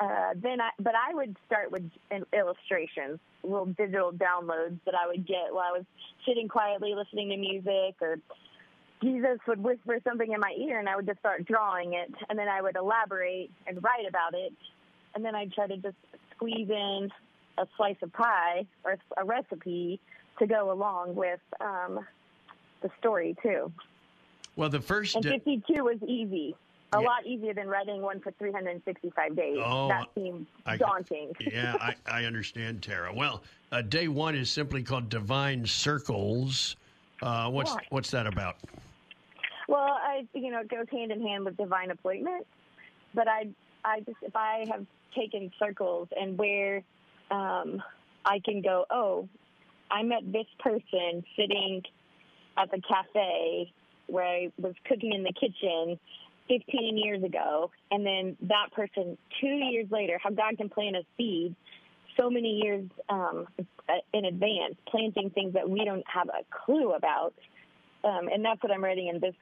uh, 0.00 0.30
then 0.34 0.60
I, 0.62 0.70
but 0.78 0.94
I 0.94 1.14
would 1.14 1.36
start 1.46 1.70
with 1.70 1.82
illustrations, 2.32 3.18
little 3.42 3.66
digital 3.66 4.12
downloads 4.12 4.78
that 4.86 4.94
I 4.94 5.06
would 5.06 5.26
get 5.26 5.52
while 5.52 5.64
I 5.74 5.78
was 5.78 5.84
sitting 6.26 6.48
quietly 6.48 6.94
listening 6.94 7.28
to 7.28 7.36
music 7.36 7.96
or 8.00 8.16
Jesus 9.02 9.38
would 9.46 9.62
whisper 9.62 9.98
something 10.02 10.32
in 10.32 10.40
my 10.40 10.54
ear 10.58 10.78
and 10.78 10.88
I 10.88 10.96
would 10.96 11.06
just 11.06 11.18
start 11.18 11.44
drawing 11.46 11.92
it 11.92 12.10
and 12.30 12.38
then 12.38 12.48
I 12.48 12.62
would 12.62 12.76
elaborate 12.76 13.50
and 13.66 13.82
write 13.82 14.08
about 14.08 14.32
it. 14.32 14.54
And 15.14 15.22
then 15.22 15.34
I'd 15.34 15.52
try 15.52 15.66
to 15.66 15.76
just 15.76 15.96
squeeze 16.34 16.70
in 16.70 17.10
a 17.58 17.66
slice 17.76 17.96
of 18.02 18.10
pie 18.12 18.66
or 18.84 18.96
a 19.18 19.24
recipe 19.24 20.00
to 20.38 20.46
go 20.46 20.72
along 20.72 21.14
with 21.14 21.40
um, 21.60 22.00
the 22.80 22.88
story 22.98 23.36
too. 23.42 23.70
Well, 24.56 24.70
the 24.70 24.80
first 24.80 25.14
and 25.14 25.24
52 25.24 25.84
was 25.84 25.98
easy 26.06 26.56
a 26.92 27.00
yeah. 27.00 27.06
lot 27.06 27.26
easier 27.26 27.54
than 27.54 27.68
writing 27.68 28.02
one 28.02 28.20
for 28.20 28.32
365 28.32 29.36
days. 29.36 29.58
Oh, 29.64 29.88
that 29.88 30.08
seems 30.14 30.46
I, 30.66 30.76
daunting. 30.76 31.32
yeah, 31.40 31.76
I, 31.80 31.94
I, 32.06 32.24
understand, 32.24 32.82
Tara. 32.82 33.14
Well, 33.14 33.42
uh, 33.70 33.82
day 33.82 34.08
one 34.08 34.34
is 34.34 34.50
simply 34.50 34.82
called 34.82 35.08
Divine 35.08 35.64
Circles. 35.66 36.76
Uh, 37.22 37.48
what's 37.50 37.72
yeah. 37.72 37.80
what's 37.90 38.10
that 38.10 38.26
about? 38.26 38.56
Well, 39.68 39.98
I 40.02 40.26
you 40.32 40.50
know 40.50 40.60
it 40.60 40.68
goes 40.68 40.86
hand 40.90 41.12
in 41.12 41.20
hand 41.20 41.44
with 41.44 41.56
divine 41.56 41.90
appointment, 41.90 42.46
but 43.14 43.28
I 43.28 43.48
I 43.84 44.00
just 44.00 44.18
if 44.22 44.34
I 44.34 44.64
have 44.70 44.84
taken 45.14 45.50
circles 45.58 46.08
and 46.18 46.36
where 46.36 46.82
um, 47.30 47.82
I 48.24 48.40
can 48.44 48.62
go, 48.62 48.84
oh, 48.90 49.28
I 49.90 50.02
met 50.02 50.32
this 50.32 50.46
person 50.58 51.24
sitting 51.36 51.82
at 52.56 52.70
the 52.70 52.80
cafe 52.80 53.72
where 54.06 54.24
I 54.24 54.52
was 54.58 54.74
cooking 54.88 55.12
in 55.12 55.22
the 55.22 55.32
kitchen 55.32 55.98
15 56.50 56.98
years 56.98 57.22
ago, 57.22 57.70
and 57.92 58.04
then 58.04 58.36
that 58.42 58.72
person 58.72 59.16
two 59.40 59.46
years 59.46 59.86
later, 59.90 60.18
how 60.22 60.30
God 60.30 60.58
can 60.58 60.68
plant 60.68 60.96
a 60.96 61.02
seed 61.16 61.54
so 62.18 62.28
many 62.28 62.60
years 62.64 62.84
um, 63.08 63.46
in 64.12 64.24
advance, 64.24 64.74
planting 64.88 65.30
things 65.30 65.54
that 65.54 65.68
we 65.68 65.84
don't 65.84 66.04
have 66.12 66.28
a 66.28 66.44
clue 66.64 66.92
about. 66.92 67.34
Um, 68.02 68.28
and 68.32 68.44
that's 68.44 68.60
what 68.62 68.72
I'm 68.72 68.82
writing 68.82 69.08
in 69.08 69.20
this 69.20 69.34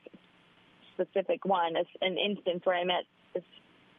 specific 0.94 1.44
one, 1.44 1.74
an 2.02 2.18
instance 2.18 2.60
where 2.64 2.76
I 2.76 2.84
met 2.84 3.04
this, 3.32 3.42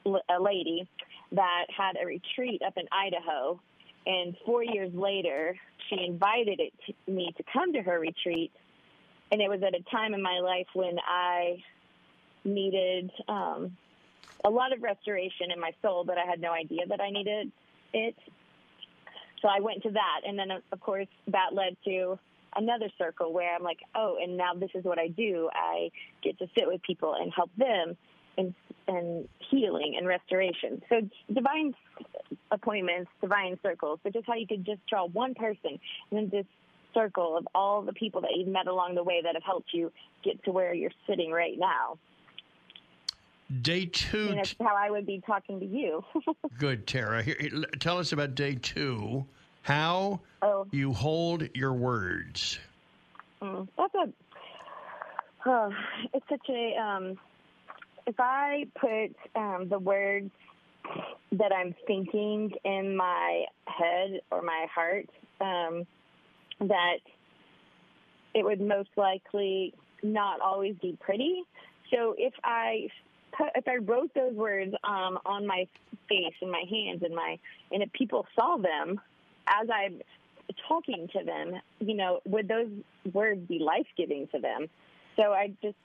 a 0.05 0.41
lady 0.41 0.87
that 1.31 1.65
had 1.75 1.95
a 2.01 2.05
retreat 2.05 2.61
up 2.65 2.73
in 2.77 2.85
Idaho. 2.91 3.59
And 4.05 4.35
four 4.45 4.63
years 4.63 4.93
later, 4.93 5.55
she 5.89 6.05
invited 6.05 6.59
it 6.59 6.73
to 6.85 7.11
me 7.11 7.33
to 7.37 7.43
come 7.51 7.73
to 7.73 7.81
her 7.81 7.99
retreat. 7.99 8.51
And 9.31 9.41
it 9.41 9.49
was 9.49 9.61
at 9.65 9.73
a 9.73 9.83
time 9.91 10.13
in 10.13 10.21
my 10.21 10.39
life 10.39 10.67
when 10.73 10.97
I 11.07 11.57
needed 12.43 13.11
um, 13.27 13.75
a 14.45 14.49
lot 14.49 14.73
of 14.73 14.81
restoration 14.81 15.51
in 15.53 15.59
my 15.59 15.71
soul, 15.81 16.03
but 16.03 16.17
I 16.17 16.25
had 16.29 16.39
no 16.39 16.51
idea 16.51 16.81
that 16.87 17.01
I 17.01 17.09
needed 17.09 17.51
it. 17.93 18.15
So 19.41 19.47
I 19.47 19.59
went 19.61 19.83
to 19.83 19.91
that, 19.91 20.21
and 20.27 20.37
then 20.37 20.51
of 20.51 20.79
course 20.79 21.07
that 21.27 21.53
led 21.53 21.77
to 21.85 22.19
another 22.55 22.89
circle 22.97 23.31
where 23.31 23.55
I'm 23.55 23.63
like, 23.63 23.79
oh, 23.95 24.17
and 24.21 24.35
now 24.35 24.53
this 24.53 24.71
is 24.73 24.83
what 24.83 24.99
I 24.99 25.07
do. 25.07 25.49
I 25.53 25.89
get 26.23 26.37
to 26.39 26.47
sit 26.57 26.67
with 26.67 26.81
people 26.81 27.15
and 27.19 27.31
help 27.33 27.51
them 27.57 27.95
and, 28.37 28.53
in 28.87 29.27
healing 29.49 29.95
and 29.97 30.07
restoration. 30.07 30.81
So 30.89 31.01
divine 31.33 31.73
appointments, 32.51 33.11
divine 33.21 33.59
circles, 33.61 33.99
but 34.03 34.13
just 34.13 34.25
how 34.25 34.35
you 34.35 34.47
could 34.47 34.65
just 34.65 34.85
draw 34.87 35.05
one 35.05 35.35
person 35.35 35.79
and 36.11 36.11
then 36.11 36.29
this 36.31 36.45
circle 36.93 37.37
of 37.37 37.47
all 37.53 37.83
the 37.83 37.93
people 37.93 38.21
that 38.21 38.31
you've 38.35 38.47
met 38.47 38.67
along 38.67 38.95
the 38.95 39.03
way 39.03 39.21
that 39.23 39.35
have 39.35 39.43
helped 39.43 39.69
you 39.73 39.91
get 40.23 40.43
to 40.43 40.51
where 40.51 40.73
you're 40.73 40.91
sitting 41.07 41.31
right 41.31 41.57
now. 41.57 41.99
Day 43.61 43.85
two. 43.85 44.35
that's 44.35 44.55
how 44.59 44.75
I 44.75 44.91
would 44.91 45.07
be 45.07 45.21
talking 45.25 45.59
to 45.59 45.65
you. 45.65 46.03
good, 46.59 46.85
Tara. 46.85 47.23
Here, 47.23 47.35
tell 47.79 47.97
us 47.97 48.11
about 48.11 48.35
day 48.35 48.55
two. 48.55 49.25
How 49.63 50.19
oh. 50.41 50.67
you 50.71 50.93
hold 50.93 51.49
your 51.55 51.73
words. 51.73 52.59
Mm, 53.41 53.67
that's 53.75 53.93
a. 53.95 55.69
it's 56.13 56.25
such 56.29 56.47
a. 56.49 56.75
Um, 56.75 57.17
if 58.05 58.15
I 58.19 58.65
put 58.79 59.15
um, 59.35 59.67
the 59.67 59.79
words 59.79 60.31
that 61.31 61.51
I'm 61.51 61.75
thinking 61.87 62.51
in 62.63 62.95
my 62.95 63.45
head 63.65 64.21
or 64.31 64.41
my 64.41 64.67
heart 64.73 65.09
um, 65.41 65.85
that 66.59 66.99
it 68.33 68.43
would 68.43 68.61
most 68.61 68.89
likely 68.95 69.73
not 70.03 70.39
always 70.41 70.75
be 70.81 70.97
pretty. 70.99 71.43
So 71.91 72.15
if 72.17 72.33
I 72.43 72.87
put, 73.39 73.49
if 73.55 73.67
I 73.67 73.77
wrote 73.77 74.13
those 74.13 74.33
words 74.33 74.73
um, 74.83 75.17
on 75.25 75.47
my 75.47 75.67
face 76.07 76.35
and 76.41 76.51
my 76.51 76.63
hands 76.69 77.01
and 77.03 77.15
my 77.15 77.37
and 77.71 77.81
if 77.81 77.91
people 77.93 78.25
saw 78.35 78.57
them 78.57 78.99
as 79.47 79.67
I'm 79.73 80.01
talking 80.67 81.07
to 81.13 81.23
them, 81.23 81.59
you 81.79 81.95
know, 81.95 82.19
would 82.25 82.47
those 82.47 82.69
words 83.13 83.41
be 83.47 83.59
life 83.59 83.87
giving 83.97 84.27
to 84.33 84.39
them? 84.39 84.67
So 85.15 85.33
I 85.33 85.53
just 85.63 85.77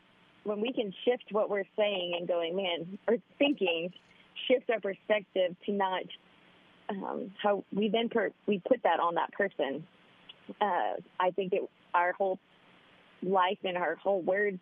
when 0.45 0.61
we 0.61 0.73
can 0.73 0.93
shift 1.05 1.25
what 1.31 1.49
we're 1.49 1.65
saying 1.77 2.15
and 2.19 2.29
going, 2.29 2.55
man, 2.57 2.99
or 3.09 3.17
thinking, 3.39 3.93
shift 4.47 4.69
our 4.71 4.81
perspective 4.81 5.57
to 5.67 5.73
not 5.73 6.03
um, 6.91 7.31
how 7.43 7.65
we 7.73 7.89
then 7.89 8.11
per, 8.11 8.31
we 8.47 8.61
put 8.69 8.83
that 8.83 9.01
on 9.01 9.15
that 9.15 9.33
person. 9.33 9.87
Uh, 10.61 10.95
I 11.19 11.31
think 11.31 11.55
it, 11.55 11.63
our 11.95 12.13
whole 12.13 12.39
life 13.23 13.59
and 13.65 13.79
our 13.79 13.95
whole 13.95 14.21
words 14.21 14.59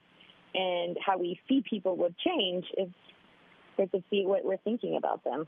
and 0.54 0.96
how 1.04 1.18
we 1.18 1.38
see 1.48 1.62
people 1.68 1.96
would 1.96 2.14
change 2.18 2.66
if 2.76 2.88
they 3.76 3.86
could 3.86 4.04
see 4.10 4.24
what 4.26 4.44
we're 4.44 4.58
thinking 4.58 4.96
about 4.96 5.24
them. 5.24 5.46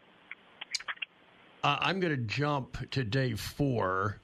Uh, 1.62 1.78
I'm 1.80 2.00
going 2.00 2.14
to 2.14 2.22
jump 2.22 2.90
to 2.90 3.04
day 3.04 3.34
four 3.34 4.18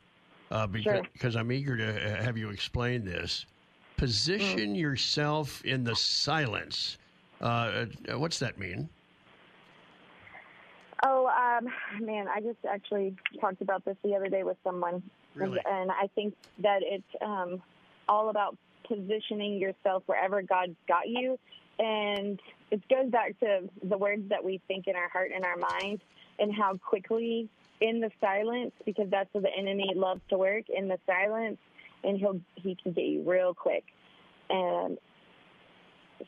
uh, 0.50 0.66
because, 0.66 1.06
Sure. 1.32 1.40
I'm 1.40 1.52
eager 1.52 1.76
to 1.76 2.22
have 2.22 2.36
you 2.36 2.50
explain 2.50 3.04
this. 3.04 3.46
Position 3.96 4.74
yourself 4.74 5.64
in 5.64 5.84
the 5.84 5.94
silence. 5.94 6.98
Uh, 7.40 7.86
uh, 8.10 8.18
what's 8.18 8.38
that 8.40 8.58
mean? 8.58 8.88
Oh, 11.02 11.26
um, 11.28 11.68
man, 12.04 12.26
I 12.28 12.40
just 12.40 12.58
actually 12.68 13.16
talked 13.40 13.62
about 13.62 13.84
this 13.84 13.96
the 14.04 14.14
other 14.14 14.28
day 14.28 14.42
with 14.42 14.58
someone. 14.62 15.02
Really? 15.34 15.58
And, 15.64 15.82
and 15.82 15.90
I 15.90 16.08
think 16.14 16.34
that 16.58 16.80
it's 16.82 17.04
um, 17.22 17.62
all 18.08 18.28
about 18.28 18.56
positioning 18.90 19.58
yourself 19.58 20.02
wherever 20.06 20.42
God's 20.42 20.76
got 20.88 21.06
you. 21.06 21.38
And 21.78 22.38
it 22.70 22.82
goes 22.88 23.10
back 23.10 23.38
to 23.40 23.68
the 23.82 23.96
words 23.96 24.28
that 24.28 24.44
we 24.44 24.60
think 24.68 24.86
in 24.86 24.96
our 24.96 25.08
heart 25.08 25.30
and 25.34 25.44
our 25.44 25.56
mind 25.56 26.00
and 26.38 26.52
how 26.54 26.76
quickly 26.76 27.48
in 27.80 28.00
the 28.00 28.10
silence, 28.20 28.72
because 28.84 29.08
that's 29.10 29.32
where 29.32 29.42
the 29.42 29.56
enemy 29.56 29.92
loves 29.94 30.20
to 30.28 30.36
work, 30.36 30.64
in 30.68 30.88
the 30.88 30.98
silence, 31.06 31.58
and 32.04 32.18
he'll 32.18 32.40
he 32.56 32.76
can 32.82 32.92
get 32.92 33.04
you 33.04 33.22
real 33.22 33.54
quick. 33.54 33.84
And 34.50 34.98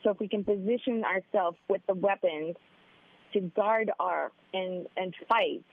so 0.03 0.09
if 0.11 0.19
we 0.19 0.27
can 0.27 0.43
position 0.43 1.03
ourselves 1.03 1.57
with 1.69 1.81
the 1.87 1.93
weapons 1.93 2.55
to 3.33 3.41
guard 3.41 3.91
our 3.99 4.31
and 4.53 4.87
and 4.97 5.13
fight 5.27 5.63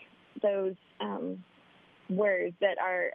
those 0.42 0.74
um, 1.00 1.42
words 2.10 2.54
that 2.60 2.76
are 2.82 3.12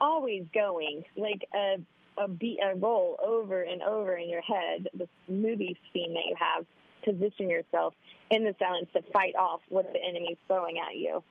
always 0.00 0.44
going 0.54 1.04
like 1.16 1.46
a 1.54 1.76
a 2.20 2.28
beat 2.28 2.58
a 2.62 2.74
roll 2.76 3.16
over 3.24 3.62
and 3.62 3.82
over 3.82 4.16
in 4.16 4.28
your 4.28 4.42
head 4.42 4.88
this 4.94 5.08
movie 5.28 5.76
scene 5.92 6.14
that 6.14 6.24
you 6.26 6.36
have 6.38 6.66
position 7.04 7.48
yourself 7.48 7.94
in 8.30 8.44
the 8.44 8.54
silence 8.58 8.88
to 8.92 9.02
fight 9.12 9.34
off 9.36 9.60
what 9.68 9.90
the 9.92 9.98
enemy's 10.02 10.36
throwing 10.46 10.78
at 10.78 10.96
you 10.96 11.22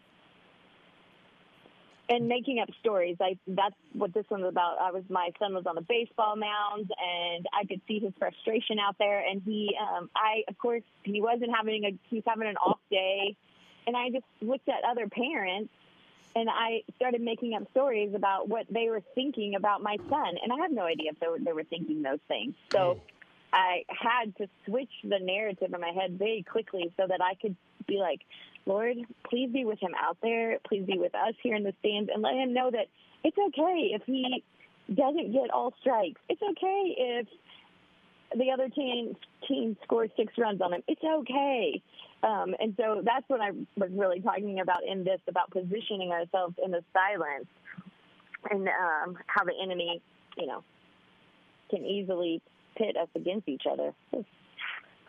and 2.09 2.27
making 2.27 2.59
up 2.59 2.69
stories. 2.79 3.17
I 3.21 3.37
that's 3.47 3.75
what 3.93 4.13
this 4.13 4.25
one's 4.29 4.47
about. 4.47 4.77
I 4.81 4.91
was 4.91 5.03
my 5.09 5.29
son 5.39 5.53
was 5.53 5.65
on 5.67 5.75
the 5.75 5.85
baseball 5.87 6.35
mound, 6.35 6.91
and 6.99 7.45
I 7.53 7.65
could 7.65 7.81
see 7.87 7.99
his 7.99 8.11
frustration 8.17 8.79
out 8.79 8.95
there. 8.97 9.23
And 9.25 9.41
he, 9.45 9.75
um, 9.79 10.09
I 10.15 10.43
of 10.47 10.57
course, 10.57 10.83
he 11.03 11.21
wasn't 11.21 11.51
having 11.55 11.85
a 11.85 11.97
he 12.09 12.17
was 12.17 12.23
having 12.27 12.47
an 12.47 12.57
off 12.57 12.79
day, 12.89 13.35
and 13.87 13.95
I 13.95 14.09
just 14.09 14.25
looked 14.41 14.67
at 14.67 14.83
other 14.89 15.07
parents, 15.07 15.71
and 16.35 16.49
I 16.49 16.81
started 16.95 17.21
making 17.21 17.53
up 17.53 17.63
stories 17.71 18.13
about 18.15 18.47
what 18.49 18.65
they 18.69 18.89
were 18.89 19.01
thinking 19.15 19.55
about 19.55 19.81
my 19.81 19.97
son, 20.09 20.35
and 20.43 20.51
I 20.51 20.57
have 20.61 20.71
no 20.71 20.83
idea 20.83 21.11
if 21.11 21.19
they 21.19 21.27
were, 21.27 21.39
they 21.39 21.53
were 21.53 21.63
thinking 21.63 22.01
those 22.01 22.19
things. 22.27 22.53
So. 22.71 22.95
Hmm. 22.95 22.99
I 23.51 23.83
had 23.89 24.35
to 24.37 24.47
switch 24.67 24.91
the 25.03 25.17
narrative 25.19 25.73
in 25.73 25.81
my 25.81 25.89
head 25.89 26.19
very 26.19 26.45
quickly 26.47 26.93
so 26.95 27.07
that 27.07 27.19
I 27.19 27.33
could 27.33 27.55
be 27.87 27.97
like, 27.97 28.19
Lord, 28.65 28.97
please 29.27 29.49
be 29.51 29.65
with 29.65 29.79
him 29.79 29.93
out 29.99 30.17
there. 30.21 30.59
Please 30.67 30.85
be 30.85 30.99
with 30.99 31.15
us 31.15 31.33
here 31.41 31.55
in 31.55 31.63
the 31.63 31.73
stands 31.79 32.09
and 32.13 32.21
let 32.21 32.35
him 32.35 32.53
know 32.53 32.69
that 32.69 32.87
it's 33.23 33.37
okay 33.37 33.91
if 33.93 34.03
he 34.05 34.43
doesn't 34.93 35.31
get 35.31 35.49
all 35.51 35.73
strikes. 35.81 36.21
It's 36.29 36.41
okay 36.41 36.95
if 36.97 37.27
the 38.37 38.51
other 38.51 38.69
team 38.69 39.15
team 39.47 39.75
scores 39.83 40.11
six 40.15 40.33
runs 40.37 40.61
on 40.61 40.73
him. 40.73 40.83
It's 40.87 41.01
okay. 41.03 41.81
Um, 42.21 42.53
and 42.59 42.73
so 42.77 43.01
that's 43.03 43.27
what 43.29 43.39
I 43.39 43.51
was 43.77 43.89
really 43.91 44.19
talking 44.19 44.59
about 44.59 44.83
in 44.83 45.03
this 45.03 45.21
about 45.27 45.51
positioning 45.51 46.11
ourselves 46.11 46.55
in 46.63 46.71
the 46.71 46.83
silence 46.93 47.47
and 48.49 48.67
um, 48.67 49.17
how 49.27 49.43
the 49.45 49.53
enemy, 49.61 50.01
you 50.37 50.47
know, 50.47 50.63
can 51.69 51.85
easily 51.85 52.41
pit 52.77 52.97
us 52.97 53.07
against 53.15 53.47
each 53.47 53.63
other. 53.71 53.93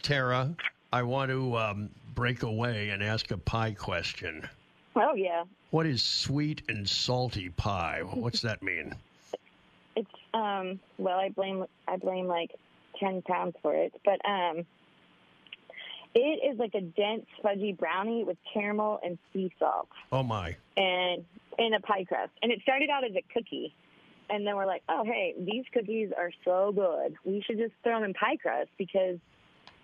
Tara, 0.02 0.54
I 0.92 1.02
want 1.02 1.30
to 1.30 1.56
um, 1.56 1.90
break 2.14 2.42
away 2.42 2.90
and 2.90 3.02
ask 3.02 3.30
a 3.30 3.38
pie 3.38 3.72
question. 3.72 4.48
Oh 4.96 5.14
yeah, 5.14 5.44
What 5.70 5.86
is 5.86 6.02
sweet 6.02 6.62
and 6.68 6.88
salty 6.88 7.48
pie? 7.48 8.02
What's 8.04 8.42
that 8.42 8.62
mean? 8.62 8.94
it's 9.96 10.10
um. 10.34 10.80
Well, 10.98 11.18
I 11.18 11.28
blame 11.28 11.64
I 11.86 11.96
blame 11.96 12.26
like 12.26 12.50
ten 12.98 13.22
pounds 13.22 13.54
for 13.62 13.74
it, 13.74 13.92
but 14.04 14.20
um, 14.28 14.66
it 16.14 16.52
is 16.52 16.58
like 16.58 16.74
a 16.74 16.80
dense 16.80 17.26
fudgy 17.44 17.76
brownie 17.76 18.24
with 18.24 18.36
caramel 18.52 19.00
and 19.04 19.18
sea 19.32 19.50
salt 19.58 19.88
Oh, 20.12 20.22
my. 20.22 20.56
and 20.76 21.24
in 21.58 21.74
a 21.74 21.80
pie 21.80 22.04
crust. 22.04 22.32
And 22.42 22.50
it 22.50 22.60
started 22.62 22.90
out 22.90 23.04
as 23.04 23.12
a 23.16 23.22
cookie. 23.32 23.74
And 24.28 24.46
then 24.46 24.54
we're 24.56 24.66
like, 24.66 24.82
oh, 24.88 25.04
hey, 25.04 25.34
these 25.38 25.64
cookies 25.74 26.10
are 26.16 26.30
so 26.44 26.72
good. 26.72 27.16
We 27.24 27.42
should 27.46 27.58
just 27.58 27.72
throw 27.82 27.94
them 27.96 28.04
in 28.04 28.14
pie 28.14 28.36
crust 28.36 28.70
because, 28.78 29.18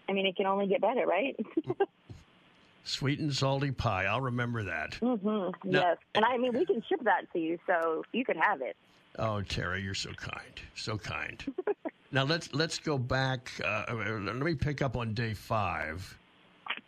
I 0.08 0.12
mean, 0.12 0.24
it 0.24 0.36
can 0.36 0.46
only 0.46 0.68
get 0.68 0.80
better, 0.80 1.04
right? 1.06 1.36
Sweet 2.84 3.18
and 3.18 3.34
salty 3.34 3.72
pie. 3.72 4.04
I'll 4.04 4.20
remember 4.20 4.62
that. 4.64 4.92
Mm-hmm. 5.02 5.26
No. 5.26 5.50
Yes. 5.64 5.96
And 6.14 6.24
I 6.24 6.36
mean, 6.38 6.52
we 6.52 6.64
can 6.64 6.80
ship 6.88 7.00
that 7.02 7.22
to 7.32 7.38
you, 7.40 7.58
so 7.66 8.04
you 8.12 8.24
could 8.24 8.36
have 8.36 8.60
it. 8.62 8.76
Oh, 9.18 9.42
Tara, 9.42 9.80
you're 9.80 9.94
so 9.94 10.10
kind, 10.12 10.60
so 10.76 10.96
kind. 10.96 11.42
now 12.12 12.24
let's 12.24 12.52
let's 12.54 12.78
go 12.78 12.98
back. 12.98 13.50
Uh, 13.64 13.84
let 13.92 14.36
me 14.36 14.54
pick 14.54 14.82
up 14.82 14.96
on 14.96 15.14
day 15.14 15.34
five. 15.34 16.18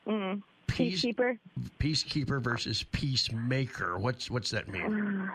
Mm. 0.07 0.42
Peace, 0.66 1.04
Peacekeeper. 1.04 1.38
peacekeeper 1.78 2.40
versus 2.40 2.83
peacemaker. 2.92 3.98
What's 3.98 4.31
what's 4.31 4.50
that 4.50 4.68
mean? 4.68 5.31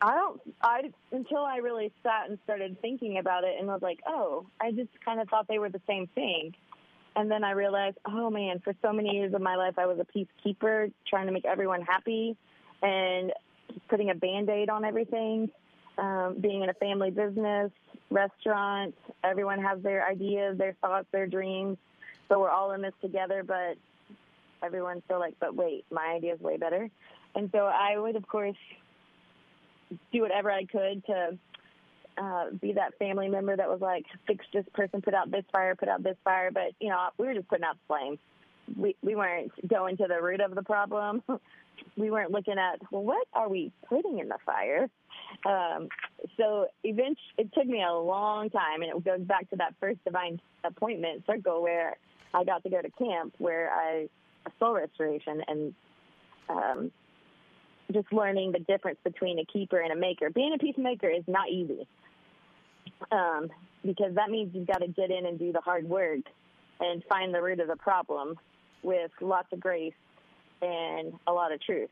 I 0.00 0.14
don't. 0.14 0.40
I 0.62 0.90
until 1.12 1.44
I 1.44 1.56
really 1.56 1.92
sat 2.02 2.28
and 2.28 2.38
started 2.44 2.80
thinking 2.80 3.18
about 3.18 3.44
it, 3.44 3.56
and 3.58 3.68
was 3.68 3.82
like, 3.82 4.00
oh, 4.06 4.46
I 4.60 4.72
just 4.72 4.90
kind 5.04 5.20
of 5.20 5.28
thought 5.28 5.46
they 5.48 5.58
were 5.58 5.70
the 5.70 5.82
same 5.86 6.06
thing. 6.14 6.54
And 7.16 7.30
then 7.30 7.44
I 7.44 7.52
realized, 7.52 7.98
oh 8.06 8.30
man, 8.30 8.60
for 8.60 8.74
so 8.80 8.92
many 8.92 9.16
years 9.16 9.34
of 9.34 9.40
my 9.40 9.56
life, 9.56 9.74
I 9.78 9.86
was 9.86 9.98
a 9.98 10.06
peacekeeper, 10.18 10.92
trying 11.08 11.26
to 11.26 11.32
make 11.32 11.44
everyone 11.44 11.82
happy, 11.82 12.36
and 12.82 13.32
putting 13.88 14.10
a 14.10 14.14
band-aid 14.14 14.70
on 14.70 14.84
everything. 14.84 15.50
Um, 15.98 16.36
being 16.40 16.62
in 16.62 16.68
a 16.68 16.74
family 16.74 17.10
business, 17.10 17.72
restaurant, 18.10 18.94
everyone 19.24 19.62
has 19.62 19.82
their 19.82 20.06
ideas, 20.06 20.58
their 20.58 20.74
thoughts, 20.80 21.06
their 21.12 21.26
dreams. 21.26 21.76
So 22.28 22.40
we're 22.40 22.50
all 22.50 22.72
in 22.72 22.82
this 22.82 22.94
together, 23.00 23.42
but 23.42 23.76
everyone's 24.62 25.02
still 25.04 25.18
like, 25.18 25.34
but 25.40 25.54
wait, 25.54 25.84
my 25.90 26.14
idea 26.16 26.34
is 26.34 26.40
way 26.40 26.56
better. 26.56 26.90
And 27.34 27.50
so 27.52 27.66
I 27.66 27.98
would, 27.98 28.16
of 28.16 28.26
course, 28.26 28.56
do 30.12 30.20
whatever 30.22 30.50
I 30.50 30.64
could 30.64 31.04
to 31.06 31.38
uh, 32.18 32.44
be 32.60 32.72
that 32.72 32.98
family 32.98 33.28
member 33.28 33.56
that 33.56 33.68
was 33.68 33.80
like, 33.80 34.04
fix 34.26 34.44
this 34.52 34.64
person, 34.74 35.00
put 35.00 35.14
out 35.14 35.30
this 35.30 35.44
fire, 35.52 35.74
put 35.76 35.88
out 35.88 36.02
this 36.02 36.16
fire. 36.24 36.50
But, 36.50 36.72
you 36.80 36.88
know, 36.88 37.08
we 37.16 37.26
were 37.26 37.34
just 37.34 37.48
putting 37.48 37.64
out 37.64 37.76
flames. 37.86 38.18
We, 38.76 38.96
we 39.02 39.14
weren't 39.14 39.52
going 39.66 39.96
to 39.98 40.06
the 40.08 40.20
root 40.20 40.40
of 40.40 40.54
the 40.54 40.62
problem. 40.62 41.22
we 41.98 42.10
weren't 42.10 42.30
looking 42.30 42.58
at, 42.58 42.80
well, 42.90 43.02
what 43.02 43.26
are 43.32 43.48
we 43.48 43.72
putting 43.88 44.18
in 44.18 44.28
the 44.28 44.38
fire? 44.46 44.88
Um, 45.44 45.88
so 46.36 46.66
eventually, 46.84 47.18
it 47.36 47.52
took 47.52 47.66
me 47.66 47.82
a 47.82 47.92
long 47.92 48.50
time, 48.50 48.82
and 48.82 48.90
it 48.90 49.04
goes 49.04 49.20
back 49.20 49.50
to 49.50 49.56
that 49.56 49.74
first 49.80 50.02
divine 50.04 50.40
appointment 50.64 51.24
circle 51.26 51.62
where 51.62 51.96
I 52.32 52.44
got 52.44 52.62
to 52.62 52.70
go 52.70 52.80
to 52.80 52.90
camp 52.90 53.34
where 53.38 53.70
I 53.72 54.08
soul 54.58 54.74
restoration 54.74 55.42
and 55.46 55.74
um, 56.48 56.92
just 57.92 58.12
learning 58.12 58.52
the 58.52 58.60
difference 58.60 58.98
between 59.04 59.38
a 59.38 59.44
keeper 59.44 59.80
and 59.80 59.92
a 59.92 59.96
maker. 59.96 60.30
Being 60.30 60.54
a 60.54 60.58
peacemaker 60.58 61.08
is 61.08 61.24
not 61.26 61.48
easy 61.50 61.86
um, 63.12 63.48
because 63.84 64.14
that 64.14 64.30
means 64.30 64.54
you've 64.54 64.66
got 64.66 64.78
to 64.78 64.88
get 64.88 65.10
in 65.10 65.26
and 65.26 65.38
do 65.38 65.52
the 65.52 65.60
hard 65.60 65.88
work 65.88 66.20
and 66.80 67.02
find 67.08 67.34
the 67.34 67.42
root 67.42 67.60
of 67.60 67.68
the 67.68 67.76
problem 67.76 68.36
with 68.82 69.10
lots 69.20 69.48
of 69.52 69.60
grace 69.60 69.94
and 70.62 71.12
a 71.26 71.32
lot 71.32 71.52
of 71.52 71.60
truth. 71.60 71.90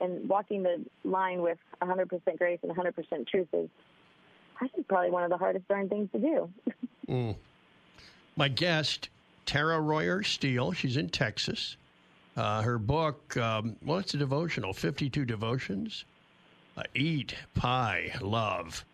And 0.00 0.28
walking 0.28 0.62
the 0.62 0.84
line 1.04 1.42
with 1.42 1.58
100% 1.80 2.38
grace 2.38 2.58
and 2.62 2.72
100% 2.72 3.28
truth 3.28 3.48
is, 3.52 3.68
I 4.60 4.68
think, 4.68 4.88
probably 4.88 5.10
one 5.10 5.22
of 5.22 5.30
the 5.30 5.36
hardest 5.36 5.68
darn 5.68 5.88
things 5.88 6.08
to 6.12 6.48
do. 7.08 7.36
My 8.36 8.48
guest, 8.48 9.10
Tara 9.46 9.80
Royer 9.80 10.22
Steele. 10.22 10.72
She's 10.72 10.96
in 10.96 11.08
Texas. 11.08 11.76
Uh, 12.36 12.62
her 12.62 12.78
book, 12.78 13.36
um, 13.36 13.76
well, 13.84 13.98
it's 13.98 14.14
a 14.14 14.16
devotional, 14.16 14.72
52 14.72 15.24
devotions. 15.24 16.04
Uh, 16.76 16.82
eat, 16.94 17.34
pie, 17.54 18.14
love. 18.22 18.84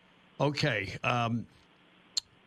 Okay. 0.41 0.97
Um, 1.05 1.47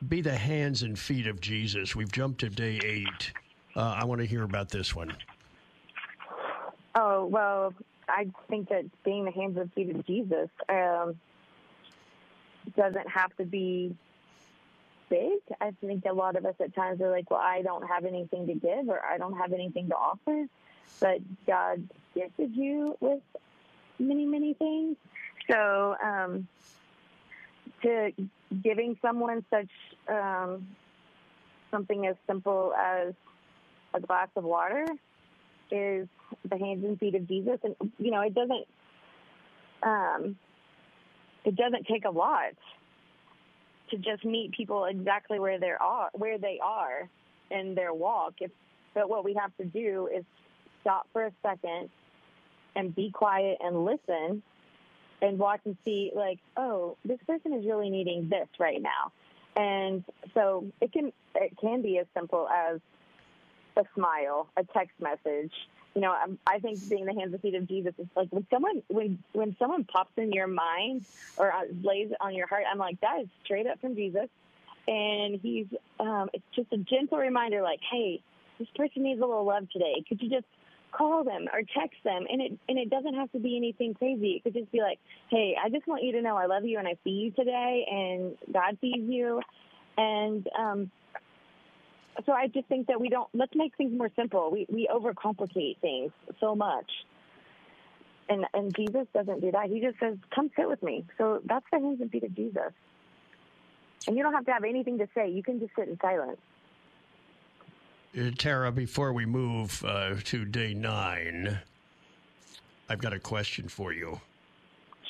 be 0.07 0.21
the 0.21 0.35
hands 0.35 0.83
and 0.83 0.97
feet 0.97 1.27
of 1.27 1.39
Jesus. 1.39 1.95
We've 1.95 2.11
jumped 2.11 2.41
to 2.41 2.49
day 2.49 2.79
eight. 2.83 3.31
Uh, 3.75 3.95
I 3.97 4.03
want 4.03 4.19
to 4.19 4.27
hear 4.27 4.43
about 4.43 4.69
this 4.69 4.95
one. 4.95 5.15
Oh, 6.93 7.25
well, 7.25 7.73
I 8.09 8.27
think 8.49 8.69
that 8.69 8.85
being 9.03 9.25
the 9.25 9.31
hands 9.31 9.57
and 9.57 9.71
feet 9.73 9.95
of 9.95 10.05
Jesus 10.05 10.49
um, 10.67 11.19
doesn't 12.75 13.09
have 13.09 13.35
to 13.37 13.45
be 13.45 13.95
big. 15.09 15.39
I 15.59 15.71
think 15.81 16.05
a 16.05 16.13
lot 16.13 16.35
of 16.35 16.45
us 16.45 16.55
at 16.59 16.75
times 16.75 17.01
are 17.01 17.11
like, 17.11 17.29
well, 17.29 17.39
I 17.39 17.61
don't 17.61 17.87
have 17.87 18.05
anything 18.05 18.47
to 18.47 18.53
give 18.53 18.89
or 18.89 18.99
I 19.03 19.17
don't 19.17 19.37
have 19.37 19.53
anything 19.53 19.89
to 19.89 19.95
offer. 19.95 20.47
But 20.99 21.19
God 21.47 21.87
gifted 22.13 22.55
you 22.55 22.97
with 22.99 23.21
many, 23.99 24.25
many 24.25 24.53
things. 24.53 24.97
So, 25.49 25.95
um, 26.03 26.47
to 27.83 28.11
giving 28.61 28.97
someone 29.01 29.43
such 29.49 29.69
um, 30.07 30.67
something 31.71 32.05
as 32.05 32.15
simple 32.27 32.73
as 32.73 33.13
a 33.93 33.99
glass 33.99 34.27
of 34.35 34.43
water 34.43 34.85
is 35.71 36.07
the 36.49 36.57
hands 36.57 36.83
and 36.83 36.99
feet 36.99 37.15
of 37.15 37.27
Jesus, 37.27 37.59
and 37.63 37.75
you 37.97 38.11
know 38.11 38.21
it 38.21 38.33
doesn't 38.33 38.67
um, 39.83 40.35
it 41.45 41.55
doesn't 41.55 41.87
take 41.87 42.05
a 42.05 42.11
lot 42.11 42.53
to 43.89 43.97
just 43.97 44.23
meet 44.23 44.51
people 44.51 44.85
exactly 44.85 45.39
where 45.39 45.59
they 45.59 45.73
are 45.79 46.09
where 46.13 46.37
they 46.37 46.59
are 46.63 47.09
in 47.49 47.75
their 47.75 47.93
walk. 47.93 48.35
If, 48.39 48.51
but 48.93 49.09
what 49.09 49.23
we 49.23 49.33
have 49.33 49.55
to 49.57 49.65
do 49.65 50.09
is 50.15 50.23
stop 50.81 51.07
for 51.13 51.25
a 51.25 51.31
second 51.41 51.89
and 52.75 52.95
be 52.95 53.11
quiet 53.11 53.57
and 53.61 53.85
listen 53.85 54.41
and 55.21 55.37
watch 55.37 55.61
and 55.65 55.77
see 55.85 56.11
like, 56.15 56.39
oh, 56.57 56.97
this 57.05 57.19
person 57.27 57.53
is 57.53 57.65
really 57.65 57.89
needing 57.89 58.29
this 58.29 58.47
right 58.59 58.81
now. 58.81 59.11
And 59.55 60.03
so 60.33 60.65
it 60.79 60.91
can 60.93 61.11
it 61.35 61.57
can 61.59 61.81
be 61.81 61.97
as 61.99 62.07
simple 62.15 62.47
as 62.47 62.79
a 63.77 63.83
smile, 63.95 64.47
a 64.57 64.63
text 64.63 64.95
message. 64.99 65.51
You 65.93 66.01
know, 66.01 66.11
I'm, 66.11 66.39
I 66.47 66.59
think 66.59 66.87
being 66.89 67.05
the 67.05 67.13
hands 67.13 67.33
and 67.33 67.41
feet 67.41 67.55
of 67.55 67.67
Jesus 67.67 67.93
is 67.97 68.07
like 68.15 68.29
when 68.31 68.47
someone 68.49 68.81
when 68.87 69.19
when 69.33 69.55
someone 69.59 69.83
pops 69.83 70.11
in 70.17 70.31
your 70.31 70.47
mind 70.47 71.05
or 71.37 71.51
uh, 71.51 71.63
lays 71.83 72.11
on 72.21 72.33
your 72.33 72.47
heart. 72.47 72.63
I'm 72.71 72.77
like 72.77 72.99
that 73.01 73.21
is 73.21 73.27
straight 73.43 73.67
up 73.67 73.81
from 73.81 73.95
Jesus, 73.95 74.29
and 74.87 75.39
he's 75.41 75.67
um, 75.99 76.29
it's 76.33 76.45
just 76.55 76.71
a 76.71 76.77
gentle 76.77 77.17
reminder, 77.17 77.61
like, 77.61 77.79
hey, 77.91 78.21
this 78.57 78.69
person 78.75 79.03
needs 79.03 79.19
a 79.21 79.25
little 79.25 79.45
love 79.45 79.69
today. 79.71 80.03
Could 80.07 80.21
you 80.21 80.29
just 80.29 80.45
call 80.91 81.23
them 81.23 81.47
or 81.51 81.61
text 81.77 81.97
them 82.03 82.25
and 82.29 82.41
it 82.41 82.51
and 82.67 82.77
it 82.77 82.89
doesn't 82.89 83.13
have 83.13 83.31
to 83.31 83.39
be 83.39 83.55
anything 83.55 83.93
crazy 83.93 84.31
it 84.31 84.43
could 84.43 84.53
just 84.53 84.71
be 84.71 84.81
like 84.81 84.99
hey 85.29 85.55
i 85.63 85.69
just 85.69 85.87
want 85.87 86.03
you 86.03 86.11
to 86.11 86.21
know 86.21 86.35
i 86.35 86.45
love 86.45 86.65
you 86.65 86.77
and 86.77 86.87
i 86.87 86.95
see 87.03 87.11
you 87.11 87.31
today 87.31 87.85
and 87.89 88.37
god 88.53 88.77
sees 88.81 89.01
you 89.07 89.41
and 89.97 90.47
um 90.59 90.91
so 92.25 92.31
i 92.31 92.47
just 92.47 92.67
think 92.67 92.87
that 92.87 92.99
we 92.99 93.09
don't 93.09 93.29
let's 93.33 93.53
make 93.55 93.75
things 93.77 93.91
more 93.97 94.09
simple 94.15 94.51
we 94.51 94.65
we 94.69 94.87
overcomplicate 94.93 95.77
things 95.79 96.11
so 96.39 96.55
much 96.55 96.89
and 98.29 98.45
and 98.53 98.75
jesus 98.75 99.07
doesn't 99.13 99.41
do 99.41 99.51
that 99.51 99.67
he 99.67 99.79
just 99.79 99.99
says 99.99 100.17
come 100.33 100.49
sit 100.55 100.67
with 100.67 100.81
me 100.83 101.05
so 101.17 101.41
that's 101.45 101.65
the 101.71 101.79
hands 101.79 102.01
and 102.01 102.11
feet 102.11 102.23
of 102.23 102.35
jesus 102.35 102.71
and 104.07 104.17
you 104.17 104.23
don't 104.23 104.33
have 104.33 104.45
to 104.45 104.51
have 104.51 104.63
anything 104.63 104.97
to 104.97 105.07
say 105.15 105.29
you 105.29 105.43
can 105.43 105.59
just 105.59 105.73
sit 105.75 105.87
in 105.87 105.97
silence 105.99 106.37
uh, 108.17 108.29
Tara, 108.37 108.73
before 108.73 109.13
we 109.13 109.25
move 109.25 109.85
uh, 109.85 110.15
to 110.25 110.43
day 110.43 110.73
nine, 110.73 111.59
I've 112.89 112.99
got 112.99 113.13
a 113.13 113.19
question 113.19 113.69
for 113.69 113.93
you. 113.93 114.19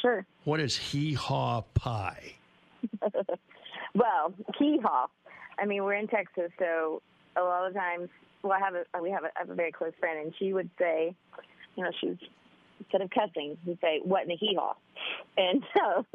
Sure. 0.02 0.24
What 0.44 0.60
is 0.60 0.78
hee 0.78 1.14
haw 1.16 1.62
pie? 1.74 2.36
well, 3.96 4.34
hee 4.60 4.80
haw. 4.84 5.08
I 5.60 5.66
mean, 5.66 5.84
we're 5.84 5.94
in 5.96 6.08
Texas, 6.08 6.52
so 6.60 7.02
a 7.36 7.42
lot 7.42 7.68
of 7.68 7.74
times, 7.74 8.10
well, 8.44 8.54
I 8.54 8.60
have 8.60 8.76
a 8.76 9.02
we 9.02 9.12
have 9.12 9.24
a, 9.24 9.28
I 9.28 9.40
have 9.40 9.50
a 9.50 9.56
very 9.56 9.72
close 9.72 9.94
friend, 10.00 10.20
and 10.20 10.34
she 10.38 10.54
would 10.54 10.70
say, 10.80 11.16
you 11.76 11.84
know, 11.84 11.92
she's 12.00 12.18
instead 12.80 13.02
of 13.02 13.10
cussing, 13.12 13.58
she'd 13.66 13.80
say, 13.82 14.00
"What 14.04 14.24
in 14.24 14.30
the 14.30 14.36
hee 14.36 14.58
haw," 14.60 14.74
and 15.38 15.64
so 15.74 16.06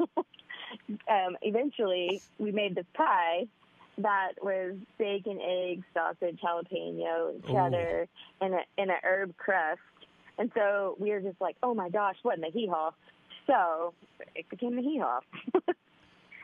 um, 1.09 1.37
eventually 1.41 2.21
we 2.37 2.51
made 2.51 2.75
this 2.75 2.85
pie 2.93 3.47
that 3.99 4.33
was 4.41 4.75
bacon, 4.97 5.39
eggs, 5.41 5.83
sausage, 5.93 6.39
jalapeno, 6.41 7.41
cheddar, 7.47 8.07
Ooh. 8.07 8.45
and 8.45 8.53
a 8.53 8.59
and 8.77 8.91
a 8.91 8.97
herb 9.03 9.35
crust. 9.37 9.79
And 10.37 10.51
so 10.53 10.95
we 10.99 11.09
were 11.09 11.19
just 11.19 11.41
like, 11.41 11.55
oh 11.63 11.73
my 11.73 11.89
gosh, 11.89 12.15
what 12.21 12.35
in 12.35 12.41
the 12.41 12.51
hee 12.51 12.67
haw? 12.67 12.91
So 13.47 13.93
it 14.35 14.47
became 14.49 14.75
the 14.75 14.83
hee 14.83 14.99
haw. 14.99 15.21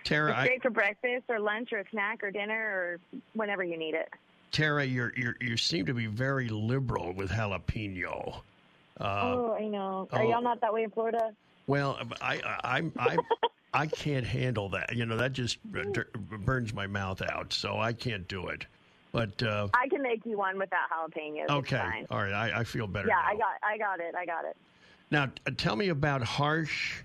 Tara, 0.04 0.32
it's 0.32 0.48
great 0.48 0.60
I, 0.60 0.64
for 0.64 0.70
breakfast 0.70 1.24
or 1.30 1.40
lunch 1.40 1.72
or 1.72 1.80
a 1.80 1.90
snack 1.92 2.24
or 2.24 2.32
dinner 2.32 2.54
or 2.54 3.20
whenever 3.34 3.64
you 3.64 3.78
need 3.78 3.96
it. 3.96 4.10
Tara, 4.52 4.86
you 4.86 5.10
you 5.16 5.34
you 5.42 5.58
seem 5.58 5.86
to 5.86 5.94
be 5.94 6.06
very 6.06 6.50
liberal 6.50 7.14
with 7.14 7.32
jalapeno. 7.32 8.42
Uh, 9.00 9.04
oh, 9.04 9.58
I 9.60 9.68
know. 9.68 10.08
Are 10.12 10.22
oh, 10.22 10.30
y'all 10.30 10.42
not 10.42 10.62
that 10.62 10.74
way 10.74 10.84
in 10.84 10.92
Florida? 10.92 11.34
Well, 11.66 12.00
I, 12.22 12.36
I 12.46 12.78
I'm 12.78 12.92
I'm 12.98 13.20
I 13.74 13.88
can't 13.88 14.26
handle 14.26 14.70
that. 14.70 14.96
You 14.96 15.06
know, 15.06 15.18
that 15.18 15.34
just 15.34 15.64
burns 15.64 16.74
my 16.74 16.86
mouth 16.86 17.22
out. 17.22 17.54
So 17.54 17.80
I 17.80 17.94
can't 17.94 18.28
do 18.28 18.48
it. 18.48 18.68
But 19.12 19.42
uh, 19.44 19.68
I 19.74 19.88
can 19.88 20.02
make 20.02 20.26
you 20.26 20.38
one 20.38 20.58
without 20.58 20.90
jalapenos. 20.90 21.50
Okay, 21.50 22.06
all 22.10 22.24
right. 22.24 22.34
I, 22.34 22.60
I 22.60 22.64
feel 22.64 22.88
better. 22.88 23.08
Yeah, 23.08 23.16
now. 23.16 23.28
I 23.28 23.36
got, 23.36 23.54
I 23.64 23.78
got 23.78 24.00
it. 24.00 24.16
I 24.16 24.26
got 24.26 24.46
it. 24.46 24.58
Now, 25.12 25.30
tell 25.58 25.76
me 25.76 25.90
about 25.90 26.24
harsh 26.24 27.04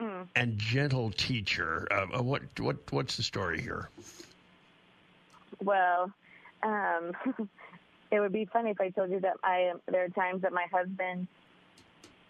mm. 0.00 0.26
and 0.36 0.58
gentle 0.58 1.10
teacher. 1.10 1.86
Uh, 1.90 2.18
uh 2.18 2.22
what, 2.22 2.42
what, 2.58 2.76
what's 2.92 3.16
the 3.16 3.22
story 3.22 3.60
here? 3.60 3.88
Well, 5.62 6.12
um, 6.62 7.12
it 8.10 8.20
would 8.20 8.32
be 8.32 8.46
funny 8.46 8.70
if 8.70 8.80
I 8.80 8.90
told 8.90 9.10
you 9.10 9.20
that 9.20 9.36
I. 9.42 9.72
There 9.86 10.04
are 10.04 10.08
times 10.08 10.42
that 10.42 10.52
my 10.52 10.66
husband 10.72 11.28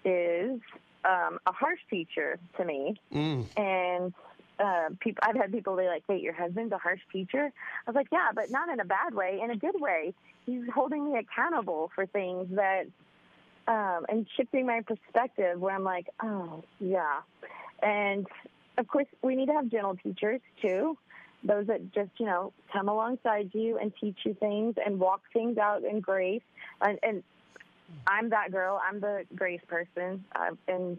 is 0.05 0.61
um, 1.05 1.39
a 1.47 1.53
harsh 1.53 1.81
teacher 1.91 2.39
to 2.57 2.65
me, 2.65 3.01
mm. 3.13 3.47
and 3.57 4.15
uh, 4.59 4.95
people. 5.01 5.23
I've 5.27 5.37
had 5.37 5.53
people 5.53 5.77
be 5.77 5.87
like, 5.87 6.05
"Wait, 6.09 6.23
your 6.23 6.35
husband's 6.35 6.73
a 6.73 6.79
harsh 6.79 7.01
teacher?" 7.13 7.53
I 7.87 7.91
was 7.91 7.95
like, 7.95 8.09
"Yeah, 8.13 8.31
but 8.35 8.51
not 8.51 8.69
in 8.69 8.81
a 8.81 8.85
bad 8.85 9.15
way, 9.15 9.41
in 9.43 9.51
a 9.51 9.57
good 9.57 9.81
way. 9.81 10.15
He's 10.47 10.63
holding 10.75 11.13
me 11.13 11.19
accountable 11.19 11.91
for 11.95 12.07
things 12.07 12.49
that, 12.51 12.87
um, 13.67 14.07
and 14.09 14.27
shifting 14.37 14.67
my 14.67 14.83
perspective. 14.83 15.61
Where 15.61 15.75
I'm 15.75 15.85
like, 15.85 16.07
oh 16.23 16.65
yeah, 16.81 17.21
and 17.83 18.27
of 18.79 18.87
course 18.89 19.07
we 19.23 19.37
need 19.37 19.47
to 19.47 19.53
have 19.55 19.69
gentle 19.69 19.97
teachers 19.97 20.41
too." 20.63 20.97
Those 21.47 21.67
that 21.67 21.93
just, 21.93 22.11
you 22.19 22.25
know, 22.25 22.55
come 22.73 22.89
alongside 22.89 23.51
you 23.53 23.77
and 23.79 23.93
teach 24.01 24.17
you 24.25 24.33
things 24.33 24.77
and 24.85 24.99
walk 24.99 25.21
things 25.35 25.59
out 25.59 25.85
in 25.85 26.01
grace. 26.01 26.41
And, 26.81 26.99
and 27.03 27.23
I'm 28.07 28.31
that 28.31 28.51
girl. 28.51 28.81
I'm 28.87 29.01
the 29.01 29.25
grace 29.35 29.61
person, 29.69 30.25
and 30.67 30.99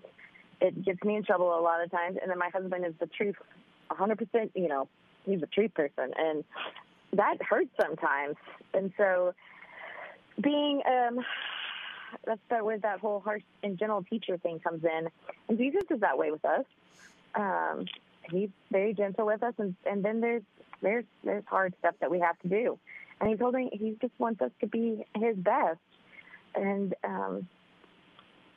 it 0.61 0.85
gets 0.85 1.03
me 1.03 1.15
in 1.15 1.23
trouble 1.23 1.57
a 1.57 1.61
lot 1.61 1.83
of 1.83 1.89
times. 1.89 2.17
And 2.21 2.29
then 2.29 2.37
my 2.37 2.49
husband 2.49 2.85
is 2.85 2.93
the 2.99 3.07
truth, 3.07 3.35
100%. 3.89 4.51
You 4.53 4.67
know, 4.67 4.87
he's 5.25 5.41
the 5.41 5.47
truth 5.47 5.73
person, 5.73 6.11
and 6.15 6.43
that 7.13 7.37
hurts 7.41 7.71
sometimes. 7.81 8.35
And 8.73 8.93
so, 8.97 9.33
being 10.41 10.81
um, 10.85 11.19
start 12.47 12.65
with 12.65 12.81
that 12.81 12.99
whole 12.99 13.19
harsh 13.19 13.43
and 13.63 13.77
gentle 13.77 14.03
teacher 14.03 14.37
thing 14.37 14.59
comes 14.59 14.83
in, 14.83 15.09
and 15.49 15.57
Jesus 15.57 15.83
is 15.89 15.99
that 16.01 16.17
way 16.17 16.31
with 16.31 16.45
us. 16.45 16.65
Um, 17.35 17.85
he's 18.29 18.49
very 18.71 18.93
gentle 18.93 19.25
with 19.25 19.43
us, 19.43 19.53
and 19.57 19.75
and 19.85 20.03
then 20.03 20.21
there's 20.21 20.43
there's 20.81 21.05
there's 21.23 21.43
hard 21.47 21.73
stuff 21.79 21.95
that 22.01 22.11
we 22.11 22.19
have 22.19 22.37
to 22.39 22.47
do, 22.47 22.79
and 23.19 23.29
he's 23.29 23.39
holding. 23.39 23.69
He 23.71 23.97
just 24.01 24.13
wants 24.19 24.41
us 24.41 24.51
to 24.61 24.67
be 24.67 25.05
his 25.15 25.35
best 25.35 25.79
and 26.55 26.95
um, 27.03 27.47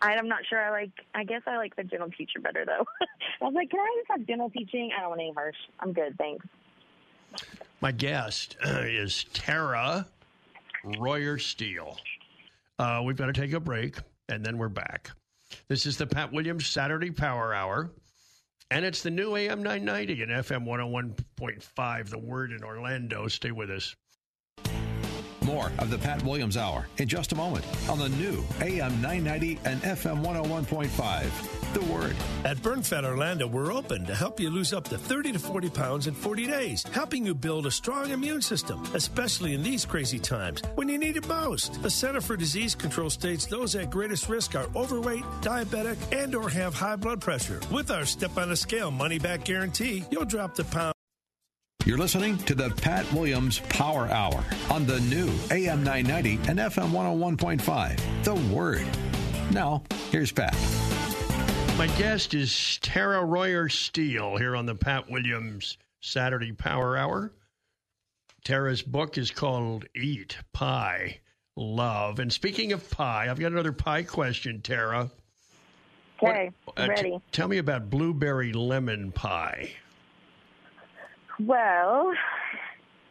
I'm 0.01 0.29
not 0.29 0.47
sure. 0.49 0.61
I 0.61 0.71
like. 0.71 0.91
I 1.15 1.25
guess 1.25 1.43
I 1.47 1.57
like 1.57 1.77
the 1.77 1.85
gentle 1.85 2.11
teacher 2.11 2.41
better 2.41 2.65
though. 2.65 2.87
I 3.41 3.45
was 3.45 3.55
like, 3.55 3.71
can 3.71 3.81
I 3.81 3.97
just 4.01 4.11
have 4.11 4.27
gentle 4.27 4.51
teaching? 4.51 4.91
I 4.97 5.01
don't 5.01 5.11
want 5.11 5.21
any 5.21 5.33
harsh. 5.33 5.57
I'm 5.81 5.93
good, 5.93 6.17
thanks. 6.19 6.47
My 7.81 7.93
guest 7.93 8.57
is 8.65 9.25
Tara 9.33 10.07
Royer 10.99 11.39
Steele. 11.39 11.99
Uh, 12.79 13.03
we've 13.05 13.17
got 13.17 13.27
to 13.27 13.33
take 13.33 13.53
a 13.53 13.61
break, 13.61 13.97
and 14.29 14.45
then 14.45 14.57
we're 14.59 14.69
back. 14.69 15.11
This 15.69 15.87
is 15.87 15.97
the 15.97 16.07
Pat 16.07 16.33
Williams 16.33 16.67
Saturday 16.67 17.11
Power 17.11 17.53
Hour, 17.53 17.91
and 18.71 18.85
it's 18.85 19.03
the 19.03 19.11
new 19.11 19.35
AM 19.35 19.63
990 19.63 20.23
and 20.23 20.31
FM 20.31 20.65
101.5. 20.67 22.09
The 22.11 22.19
Word 22.19 22.53
in 22.53 22.63
Orlando. 22.63 23.27
Stay 23.29 23.51
with 23.51 23.71
us. 23.71 23.97
More 25.43 25.73
of 25.79 25.91
the 25.91 25.99
Pat 25.99 26.23
Williams 26.23 26.57
Hour 26.57 26.87
in 26.99 27.09
just 27.09 27.33
a 27.33 27.35
moment 27.35 27.65
on 27.89 27.99
the 27.99 28.11
new 28.11 28.45
AM 28.61 29.01
990 29.01 29.59
and 29.65 29.81
FM 29.83 30.23
101.5. 30.23 31.58
The 31.75 31.81
Word. 31.83 32.17
At 32.45 32.57
BurnFat 32.59 33.05
Orlando, 33.05 33.47
we're 33.47 33.73
open 33.73 34.05
to 34.07 34.15
help 34.15 34.41
you 34.41 34.49
lose 34.49 34.73
up 34.73 34.89
to 34.89 34.97
30 34.97 35.33
to 35.33 35.39
40 35.39 35.71
pounds 35.71 36.07
in 36.07 36.15
40 36.15 36.47
days, 36.47 36.83
helping 36.93 37.27
you 37.27 37.35
build 37.35 37.67
a 37.67 37.71
strong 37.71 38.11
immune 38.11 38.41
system, 38.41 38.83
especially 38.95 39.55
in 39.55 39.63
these 39.63 39.85
crazy 39.85 40.19
times 40.19 40.63
when 40.77 40.89
you 40.89 40.99
need 40.99 41.17
it 41.17 41.29
most. 41.29 41.83
The 41.83 41.91
Center 41.91 42.21
for 42.21 42.37
Disease 42.37 42.75
Control 42.75 43.11
states 43.11 43.47
those 43.47 43.75
at 43.75 43.91
greatest 43.91 44.29
risk 44.29 44.55
are 44.55 44.69
overweight, 44.75 45.25
diabetic, 45.43 45.99
and 46.13 46.35
or 46.35 46.49
have 46.49 46.75
high 46.75 46.97
blood 46.97 47.21
pressure. 47.21 47.61
With 47.71 47.91
our 47.91 48.07
step 48.07 48.37
on 48.39 48.51
a 48.51 48.57
scale 48.57 48.91
money 48.91 49.19
back 49.19 49.45
guarantee, 49.45 50.05
you'll 50.11 50.25
drop 50.25 50.55
the 50.55 50.65
pound. 50.65 50.95
You're 51.85 51.99
listening 51.99 52.39
to 52.39 52.55
the 52.55 52.71
Pat 52.71 53.11
Williams 53.13 53.61
Power 53.69 54.09
Hour 54.09 54.45
on 54.71 54.87
the 54.87 55.01
new 55.01 55.31
AM 55.51 55.83
990 55.85 56.51
and 56.51 56.59
FM 56.59 56.91
101.5. 56.91 58.25
The 58.25 58.35
Word. 58.55 58.87
Now, 59.53 59.83
here's 60.11 60.33
Pat. 60.33 60.55
My 61.79 61.87
guest 61.97 62.35
is 62.35 62.79
Tara 62.83 63.25
Royer 63.25 63.69
Steele 63.69 64.37
here 64.37 64.57
on 64.57 64.67
the 64.67 64.75
Pat 64.75 65.09
Williams 65.09 65.79
Saturday 66.01 66.53
Power 66.53 66.97
Hour. 66.97 67.33
Tara's 68.45 68.83
book 68.83 69.17
is 69.17 69.31
called 69.31 69.85
Eat 69.95 70.37
Pie 70.53 71.21
Love. 71.57 72.19
And 72.19 72.33
speaking 72.33 72.73
of 72.73 72.91
pie, 72.91 73.29
I've 73.31 73.39
got 73.39 73.53
another 73.53 73.71
pie 73.73 74.03
question, 74.03 74.61
Tara. 74.61 75.11
Okay, 76.21 76.51
What- 76.65 76.79
uh, 76.79 76.83
t- 76.87 76.89
ready. 76.89 77.21
tell 77.31 77.47
me 77.47 77.59
about 77.59 77.89
blueberry 77.91 78.53
lemon 78.53 79.13
pie. 79.13 79.71
Well, 81.39 82.13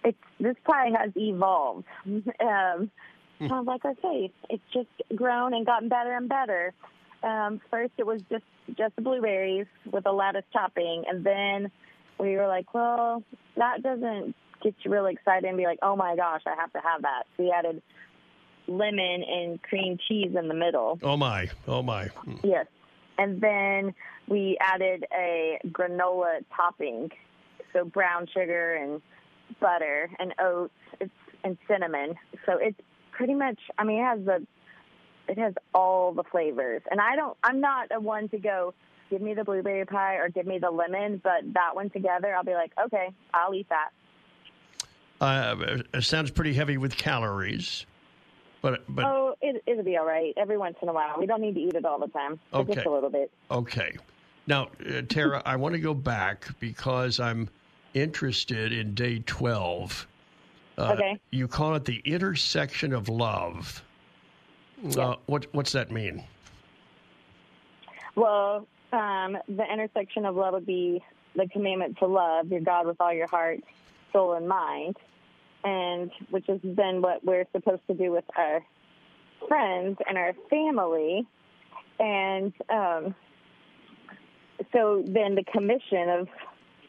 it's 0.03 0.17
this 0.41 0.57
pie 0.65 0.89
has 0.99 1.11
evolved. 1.15 1.85
Um, 2.41 2.91
Hmm. 3.39 3.67
like 3.67 3.85
I 3.85 3.93
say, 4.01 4.31
it's 4.49 4.63
just 4.73 4.89
grown 5.15 5.53
and 5.53 5.63
gotten 5.63 5.87
better 5.89 6.17
and 6.17 6.27
better. 6.27 6.73
Um, 7.21 7.61
first, 7.69 7.93
it 7.97 8.05
was 8.05 8.19
just 8.31 8.43
just 8.75 8.95
the 8.95 9.01
blueberries 9.01 9.67
with 9.91 10.05
a 10.05 10.11
lattice 10.11 10.45
topping, 10.51 11.03
and 11.07 11.23
then 11.23 11.71
we 12.19 12.35
were 12.35 12.47
like, 12.47 12.73
well, 12.73 13.23
that 13.55 13.83
doesn't 13.83 14.35
get 14.63 14.73
you 14.83 14.91
really 14.91 15.13
excited 15.13 15.45
and 15.45 15.57
be 15.57 15.65
like, 15.65 15.79
oh 15.81 15.95
my 15.95 16.15
gosh, 16.15 16.41
I 16.47 16.55
have 16.59 16.73
to 16.73 16.79
have 16.79 17.03
that. 17.03 17.23
So 17.35 17.43
we 17.43 17.51
added 17.51 17.81
lemon 18.67 19.23
and 19.23 19.61
cream 19.61 19.97
cheese 20.07 20.31
in 20.37 20.47
the 20.47 20.53
middle. 20.53 20.99
Oh, 21.03 21.15
my. 21.15 21.47
Oh, 21.67 21.81
my. 21.81 22.09
Yes. 22.43 22.65
And 23.17 23.39
then 23.39 23.93
we 24.27 24.57
added 24.59 25.05
a 25.17 25.59
granola 25.67 26.43
topping. 26.55 27.11
So 27.73 27.85
brown 27.85 28.27
sugar 28.33 28.73
and 28.75 29.01
butter 29.61 30.09
and 30.19 30.33
oats 30.39 30.73
it's, 30.99 31.11
and 31.43 31.57
cinnamon. 31.67 32.15
So 32.45 32.57
it's 32.59 32.79
pretty 33.11 33.35
much, 33.35 33.59
I 33.77 33.83
mean, 33.83 33.99
it 33.99 34.03
has 34.03 34.19
the, 34.25 34.47
it 35.27 35.37
has 35.37 35.53
all 35.73 36.13
the 36.13 36.23
flavors. 36.23 36.81
And 36.89 36.99
I 37.01 37.15
don't, 37.15 37.37
I'm 37.43 37.59
not 37.59 37.87
a 37.91 37.99
one 37.99 38.29
to 38.29 38.37
go, 38.37 38.73
give 39.09 39.21
me 39.21 39.33
the 39.33 39.43
blueberry 39.43 39.85
pie 39.85 40.15
or 40.15 40.29
give 40.29 40.45
me 40.45 40.59
the 40.59 40.71
lemon, 40.71 41.21
but 41.23 41.53
that 41.53 41.75
one 41.75 41.89
together, 41.89 42.35
I'll 42.35 42.43
be 42.43 42.53
like, 42.53 42.71
okay, 42.85 43.09
I'll 43.33 43.53
eat 43.53 43.67
that. 43.69 43.89
Uh, 45.19 45.77
it 45.93 46.03
sounds 46.03 46.29
pretty 46.31 46.53
heavy 46.53 46.77
with 46.77 46.95
calories. 46.95 47.85
But, 48.61 48.83
but 48.89 49.05
oh, 49.05 49.35
it, 49.41 49.63
it'll 49.65 49.83
be 49.83 49.97
all 49.97 50.05
right 50.05 50.33
every 50.35 50.57
once 50.57 50.77
in 50.81 50.89
a 50.89 50.93
while. 50.93 51.15
We 51.19 51.25
don't 51.25 51.41
need 51.41 51.55
to 51.55 51.61
eat 51.61 51.73
it 51.75 51.85
all 51.85 51.99
the 51.99 52.07
time, 52.07 52.39
Okay. 52.53 52.75
just 52.75 52.85
a 52.87 52.91
little 52.91 53.09
bit. 53.09 53.31
Okay. 53.49 53.95
Now, 54.47 54.69
uh, 54.85 55.01
Tara, 55.07 55.41
I 55.45 55.55
want 55.55 55.73
to 55.73 55.79
go 55.79 55.93
back 55.93 56.47
because 56.59 57.19
I'm 57.19 57.49
interested 57.93 58.71
in 58.71 58.93
day 58.93 59.19
12. 59.25 60.07
Uh, 60.77 60.93
Okay. 60.93 61.19
You 61.31 61.47
call 61.47 61.75
it 61.75 61.85
the 61.85 62.01
intersection 62.05 62.93
of 62.93 63.09
love. 63.09 63.83
Uh, 64.97 65.15
what, 65.25 65.47
what's 65.53 65.71
that 65.71 65.91
mean? 65.91 66.23
Well, 68.15 68.67
um, 68.93 69.37
the 69.47 69.65
intersection 69.71 70.25
of 70.25 70.35
love 70.35 70.53
would 70.53 70.65
be 70.65 71.03
the 71.35 71.47
commandment 71.47 71.97
to 71.99 72.07
love 72.07 72.51
your 72.51 72.61
God 72.61 72.87
with 72.87 72.99
all 72.99 73.13
your 73.13 73.27
heart, 73.27 73.59
soul, 74.11 74.33
and 74.33 74.47
mind, 74.47 74.97
and 75.63 76.11
which 76.29 76.45
has 76.47 76.59
been 76.61 77.01
what 77.01 77.23
we're 77.23 77.45
supposed 77.51 77.81
to 77.87 77.93
do 77.93 78.11
with 78.11 78.25
our 78.35 78.63
friends 79.47 79.97
and 80.07 80.17
our 80.17 80.33
family. 80.49 81.27
And 81.99 82.53
um, 82.69 83.15
so 84.71 85.03
then 85.05 85.35
the 85.35 85.43
commission 85.43 86.09
of 86.09 86.27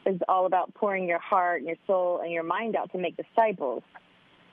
is 0.05 0.19
all 0.27 0.45
about 0.45 0.73
pouring 0.73 1.07
your 1.07 1.19
heart 1.19 1.59
and 1.59 1.67
your 1.67 1.77
soul 1.85 2.21
and 2.21 2.31
your 2.31 2.43
mind 2.43 2.75
out 2.75 2.91
to 2.91 2.97
make 2.97 3.17
disciples. 3.17 3.83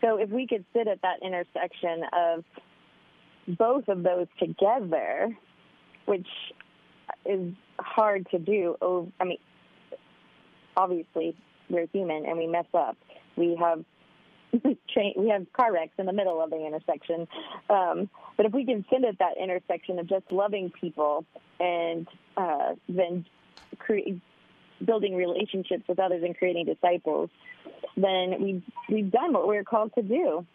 So 0.01 0.18
if 0.18 0.28
we 0.28 0.47
could 0.47 0.64
sit 0.72 0.89
at 0.89 1.01
that 1.03 1.22
intersection 1.22 2.03
of 2.12 2.45
both 3.49 3.88
of 3.88 4.03
those 4.03 4.26
together, 4.38 5.36
which 6.07 6.28
is 7.24 7.53
hard 7.78 8.26
to 8.30 8.38
do. 8.38 8.76
I 9.20 9.24
mean, 9.24 9.38
obviously 10.76 11.36
we're 11.68 11.86
human 11.92 12.26
and 12.26 12.38
we 12.38 12.47
mess 12.47 12.66
up. 12.74 12.97
We 13.36 13.57
have 13.57 13.84
we 15.16 15.28
have 15.28 15.47
car 15.53 15.72
wrecks 15.72 15.94
in 15.99 16.07
the 16.07 16.12
middle 16.12 16.42
of 16.42 16.51
the 16.51 16.64
intersection. 16.64 17.26
Um, 17.68 18.09
but 18.36 18.47
if 18.47 18.53
we 18.53 18.64
can 18.64 18.84
sit 18.90 19.05
at 19.05 19.18
that 19.18 19.36
intersection 19.40 19.99
of 19.99 20.07
just 20.07 20.30
loving 20.30 20.70
people 20.70 21.24
and 21.61 22.07
uh, 22.36 22.74
then 22.88 23.26
cre- 23.78 24.18
building 24.84 25.14
relationships 25.14 25.84
with 25.88 25.99
others 25.99 26.22
and 26.22 26.36
creating 26.36 26.66
disciples, 26.66 27.30
then 27.97 28.40
we 28.40 28.62
we've 28.88 29.11
done 29.11 29.32
what 29.32 29.47
we're 29.47 29.64
called 29.64 29.92
to 29.94 30.03
do. 30.03 30.47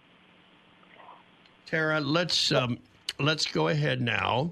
Tara, 1.66 2.02
let's 2.02 2.52
um, 2.52 2.78
let's 3.20 3.46
go 3.46 3.70
ahead 3.70 4.02
now 4.02 4.52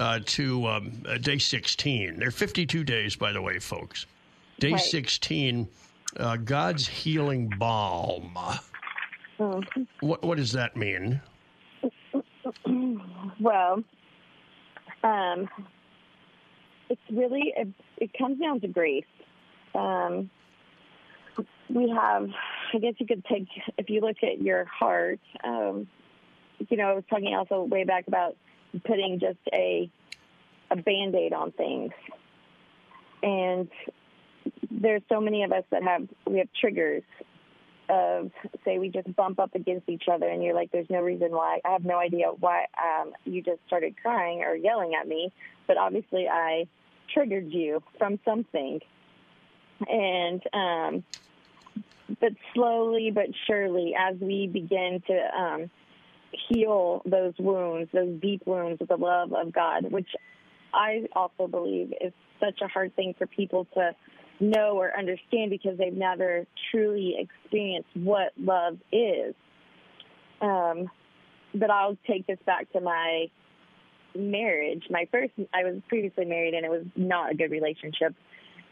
uh, 0.00 0.20
to 0.24 0.66
um, 0.66 1.02
uh, 1.08 1.18
day 1.18 1.38
16. 1.38 2.18
There 2.18 2.28
are 2.28 2.32
52 2.32 2.84
days, 2.84 3.14
by 3.16 3.32
the 3.32 3.42
way, 3.42 3.58
folks. 3.58 4.06
Day 4.58 4.72
Right. 4.72 4.80
16, 4.80 5.68
uh, 6.16 6.36
God's 6.36 6.86
healing 6.86 7.52
balm. 7.58 8.36
Mm. 9.38 9.86
What, 10.00 10.22
what 10.22 10.36
does 10.36 10.52
that 10.52 10.76
mean? 10.76 11.20
Well, 13.40 13.82
um, 15.02 15.48
it's 16.90 17.00
really 17.10 17.54
it, 17.56 17.68
it 17.96 18.10
comes 18.18 18.38
down 18.38 18.60
to 18.60 18.68
grace. 18.68 19.04
Um, 19.74 20.28
we 21.70 21.88
have, 21.88 22.28
I 22.74 22.78
guess 22.78 22.94
you 22.98 23.06
could 23.06 23.24
take 23.24 23.46
if 23.78 23.88
you 23.88 24.00
look 24.02 24.16
at 24.22 24.42
your 24.42 24.66
heart. 24.66 25.20
Um, 25.42 25.88
you 26.68 26.76
know, 26.76 26.90
I 26.90 26.92
was 26.94 27.04
talking 27.08 27.34
also 27.34 27.62
way 27.62 27.84
back 27.84 28.06
about 28.08 28.36
putting 28.84 29.18
just 29.18 29.38
a 29.52 29.90
a 30.70 30.76
band 30.76 31.14
aid 31.14 31.32
on 31.32 31.52
things, 31.52 31.92
and 33.22 33.68
there's 34.70 35.02
so 35.08 35.20
many 35.20 35.42
of 35.42 35.52
us 35.52 35.64
that 35.70 35.82
have 35.82 36.08
we 36.26 36.38
have 36.38 36.48
triggers 36.58 37.02
of 37.88 38.30
say 38.64 38.78
we 38.78 38.88
just 38.88 39.14
bump 39.16 39.40
up 39.40 39.54
against 39.56 39.88
each 39.88 40.04
other 40.06 40.28
and 40.28 40.44
you're 40.44 40.54
like 40.54 40.70
there's 40.70 40.88
no 40.90 41.00
reason 41.00 41.32
why. 41.32 41.60
I 41.64 41.72
have 41.72 41.84
no 41.84 41.98
idea 41.98 42.26
why 42.38 42.66
um, 42.78 43.12
you 43.24 43.42
just 43.42 43.58
started 43.66 43.96
crying 44.00 44.42
or 44.42 44.54
yelling 44.54 44.92
at 44.94 45.08
me 45.08 45.32
but 45.66 45.76
obviously 45.76 46.28
i 46.28 46.68
triggered 47.12 47.52
you 47.52 47.82
from 47.98 48.18
something. 48.24 48.80
And 49.88 50.42
um, 50.52 51.04
but 52.20 52.32
slowly 52.54 53.10
but 53.10 53.28
surely 53.46 53.94
as 53.98 54.16
we 54.20 54.46
begin 54.46 55.02
to 55.06 55.38
um, 55.38 55.70
heal 56.48 57.02
those 57.04 57.34
wounds 57.38 57.90
those 57.92 58.20
deep 58.20 58.42
wounds 58.46 58.78
with 58.80 58.88
the 58.88 58.96
love 58.96 59.32
of 59.32 59.52
god 59.52 59.90
which 59.90 60.08
i 60.72 61.04
also 61.14 61.46
believe 61.46 61.92
is 62.00 62.12
such 62.40 62.60
a 62.62 62.68
hard 62.68 62.94
thing 62.96 63.14
for 63.18 63.26
people 63.26 63.66
to 63.74 63.94
know 64.40 64.78
or 64.78 64.96
understand 64.96 65.50
because 65.50 65.76
they've 65.78 65.92
never 65.92 66.46
truly 66.70 67.16
experienced 67.18 67.90
what 67.94 68.32
love 68.38 68.78
is. 68.90 69.34
Um, 70.40 70.90
but 71.54 71.70
I'll 71.70 71.98
take 72.06 72.26
this 72.26 72.38
back 72.46 72.72
to 72.72 72.80
my 72.80 73.26
marriage. 74.16 74.84
My 74.90 75.06
first, 75.12 75.32
I 75.52 75.64
was 75.64 75.82
previously 75.88 76.24
married 76.24 76.54
and 76.54 76.64
it 76.64 76.70
was 76.70 76.86
not 76.96 77.32
a 77.32 77.34
good 77.34 77.50
relationship. 77.50 78.14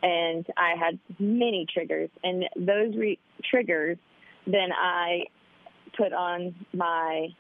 And 0.02 0.46
I 0.56 0.74
had 0.78 0.98
many 1.18 1.66
triggers, 1.72 2.08
and 2.22 2.44
those 2.54 2.94
re- 2.94 3.18
triggers, 3.50 3.98
then 4.46 4.68
I 4.72 5.24
put 5.96 6.12
on 6.12 6.54
my 6.72 7.30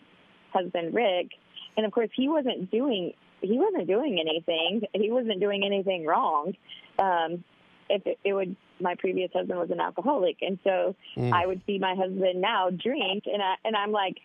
husband 0.52 0.94
Rick, 0.94 1.28
and 1.76 1.86
of 1.86 1.92
course 1.92 2.10
he 2.14 2.28
wasn't 2.28 2.70
doing 2.70 3.12
he 3.40 3.58
wasn't 3.58 3.86
doing 3.86 4.18
anything. 4.20 4.82
He 4.92 5.10
wasn't 5.10 5.40
doing 5.40 5.62
anything 5.64 6.04
wrong. 6.04 6.54
Um, 6.98 7.44
if 7.88 8.06
it, 8.06 8.18
it 8.24 8.32
would, 8.32 8.56
my 8.80 8.94
previous 8.96 9.30
husband 9.32 9.58
was 9.58 9.70
an 9.70 9.80
alcoholic, 9.80 10.38
and 10.42 10.58
so 10.64 10.94
I 11.32 11.46
would 11.46 11.62
see 11.66 11.78
my 11.78 11.94
husband 11.94 12.40
now 12.40 12.70
drink, 12.70 13.24
and 13.26 13.42
I 13.42 13.54
and 13.64 13.76
I'm 13.76 13.92
like, 13.92 14.16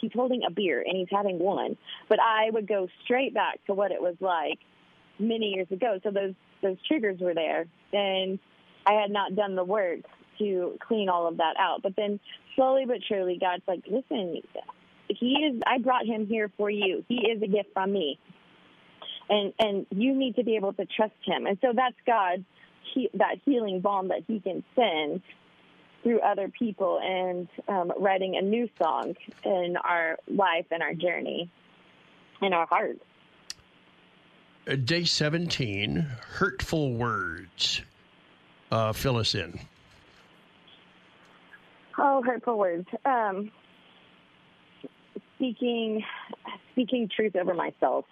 he's 0.00 0.12
holding 0.12 0.42
a 0.44 0.50
beer 0.50 0.82
and 0.86 0.96
he's 0.96 1.08
having 1.10 1.38
one, 1.38 1.76
but 2.08 2.18
I 2.20 2.50
would 2.50 2.66
go 2.68 2.88
straight 3.04 3.34
back 3.34 3.64
to 3.66 3.74
what 3.74 3.92
it 3.92 4.00
was 4.00 4.16
like 4.20 4.58
many 5.18 5.46
years 5.46 5.68
ago. 5.70 5.98
So 6.02 6.10
those 6.10 6.34
those 6.62 6.76
triggers 6.86 7.20
were 7.20 7.34
there, 7.34 7.66
and 7.92 8.38
I 8.86 8.94
had 8.94 9.10
not 9.10 9.34
done 9.34 9.54
the 9.54 9.64
work 9.64 10.00
to 10.38 10.78
clean 10.86 11.08
all 11.08 11.26
of 11.26 11.38
that 11.38 11.54
out. 11.58 11.82
But 11.82 11.94
then 11.96 12.20
slowly 12.54 12.84
but 12.86 12.98
surely, 13.08 13.38
God's 13.40 13.62
like, 13.66 13.84
listen, 13.90 14.42
he 15.08 15.34
is. 15.44 15.60
I 15.66 15.78
brought 15.78 16.06
him 16.06 16.26
here 16.26 16.50
for 16.56 16.70
you. 16.70 17.04
He 17.08 17.16
is 17.16 17.42
a 17.42 17.46
gift 17.46 17.70
from 17.72 17.92
me. 17.92 18.18
and 19.28 19.52
and 19.58 19.86
you 19.90 20.14
need 20.14 20.36
to 20.36 20.44
be 20.44 20.56
able 20.56 20.72
to 20.74 20.86
trust 20.86 21.14
Him. 21.24 21.46
And 21.46 21.58
so 21.60 21.72
that's 21.74 21.96
God, 22.06 22.44
he, 22.94 23.10
that 23.14 23.36
healing 23.44 23.80
balm 23.80 24.08
that 24.08 24.24
He 24.26 24.40
can 24.40 24.64
send 24.74 25.22
through 26.02 26.20
other 26.20 26.48
people 26.48 27.00
and 27.02 27.48
um, 27.68 27.92
writing 27.98 28.36
a 28.36 28.42
new 28.42 28.68
song 28.80 29.14
in 29.44 29.76
our 29.82 30.16
life 30.28 30.66
and 30.70 30.82
our 30.82 30.94
journey 30.94 31.50
in 32.40 32.52
our 32.52 32.66
hearts. 32.66 33.00
Uh, 34.66 34.76
day 34.76 35.04
17, 35.04 36.06
hurtful 36.34 36.92
words. 36.94 37.82
Uh, 38.70 38.92
fill 38.92 39.16
us 39.16 39.34
in. 39.34 39.58
Oh, 41.98 42.22
hurtful 42.22 42.56
words. 42.58 42.86
Um, 43.04 43.50
speaking, 45.38 46.04
speaking 46.72 47.08
truth 47.08 47.36
over 47.36 47.54
myself, 47.54 48.04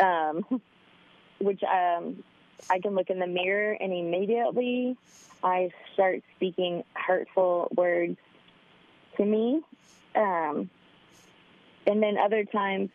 um, 0.00 0.44
which 1.40 1.62
um, 1.62 2.22
I 2.68 2.80
can 2.80 2.94
look 2.94 3.08
in 3.08 3.18
the 3.18 3.26
mirror 3.26 3.72
and 3.72 3.92
immediately 3.92 4.96
I 5.42 5.70
start 5.94 6.22
speaking 6.34 6.82
hurtful 6.94 7.68
words 7.76 8.16
to 9.16 9.24
me. 9.24 9.62
Um, 10.14 10.70
and 11.86 12.02
then 12.02 12.16
other 12.18 12.44
times, 12.44 12.90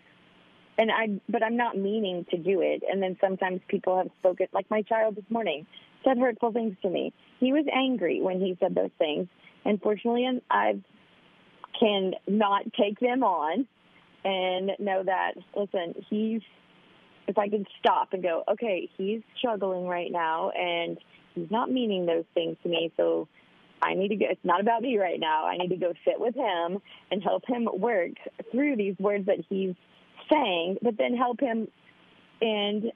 and 0.78 0.92
I, 0.92 1.20
but 1.30 1.44
I'm 1.44 1.56
not 1.56 1.78
meaning 1.78 2.26
to 2.32 2.38
do 2.38 2.62
it. 2.62 2.84
And 2.90 3.02
then 3.02 3.18
sometimes 3.22 3.62
people 3.68 3.98
have 3.98 4.10
spoken, 4.20 4.48
like 4.54 4.70
my 4.70 4.82
child 4.82 5.16
this 5.16 5.30
morning 5.30 5.66
said 6.04 6.18
hurtful 6.18 6.52
things 6.52 6.76
to 6.82 6.90
me. 6.90 7.14
He 7.40 7.54
was 7.54 7.66
angry 7.72 8.22
when 8.22 8.42
he 8.42 8.58
said 8.60 8.76
those 8.76 8.90
things. 8.98 9.28
And 9.64 9.82
fortunately, 9.82 10.28
I 10.50 10.80
can 11.82 12.14
not 12.28 12.72
take 12.74 13.00
them 13.00 13.24
on 13.24 13.68
and 14.24 14.72
know 14.80 15.04
that, 15.04 15.34
listen, 15.56 15.96
he's, 16.10 16.42
if 17.28 17.38
I 17.38 17.50
can 17.50 17.66
stop 17.80 18.14
and 18.14 18.22
go, 18.22 18.44
okay, 18.48 18.90
he's 18.98 19.22
struggling 19.38 19.88
right 19.88 20.12
now 20.12 20.52
and 20.52 20.98
he's 21.34 21.50
not 21.50 21.72
meaning 21.72 22.06
those 22.06 22.26
things 22.34 22.58
to 22.64 22.70
me. 22.70 22.92
So 22.98 23.28
I 23.82 23.96
need 23.96 24.10
to 24.10 24.16
go. 24.16 24.26
It's 24.30 24.46
not 24.46 24.62
about 24.62 24.84
me 24.84 24.98
right 24.98 25.20
now. 25.20 25.46
I 25.46 25.58
need 25.58 25.70
to 25.70 25.78
go 25.78 25.94
sit 26.06 26.20
with 26.20 26.36
him 26.36 26.80
and 27.10 27.24
help 27.24 27.44
him 27.48 27.68
work 27.74 28.12
through 28.52 28.76
these 28.76 28.96
words 29.00 29.26
that 29.26 29.44
he's 29.50 29.74
saying, 30.32 30.78
but 30.82 30.98
then 30.98 31.16
help 31.16 31.40
him. 31.40 31.68
And 32.42 32.92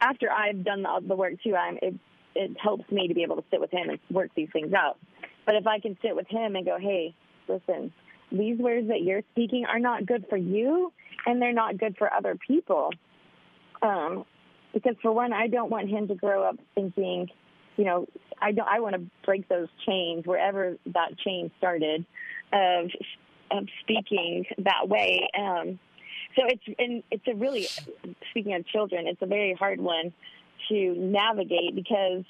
after 0.00 0.30
I've 0.30 0.64
done 0.64 0.82
the, 0.82 1.02
the 1.06 1.16
work 1.16 1.34
too, 1.42 1.54
I'm 1.54 1.78
it, 1.82 1.94
it 2.34 2.56
helps 2.58 2.90
me 2.90 3.08
to 3.08 3.14
be 3.14 3.24
able 3.24 3.36
to 3.36 3.44
sit 3.50 3.60
with 3.60 3.70
him 3.70 3.90
and 3.90 3.98
work 4.10 4.30
these 4.34 4.48
things 4.52 4.72
out. 4.72 4.96
But 5.44 5.56
if 5.56 5.66
I 5.66 5.80
can 5.80 5.98
sit 6.02 6.14
with 6.14 6.28
him 6.28 6.56
and 6.56 6.64
go, 6.64 6.78
hey, 6.78 7.14
listen, 7.48 7.92
these 8.30 8.58
words 8.58 8.88
that 8.88 9.02
you're 9.02 9.22
speaking 9.32 9.64
are 9.66 9.78
not 9.78 10.06
good 10.06 10.26
for 10.28 10.36
you, 10.36 10.92
and 11.26 11.40
they're 11.40 11.52
not 11.52 11.78
good 11.78 11.96
for 11.96 12.12
other 12.12 12.36
people. 12.46 12.90
Um, 13.82 14.24
because 14.74 14.96
for 15.02 15.12
one, 15.12 15.32
I 15.32 15.46
don't 15.46 15.70
want 15.70 15.88
him 15.88 16.08
to 16.08 16.14
grow 16.14 16.42
up 16.42 16.56
thinking, 16.74 17.28
you 17.76 17.84
know, 17.84 18.06
I 18.40 18.52
don't. 18.52 18.68
I 18.68 18.80
want 18.80 18.96
to 18.96 19.02
break 19.24 19.48
those 19.48 19.68
chains 19.86 20.26
wherever 20.26 20.76
that 20.86 21.18
chain 21.18 21.50
started 21.58 22.04
of 22.52 22.90
of 23.50 23.66
speaking 23.82 24.44
that 24.58 24.88
way. 24.88 25.28
Um, 25.36 25.78
so 26.36 26.42
it's 26.46 26.62
and 26.78 27.02
it's 27.10 27.26
a 27.26 27.34
really 27.34 27.68
speaking 28.30 28.54
of 28.54 28.66
children, 28.66 29.06
it's 29.06 29.22
a 29.22 29.26
very 29.26 29.54
hard 29.54 29.80
one 29.80 30.12
to 30.68 30.94
navigate 30.94 31.74
because 31.74 32.24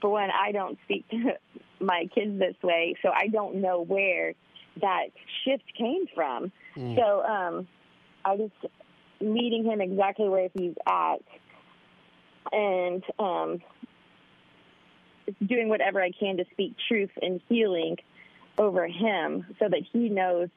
for 0.00 0.10
one, 0.10 0.30
I 0.30 0.52
don't 0.52 0.78
speak 0.84 1.08
to 1.10 1.34
my 1.80 2.08
kids 2.14 2.38
this 2.38 2.56
way, 2.62 2.94
so 3.02 3.10
I 3.10 3.28
don't 3.28 3.56
know 3.56 3.80
where 3.80 4.34
that 4.80 5.06
shift 5.44 5.64
came 5.76 6.06
from. 6.14 6.52
Mm. 6.76 6.96
So 6.96 7.22
um, 7.22 7.68
I 8.24 8.36
just 8.36 8.72
meeting 9.20 9.64
him 9.64 9.80
exactly 9.80 10.28
where 10.28 10.48
he's 10.54 10.74
at 10.86 11.22
and 12.52 13.02
um, 13.18 13.62
doing 15.46 15.68
whatever 15.68 16.02
I 16.02 16.10
can 16.10 16.36
to 16.38 16.44
speak 16.52 16.74
truth 16.88 17.10
and 17.22 17.40
healing 17.48 17.96
over 18.58 18.86
him 18.86 19.46
so 19.58 19.68
that 19.68 19.80
he 19.92 20.08
knows 20.08 20.48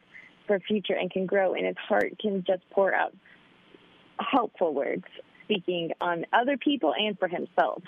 for 0.45 0.59
future 0.59 0.93
and 0.93 1.11
can 1.11 1.25
grow 1.25 1.53
and 1.53 1.65
his 1.65 1.77
heart 1.77 2.17
can 2.19 2.43
just 2.45 2.67
pour 2.71 2.93
out 2.93 3.13
helpful 4.19 4.73
words 4.73 5.03
speaking 5.43 5.91
on 6.01 6.25
other 6.33 6.57
people 6.57 6.93
and 6.97 7.17
for 7.17 7.27
himself. 7.27 7.81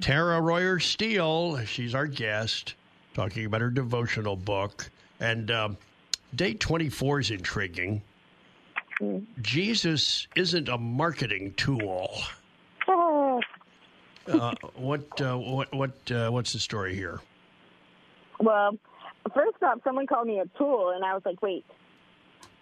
Tara 0.00 0.40
Royer 0.40 0.78
Steele, 0.78 1.64
she's 1.64 1.94
our 1.94 2.06
guest, 2.06 2.74
talking 3.14 3.46
about 3.46 3.60
her 3.60 3.70
devotional 3.70 4.36
book. 4.36 4.90
And 5.20 5.50
um, 5.50 5.76
day 6.34 6.54
24 6.54 7.20
is 7.20 7.30
intriguing. 7.30 8.02
Mm. 9.00 9.26
Jesus 9.40 10.26
isn't 10.36 10.68
a 10.68 10.78
marketing 10.78 11.54
tool. 11.56 12.10
Oh. 12.86 13.40
Uh, 14.26 14.54
what 14.74 15.20
uh, 15.20 15.36
what 15.36 15.72
what 15.74 16.10
uh, 16.10 16.28
what's 16.28 16.52
the 16.52 16.58
story 16.58 16.94
here? 16.94 17.20
Well, 18.40 18.76
first 19.34 19.62
off, 19.62 19.78
someone 19.84 20.06
called 20.06 20.26
me 20.26 20.38
a 20.38 20.46
tool, 20.58 20.90
and 20.94 21.02
I 21.04 21.14
was 21.14 21.22
like, 21.24 21.40
wait, 21.40 21.64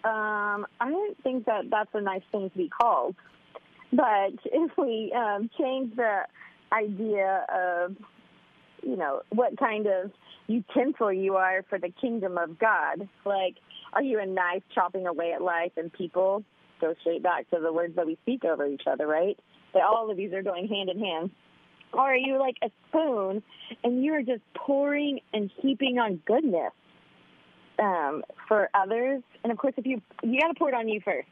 um, 0.03 0.65
I 0.79 0.89
don't 0.89 1.21
think 1.23 1.45
that 1.45 1.69
that's 1.69 1.89
a 1.93 2.01
nice 2.01 2.21
thing 2.31 2.49
to 2.49 2.57
be 2.57 2.69
called. 2.69 3.15
But 3.91 4.33
if 4.45 4.71
we 4.77 5.11
um, 5.13 5.49
change 5.57 5.95
the 5.95 6.21
idea 6.71 7.45
of, 7.53 7.95
you 8.83 8.95
know, 8.95 9.21
what 9.29 9.57
kind 9.57 9.87
of 9.87 10.11
utensil 10.47 11.11
you 11.11 11.35
are 11.35 11.63
for 11.69 11.79
the 11.79 11.89
kingdom 12.01 12.37
of 12.37 12.57
God, 12.59 13.07
like, 13.25 13.55
are 13.93 14.03
you 14.03 14.19
a 14.19 14.25
knife 14.25 14.63
chopping 14.73 15.07
away 15.07 15.33
at 15.33 15.41
life 15.41 15.71
and 15.77 15.91
people 15.91 16.43
go 16.79 16.93
straight 17.01 17.23
back 17.23 17.49
to 17.49 17.59
the 17.59 17.71
words 17.71 17.95
that 17.95 18.05
we 18.05 18.17
speak 18.23 18.45
over 18.45 18.65
each 18.65 18.83
other, 18.85 19.07
right? 19.07 19.37
That 19.73 19.83
all 19.83 20.09
of 20.11 20.17
these 20.17 20.33
are 20.33 20.43
going 20.43 20.67
hand 20.67 20.89
in 20.89 20.99
hand. 20.99 21.31
Or 21.93 22.01
are 22.01 22.17
you 22.17 22.37
like 22.37 22.55
a 22.63 22.69
spoon 22.87 23.41
and 23.83 24.03
you're 24.03 24.21
just 24.21 24.41
pouring 24.55 25.19
and 25.33 25.49
heaping 25.61 25.99
on 25.99 26.21
goodness 26.25 26.71
um, 27.79 28.23
for 28.47 28.69
others? 28.73 29.23
And 29.43 29.51
of 29.51 29.57
course, 29.57 29.73
if 29.77 29.85
you 29.85 30.01
you 30.21 30.39
got 30.39 30.49
to 30.49 30.53
pour 30.55 30.69
it 30.69 30.75
on 30.75 30.87
you 30.87 31.01
first. 31.03 31.27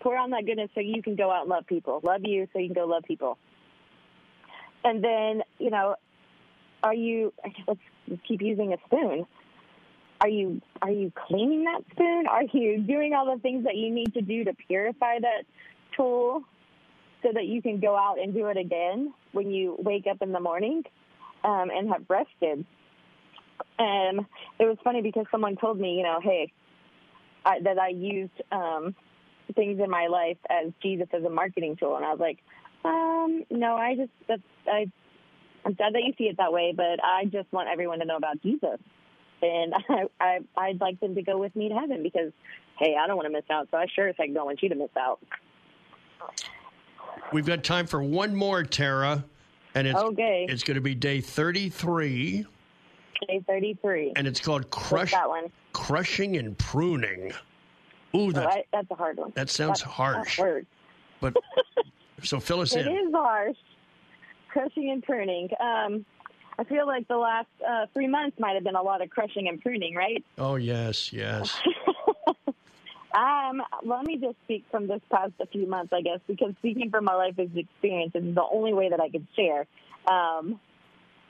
Pour 0.00 0.16
on 0.16 0.30
that 0.30 0.46
goodness 0.46 0.70
so 0.74 0.80
you 0.80 1.02
can 1.02 1.14
go 1.14 1.30
out 1.30 1.42
and 1.42 1.50
love 1.50 1.66
people. 1.66 2.00
Love 2.02 2.22
you 2.24 2.48
so 2.52 2.58
you 2.58 2.66
can 2.66 2.74
go 2.74 2.86
love 2.86 3.04
people. 3.04 3.38
And 4.84 5.02
then 5.02 5.42
you 5.58 5.70
know, 5.70 5.96
are 6.82 6.94
you? 6.94 7.32
Let's, 7.66 7.80
keep 8.26 8.42
using 8.42 8.72
a 8.72 8.76
spoon. 8.86 9.24
Are 10.20 10.28
you 10.28 10.60
are 10.82 10.90
you 10.90 11.12
cleaning 11.26 11.64
that 11.64 11.82
spoon? 11.92 12.26
Are 12.28 12.42
you 12.52 12.80
doing 12.80 13.14
all 13.14 13.32
the 13.34 13.40
things 13.40 13.64
that 13.64 13.76
you 13.76 13.90
need 13.92 14.12
to 14.14 14.20
do 14.20 14.44
to 14.44 14.52
purify 14.68 15.18
that 15.20 15.44
tool 15.96 16.42
so 17.22 17.30
that 17.32 17.46
you 17.46 17.62
can 17.62 17.80
go 17.80 17.96
out 17.96 18.18
and 18.18 18.34
do 18.34 18.46
it 18.46 18.56
again 18.56 19.14
when 19.32 19.50
you 19.50 19.76
wake 19.78 20.06
up 20.10 20.20
in 20.20 20.32
the 20.32 20.40
morning 20.40 20.82
um, 21.44 21.70
and 21.70 21.88
have 21.88 22.02
rested. 22.08 22.64
And 23.78 24.20
it 24.58 24.64
was 24.64 24.76
funny 24.84 25.02
because 25.02 25.26
someone 25.30 25.56
told 25.56 25.78
me, 25.78 25.96
you 25.96 26.02
know, 26.02 26.18
hey, 26.22 26.52
I, 27.44 27.60
that 27.60 27.78
I 27.78 27.88
used 27.88 28.32
um, 28.50 28.94
things 29.54 29.80
in 29.82 29.90
my 29.90 30.06
life 30.08 30.38
as 30.50 30.72
Jesus 30.82 31.08
as 31.12 31.24
a 31.24 31.30
marketing 31.30 31.76
tool, 31.76 31.96
and 31.96 32.04
I 32.04 32.10
was 32.10 32.20
like, 32.20 32.38
um, 32.84 33.44
no, 33.50 33.76
I 33.76 33.94
just 33.96 34.10
that's 34.28 34.42
I. 34.66 34.90
I'm 35.64 35.76
sad 35.76 35.94
that 35.94 36.02
you 36.04 36.12
see 36.18 36.24
it 36.24 36.38
that 36.38 36.52
way, 36.52 36.72
but 36.76 36.98
I 37.04 37.24
just 37.26 37.52
want 37.52 37.68
everyone 37.68 38.00
to 38.00 38.04
know 38.04 38.16
about 38.16 38.42
Jesus, 38.42 38.78
and 39.40 39.72
I, 39.88 40.04
I 40.20 40.38
I'd 40.56 40.80
like 40.80 41.00
them 41.00 41.14
to 41.14 41.22
go 41.22 41.38
with 41.38 41.54
me 41.54 41.68
to 41.68 41.74
heaven 41.74 42.02
because, 42.02 42.32
hey, 42.78 42.96
I 43.00 43.06
don't 43.06 43.16
want 43.16 43.26
to 43.26 43.32
miss 43.32 43.44
out, 43.50 43.68
so 43.70 43.76
I 43.76 43.86
sure 43.94 44.08
as 44.08 44.16
heck 44.18 44.32
don't 44.34 44.46
want 44.46 44.62
you 44.62 44.68
to 44.70 44.74
miss 44.74 44.90
out. 44.98 45.20
We've 47.32 47.46
got 47.46 47.62
time 47.62 47.86
for 47.86 48.02
one 48.02 48.34
more, 48.34 48.62
Tara, 48.64 49.24
and 49.74 49.86
it's 49.86 49.98
okay. 49.98 50.46
it's 50.48 50.64
going 50.64 50.74
to 50.76 50.80
be 50.80 50.94
day 50.94 51.20
thirty-three. 51.20 52.46
Day 53.28 53.44
thirty-three, 53.46 54.14
and 54.16 54.26
it's 54.26 54.40
called 54.40 54.68
crush 54.70 55.12
that 55.12 55.28
one? 55.28 55.50
crushing 55.72 56.36
and 56.36 56.58
pruning. 56.58 57.32
Ooh, 58.14 58.32
that's, 58.32 58.56
oh, 58.56 58.62
that's 58.72 58.90
a 58.90 58.94
hard 58.94 59.16
one. 59.16 59.32
That 59.34 59.48
sounds 59.48 59.80
that's, 59.80 59.92
harsh. 59.92 60.38
That's 60.38 60.66
but 61.20 61.36
so 62.22 62.40
fill 62.40 62.60
us 62.60 62.74
it 62.74 62.86
in. 62.86 62.92
It 62.92 62.96
is 62.96 63.12
harsh. 63.14 63.56
Crushing 64.48 64.90
and 64.90 65.02
pruning. 65.02 65.48
Um, 65.60 66.04
I 66.58 66.64
feel 66.64 66.86
like 66.86 67.08
the 67.08 67.16
last 67.16 67.48
uh, 67.66 67.86
three 67.94 68.06
months 68.06 68.38
might 68.38 68.54
have 68.54 68.64
been 68.64 68.76
a 68.76 68.82
lot 68.82 69.00
of 69.02 69.10
crushing 69.10 69.48
and 69.48 69.60
pruning, 69.60 69.94
right? 69.94 70.22
Oh 70.38 70.56
yes, 70.56 71.12
yes. 71.12 71.58
Um, 73.14 73.62
let 73.84 74.04
me 74.04 74.16
just 74.16 74.36
speak 74.44 74.64
from 74.70 74.86
this 74.86 75.00
past 75.10 75.32
a 75.40 75.46
few 75.46 75.66
months, 75.66 75.92
I 75.92 76.00
guess, 76.00 76.20
because 76.26 76.54
speaking 76.58 76.90
from 76.90 77.04
my 77.04 77.14
life 77.14 77.38
experience 77.38 78.12
is 78.14 78.34
the 78.34 78.44
only 78.50 78.72
way 78.72 78.88
that 78.88 79.00
I 79.00 79.10
could 79.10 79.26
share. 79.36 79.66
Um, 80.10 80.58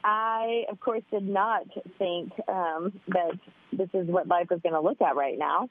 I, 0.05 0.64
of 0.70 0.80
course, 0.80 1.03
did 1.11 1.28
not 1.28 1.62
think 1.99 2.32
um, 2.49 2.93
that 3.09 3.32
this 3.72 3.88
is 3.95 4.07
what 4.07 4.28
life 4.28 4.49
was 4.51 4.61
going 4.62 4.74
to 4.74 4.80
look 4.80 5.01
at 5.01 5.16
right 5.16 5.38
now. 5.38 5.68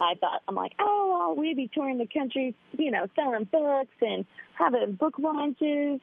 I 0.00 0.14
thought, 0.14 0.42
I'm 0.48 0.54
like, 0.54 0.72
oh, 0.78 1.18
well, 1.18 1.36
we'd 1.36 1.56
be 1.56 1.70
touring 1.72 1.98
the 1.98 2.06
country, 2.06 2.54
you 2.76 2.90
know, 2.90 3.06
selling 3.14 3.44
books 3.44 3.94
and 4.00 4.24
having 4.54 4.92
book 4.92 5.14
launches. 5.18 6.00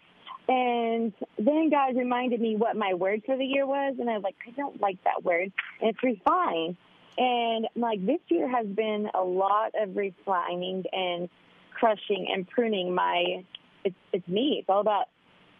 And 0.50 1.14
then 1.38 1.70
God 1.70 1.96
reminded 1.96 2.40
me 2.40 2.56
what 2.56 2.76
my 2.76 2.94
word 2.94 3.24
for 3.26 3.36
the 3.36 3.46
year 3.46 3.66
was. 3.66 3.96
And 4.00 4.10
I 4.10 4.14
was 4.14 4.24
like, 4.24 4.36
I 4.48 4.52
don't 4.52 4.80
like 4.80 5.04
that 5.04 5.24
word. 5.24 5.52
And 5.82 5.90
it's 5.90 6.04
refine. 6.04 6.78
And 7.18 7.68
like 7.76 8.06
this 8.06 8.20
year 8.30 8.48
has 8.48 8.68
been 8.68 9.10
a 9.14 9.24
lot 9.24 9.72
of 9.80 9.96
refining 9.96 10.84
and 10.94 11.30
crushing 11.74 12.28
and 12.34 12.48
pruning 12.48 12.94
my 12.94 13.44
it's 13.84 13.96
it's 14.14 14.28
me. 14.28 14.58
It's 14.60 14.70
all 14.70 14.82
about 14.82 15.06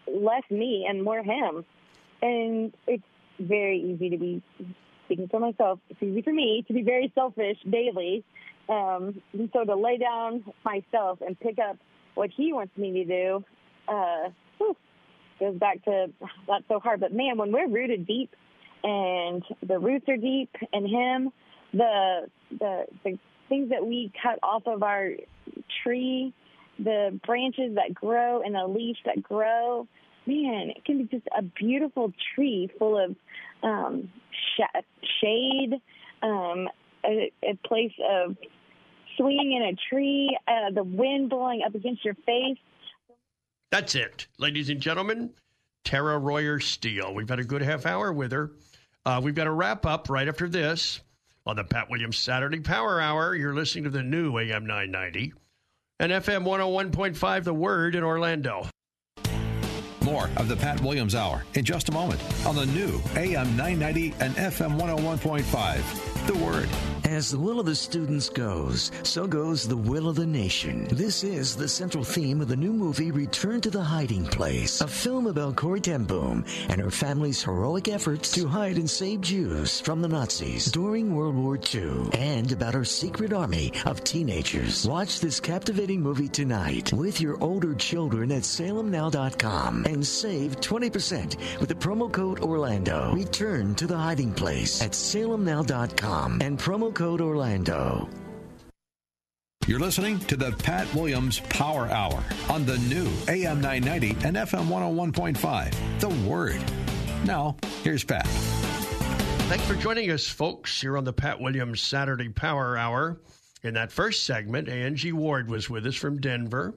less 0.08 0.44
me 0.50 0.86
and 0.88 1.04
more 1.04 1.22
him. 1.22 1.66
And 2.22 2.74
it's 2.86 3.04
very 3.40 3.80
easy 3.80 4.10
to 4.12 4.18
be 4.18 4.42
speaking 5.08 5.28
for 5.30 5.40
myself, 5.40 5.80
it's 5.90 6.02
easy 6.04 6.22
for 6.22 6.34
me 6.34 6.64
to 6.68 6.74
be 6.74 6.84
very 6.84 7.12
selfish 7.16 7.58
daily. 7.70 8.24
Um, 8.70 9.22
and 9.34 9.50
so 9.54 9.64
to 9.64 9.76
lay 9.76 9.98
down 9.98 10.44
myself 10.66 11.20
and 11.26 11.40
pick 11.40 11.58
up 11.58 11.78
what 12.16 12.30
he 12.36 12.52
wants 12.52 12.76
me 12.78 12.92
to 12.92 13.06
do, 13.06 13.46
uh, 13.88 14.30
whew, 14.58 14.76
goes 15.40 15.58
back 15.58 15.84
to 15.86 16.08
that's 16.48 16.66
so 16.68 16.80
hard. 16.80 17.00
But 17.00 17.14
man, 17.14 17.38
when 17.38 17.52
we're 17.52 17.70
rooted 17.70 18.06
deep 18.06 18.36
and 18.84 19.42
the 19.66 19.80
roots 19.80 20.06
are 20.10 20.18
deep 20.18 20.54
in 20.74 20.86
him, 20.86 21.32
the 21.72 22.28
the 22.60 22.86
the 23.04 23.20
things 23.48 23.70
that 23.70 23.86
we 23.86 24.12
cut 24.22 24.40
off 24.44 24.64
of 24.66 24.84
our 24.84 25.12
tree, 25.84 26.34
the 26.78 27.18
branches 27.26 27.76
that 27.76 27.94
grow 27.94 28.42
and 28.42 28.56
the 28.56 28.68
leaves 28.68 29.00
that 29.06 29.24
grow, 29.24 29.88
man, 30.26 30.72
it 30.76 30.84
can 30.84 30.98
be 30.98 31.04
just 31.06 31.28
a 31.38 31.42
beautiful 31.42 32.12
tree 32.36 32.70
full 32.78 32.98
of 32.98 33.16
um, 33.64 34.10
sh- 34.32 34.82
shade, 35.22 35.74
um, 36.22 36.68
a, 37.06 37.32
a 37.44 37.56
place 37.66 37.94
of 38.10 38.36
swinging 39.18 39.54
in 39.54 39.64
a 39.64 39.76
tree, 39.90 40.38
uh, 40.48 40.72
the 40.74 40.84
wind 40.84 41.30
blowing 41.30 41.64
up 41.66 41.76
against 41.76 42.06
your 42.06 42.16
face. 42.26 42.58
That's 43.72 43.96
it, 43.96 44.28
ladies 44.38 44.70
and 44.70 44.80
gentlemen. 44.80 45.32
Tara 45.84 46.18
Royer 46.18 46.60
Steele. 46.60 47.14
We've 47.14 47.30
had 47.30 47.40
a 47.40 47.46
good 47.46 47.62
half 47.62 47.86
hour 47.86 48.12
with 48.12 48.32
her. 48.34 48.52
Uh, 49.06 49.22
we've 49.24 49.36
got 49.36 49.48
a 49.48 49.52
wrap 49.52 49.86
up 49.86 50.10
right 50.10 50.28
after 50.28 50.50
this 50.50 51.00
on 51.46 51.56
the 51.56 51.64
Pat 51.64 51.90
Williams 51.90 52.18
Saturday 52.18 52.60
Power 52.60 53.00
Hour. 53.00 53.36
You're 53.36 53.56
listening 53.56 53.86
to 53.86 53.90
the 53.90 54.04
new 54.04 54.38
AM 54.38 54.66
990 54.66 55.34
and 56.00 56.12
FM 56.12 56.44
101.5 56.44 57.44
The 57.44 57.54
Word 57.54 57.96
in 57.96 58.04
Orlando. 58.04 58.68
More 60.08 60.30
of 60.38 60.48
the 60.48 60.56
Pat 60.56 60.80
Williams 60.80 61.16
Hour 61.16 61.44
in 61.56 61.66
just 61.66 61.90
a 61.90 61.92
moment 61.92 62.22
on 62.46 62.56
the 62.56 62.66
new 62.68 63.02
AM 63.18 63.58
990 63.58 64.14
and 64.22 64.34
FM 64.36 64.80
101.5. 64.80 66.28
The 66.28 66.46
Word. 66.46 66.97
As 67.08 67.32
the 67.32 67.40
will 67.40 67.62
of 67.62 67.66
the 67.66 67.74
students 67.74 68.28
goes, 68.28 68.92
so 69.04 69.28
goes 69.28 69.66
the 69.66 69.78
will 69.78 70.10
of 70.10 70.18
the 70.18 70.26
nation. 70.26 70.90
This 70.92 71.24
is 71.24 71.56
the 71.56 71.70
central 71.70 72.04
theme 72.04 72.42
of 72.42 72.50
the 72.50 72.56
new 72.58 72.74
movie 72.74 73.12
Return 73.12 73.62
to 73.62 73.70
the 73.70 73.82
Hiding 73.82 74.26
Place, 74.26 74.82
a 74.82 74.90
film 74.90 75.26
about 75.28 75.56
Corrie 75.56 75.80
ten 75.80 76.04
Boom 76.04 76.44
and 76.68 76.82
her 76.82 76.92
family's 76.92 77.42
heroic 77.42 77.88
efforts 77.88 78.30
to 78.32 78.46
hide 78.46 78.76
and 78.76 78.90
save 78.90 79.22
Jews 79.22 79.80
from 79.80 80.02
the 80.02 80.10
Nazis 80.10 80.66
during 80.66 81.16
World 81.16 81.36
War 81.36 81.58
II, 81.58 82.10
and 82.14 82.52
about 82.52 82.74
her 82.74 82.84
secret 82.84 83.32
army 83.32 83.72
of 83.86 84.04
teenagers. 84.04 84.86
Watch 84.86 85.22
this 85.22 85.40
captivating 85.40 86.02
movie 86.02 86.28
tonight 86.28 86.92
with 86.92 87.22
your 87.22 87.42
older 87.42 87.74
children 87.74 88.34
at 88.34 88.44
salemnow.com 88.44 89.86
and 89.86 90.06
save 90.06 90.60
20% 90.60 91.38
with 91.62 91.70
the 91.70 91.76
promo 91.76 92.12
code 92.12 92.42
Orlando. 92.42 93.14
Return 93.14 93.76
to 93.76 93.88
the 93.88 93.98
Hiding 93.98 94.34
Place 94.34 94.82
at 94.82 94.92
salemnow.com 94.92 96.42
and 96.42 96.60
promo 96.60 96.97
code 96.98 97.22
Orlando. 97.22 98.10
You're 99.68 99.80
listening 99.80 100.18
to 100.22 100.36
the 100.36 100.52
Pat 100.54 100.92
Williams 100.96 101.42
Power 101.42 101.86
Hour 101.86 102.24
on 102.50 102.66
the 102.66 102.80
new 102.80 103.08
AM 103.28 103.62
990 103.62 104.26
and 104.26 104.36
FM 104.36 104.66
101.5. 104.66 106.00
The 106.00 106.28
Word. 106.28 106.60
Now, 107.24 107.56
here's 107.84 108.04
Pat. 108.04 108.26
Thanks 109.46 109.64
for 109.66 109.76
joining 109.76 110.10
us, 110.10 110.26
folks, 110.26 110.82
here 110.82 110.98
on 110.98 111.04
the 111.04 111.14
Pat 111.14 111.40
Williams 111.40 111.82
Saturday 111.82 112.30
Power 112.30 112.76
Hour. 112.76 113.22
In 113.62 113.76
that 113.76 113.92
first 113.92 114.26
segment, 114.26 114.68
Angie 114.68 115.12
Ward 115.12 115.52
was 115.52 115.70
with 115.70 115.86
us 115.86 115.96
from 115.96 116.20
Denver, 116.20 116.74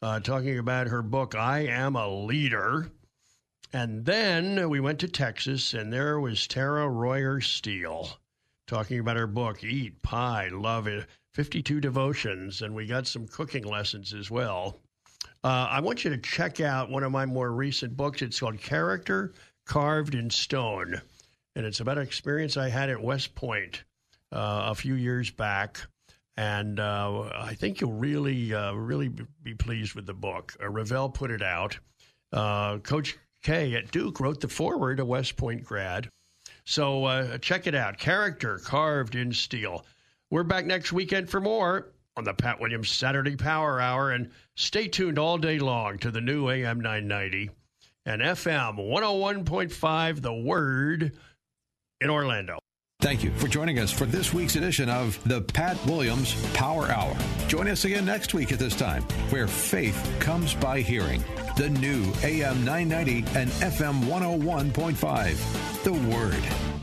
uh, 0.00 0.20
talking 0.20 0.58
about 0.58 0.86
her 0.86 1.02
book, 1.02 1.34
I 1.34 1.66
Am 1.66 1.96
a 1.96 2.08
Leader. 2.08 2.90
And 3.74 4.06
then 4.06 4.70
we 4.70 4.80
went 4.80 5.00
to 5.00 5.08
Texas, 5.08 5.74
and 5.74 5.92
there 5.92 6.18
was 6.18 6.46
Tara 6.46 6.88
Royer 6.88 7.42
Steele 7.42 8.08
talking 8.66 8.98
about 8.98 9.16
her 9.16 9.26
book, 9.26 9.62
Eat 9.62 10.02
Pie, 10.02 10.48
Love 10.48 10.86
It, 10.86 11.06
52 11.34 11.80
Devotions, 11.80 12.62
and 12.62 12.74
we 12.74 12.86
got 12.86 13.06
some 13.06 13.26
cooking 13.26 13.64
lessons 13.64 14.14
as 14.14 14.30
well. 14.30 14.78
Uh, 15.42 15.68
I 15.70 15.80
want 15.80 16.04
you 16.04 16.10
to 16.10 16.18
check 16.18 16.60
out 16.60 16.90
one 16.90 17.02
of 17.02 17.12
my 17.12 17.26
more 17.26 17.50
recent 17.50 17.96
books. 17.96 18.22
It's 18.22 18.40
called 18.40 18.60
Character 18.60 19.32
Carved 19.66 20.14
in 20.14 20.30
Stone, 20.30 21.00
and 21.54 21.66
it's 21.66 21.80
about 21.80 21.98
an 21.98 22.04
experience 22.04 22.56
I 22.56 22.68
had 22.68 22.88
at 22.88 23.02
West 23.02 23.34
Point 23.34 23.84
uh, 24.32 24.68
a 24.70 24.74
few 24.74 24.94
years 24.94 25.30
back. 25.30 25.80
And 26.36 26.80
uh, 26.80 27.30
I 27.32 27.54
think 27.54 27.80
you'll 27.80 27.92
really, 27.92 28.52
uh, 28.52 28.72
really 28.72 29.08
be 29.08 29.54
pleased 29.54 29.94
with 29.94 30.06
the 30.06 30.14
book. 30.14 30.56
Uh, 30.60 30.68
Revell 30.68 31.08
put 31.08 31.30
it 31.30 31.42
out. 31.42 31.78
Uh, 32.32 32.78
Coach 32.78 33.16
K 33.42 33.74
at 33.74 33.92
Duke 33.92 34.18
wrote 34.18 34.40
the 34.40 34.48
foreword, 34.48 34.98
a 34.98 35.04
West 35.04 35.36
Point 35.36 35.64
grad. 35.64 36.08
So 36.64 37.04
uh, 37.04 37.38
check 37.38 37.66
it 37.66 37.74
out. 37.74 37.98
Character 37.98 38.58
carved 38.58 39.14
in 39.14 39.32
steel. 39.32 39.84
We're 40.30 40.42
back 40.44 40.66
next 40.66 40.92
weekend 40.92 41.28
for 41.28 41.40
more 41.40 41.92
on 42.16 42.24
the 42.24 42.34
Pat 42.34 42.60
Williams 42.60 42.90
Saturday 42.90 43.36
Power 43.36 43.80
Hour. 43.80 44.12
And 44.12 44.30
stay 44.56 44.88
tuned 44.88 45.18
all 45.18 45.38
day 45.38 45.58
long 45.58 45.98
to 45.98 46.10
the 46.10 46.20
new 46.20 46.48
AM 46.48 46.80
990 46.80 47.50
and 48.06 48.22
FM 48.22 48.76
101.5, 48.76 50.22
The 50.22 50.34
Word 50.34 51.12
in 52.00 52.10
Orlando. 52.10 52.58
Thank 53.00 53.22
you 53.22 53.32
for 53.32 53.48
joining 53.48 53.80
us 53.80 53.90
for 53.90 54.06
this 54.06 54.32
week's 54.32 54.56
edition 54.56 54.88
of 54.88 55.22
the 55.28 55.42
Pat 55.42 55.76
Williams 55.84 56.34
Power 56.54 56.90
Hour. 56.90 57.14
Join 57.48 57.68
us 57.68 57.84
again 57.84 58.06
next 58.06 58.32
week 58.32 58.50
at 58.50 58.58
this 58.58 58.74
time, 58.74 59.02
where 59.28 59.46
faith 59.46 60.10
comes 60.20 60.54
by 60.54 60.80
hearing. 60.80 61.22
The 61.56 61.70
new 61.70 62.12
AM 62.24 62.64
990 62.64 63.38
and 63.38 63.48
FM 63.48 64.02
101.5. 64.06 65.84
The 65.84 65.92
Word. 65.92 66.73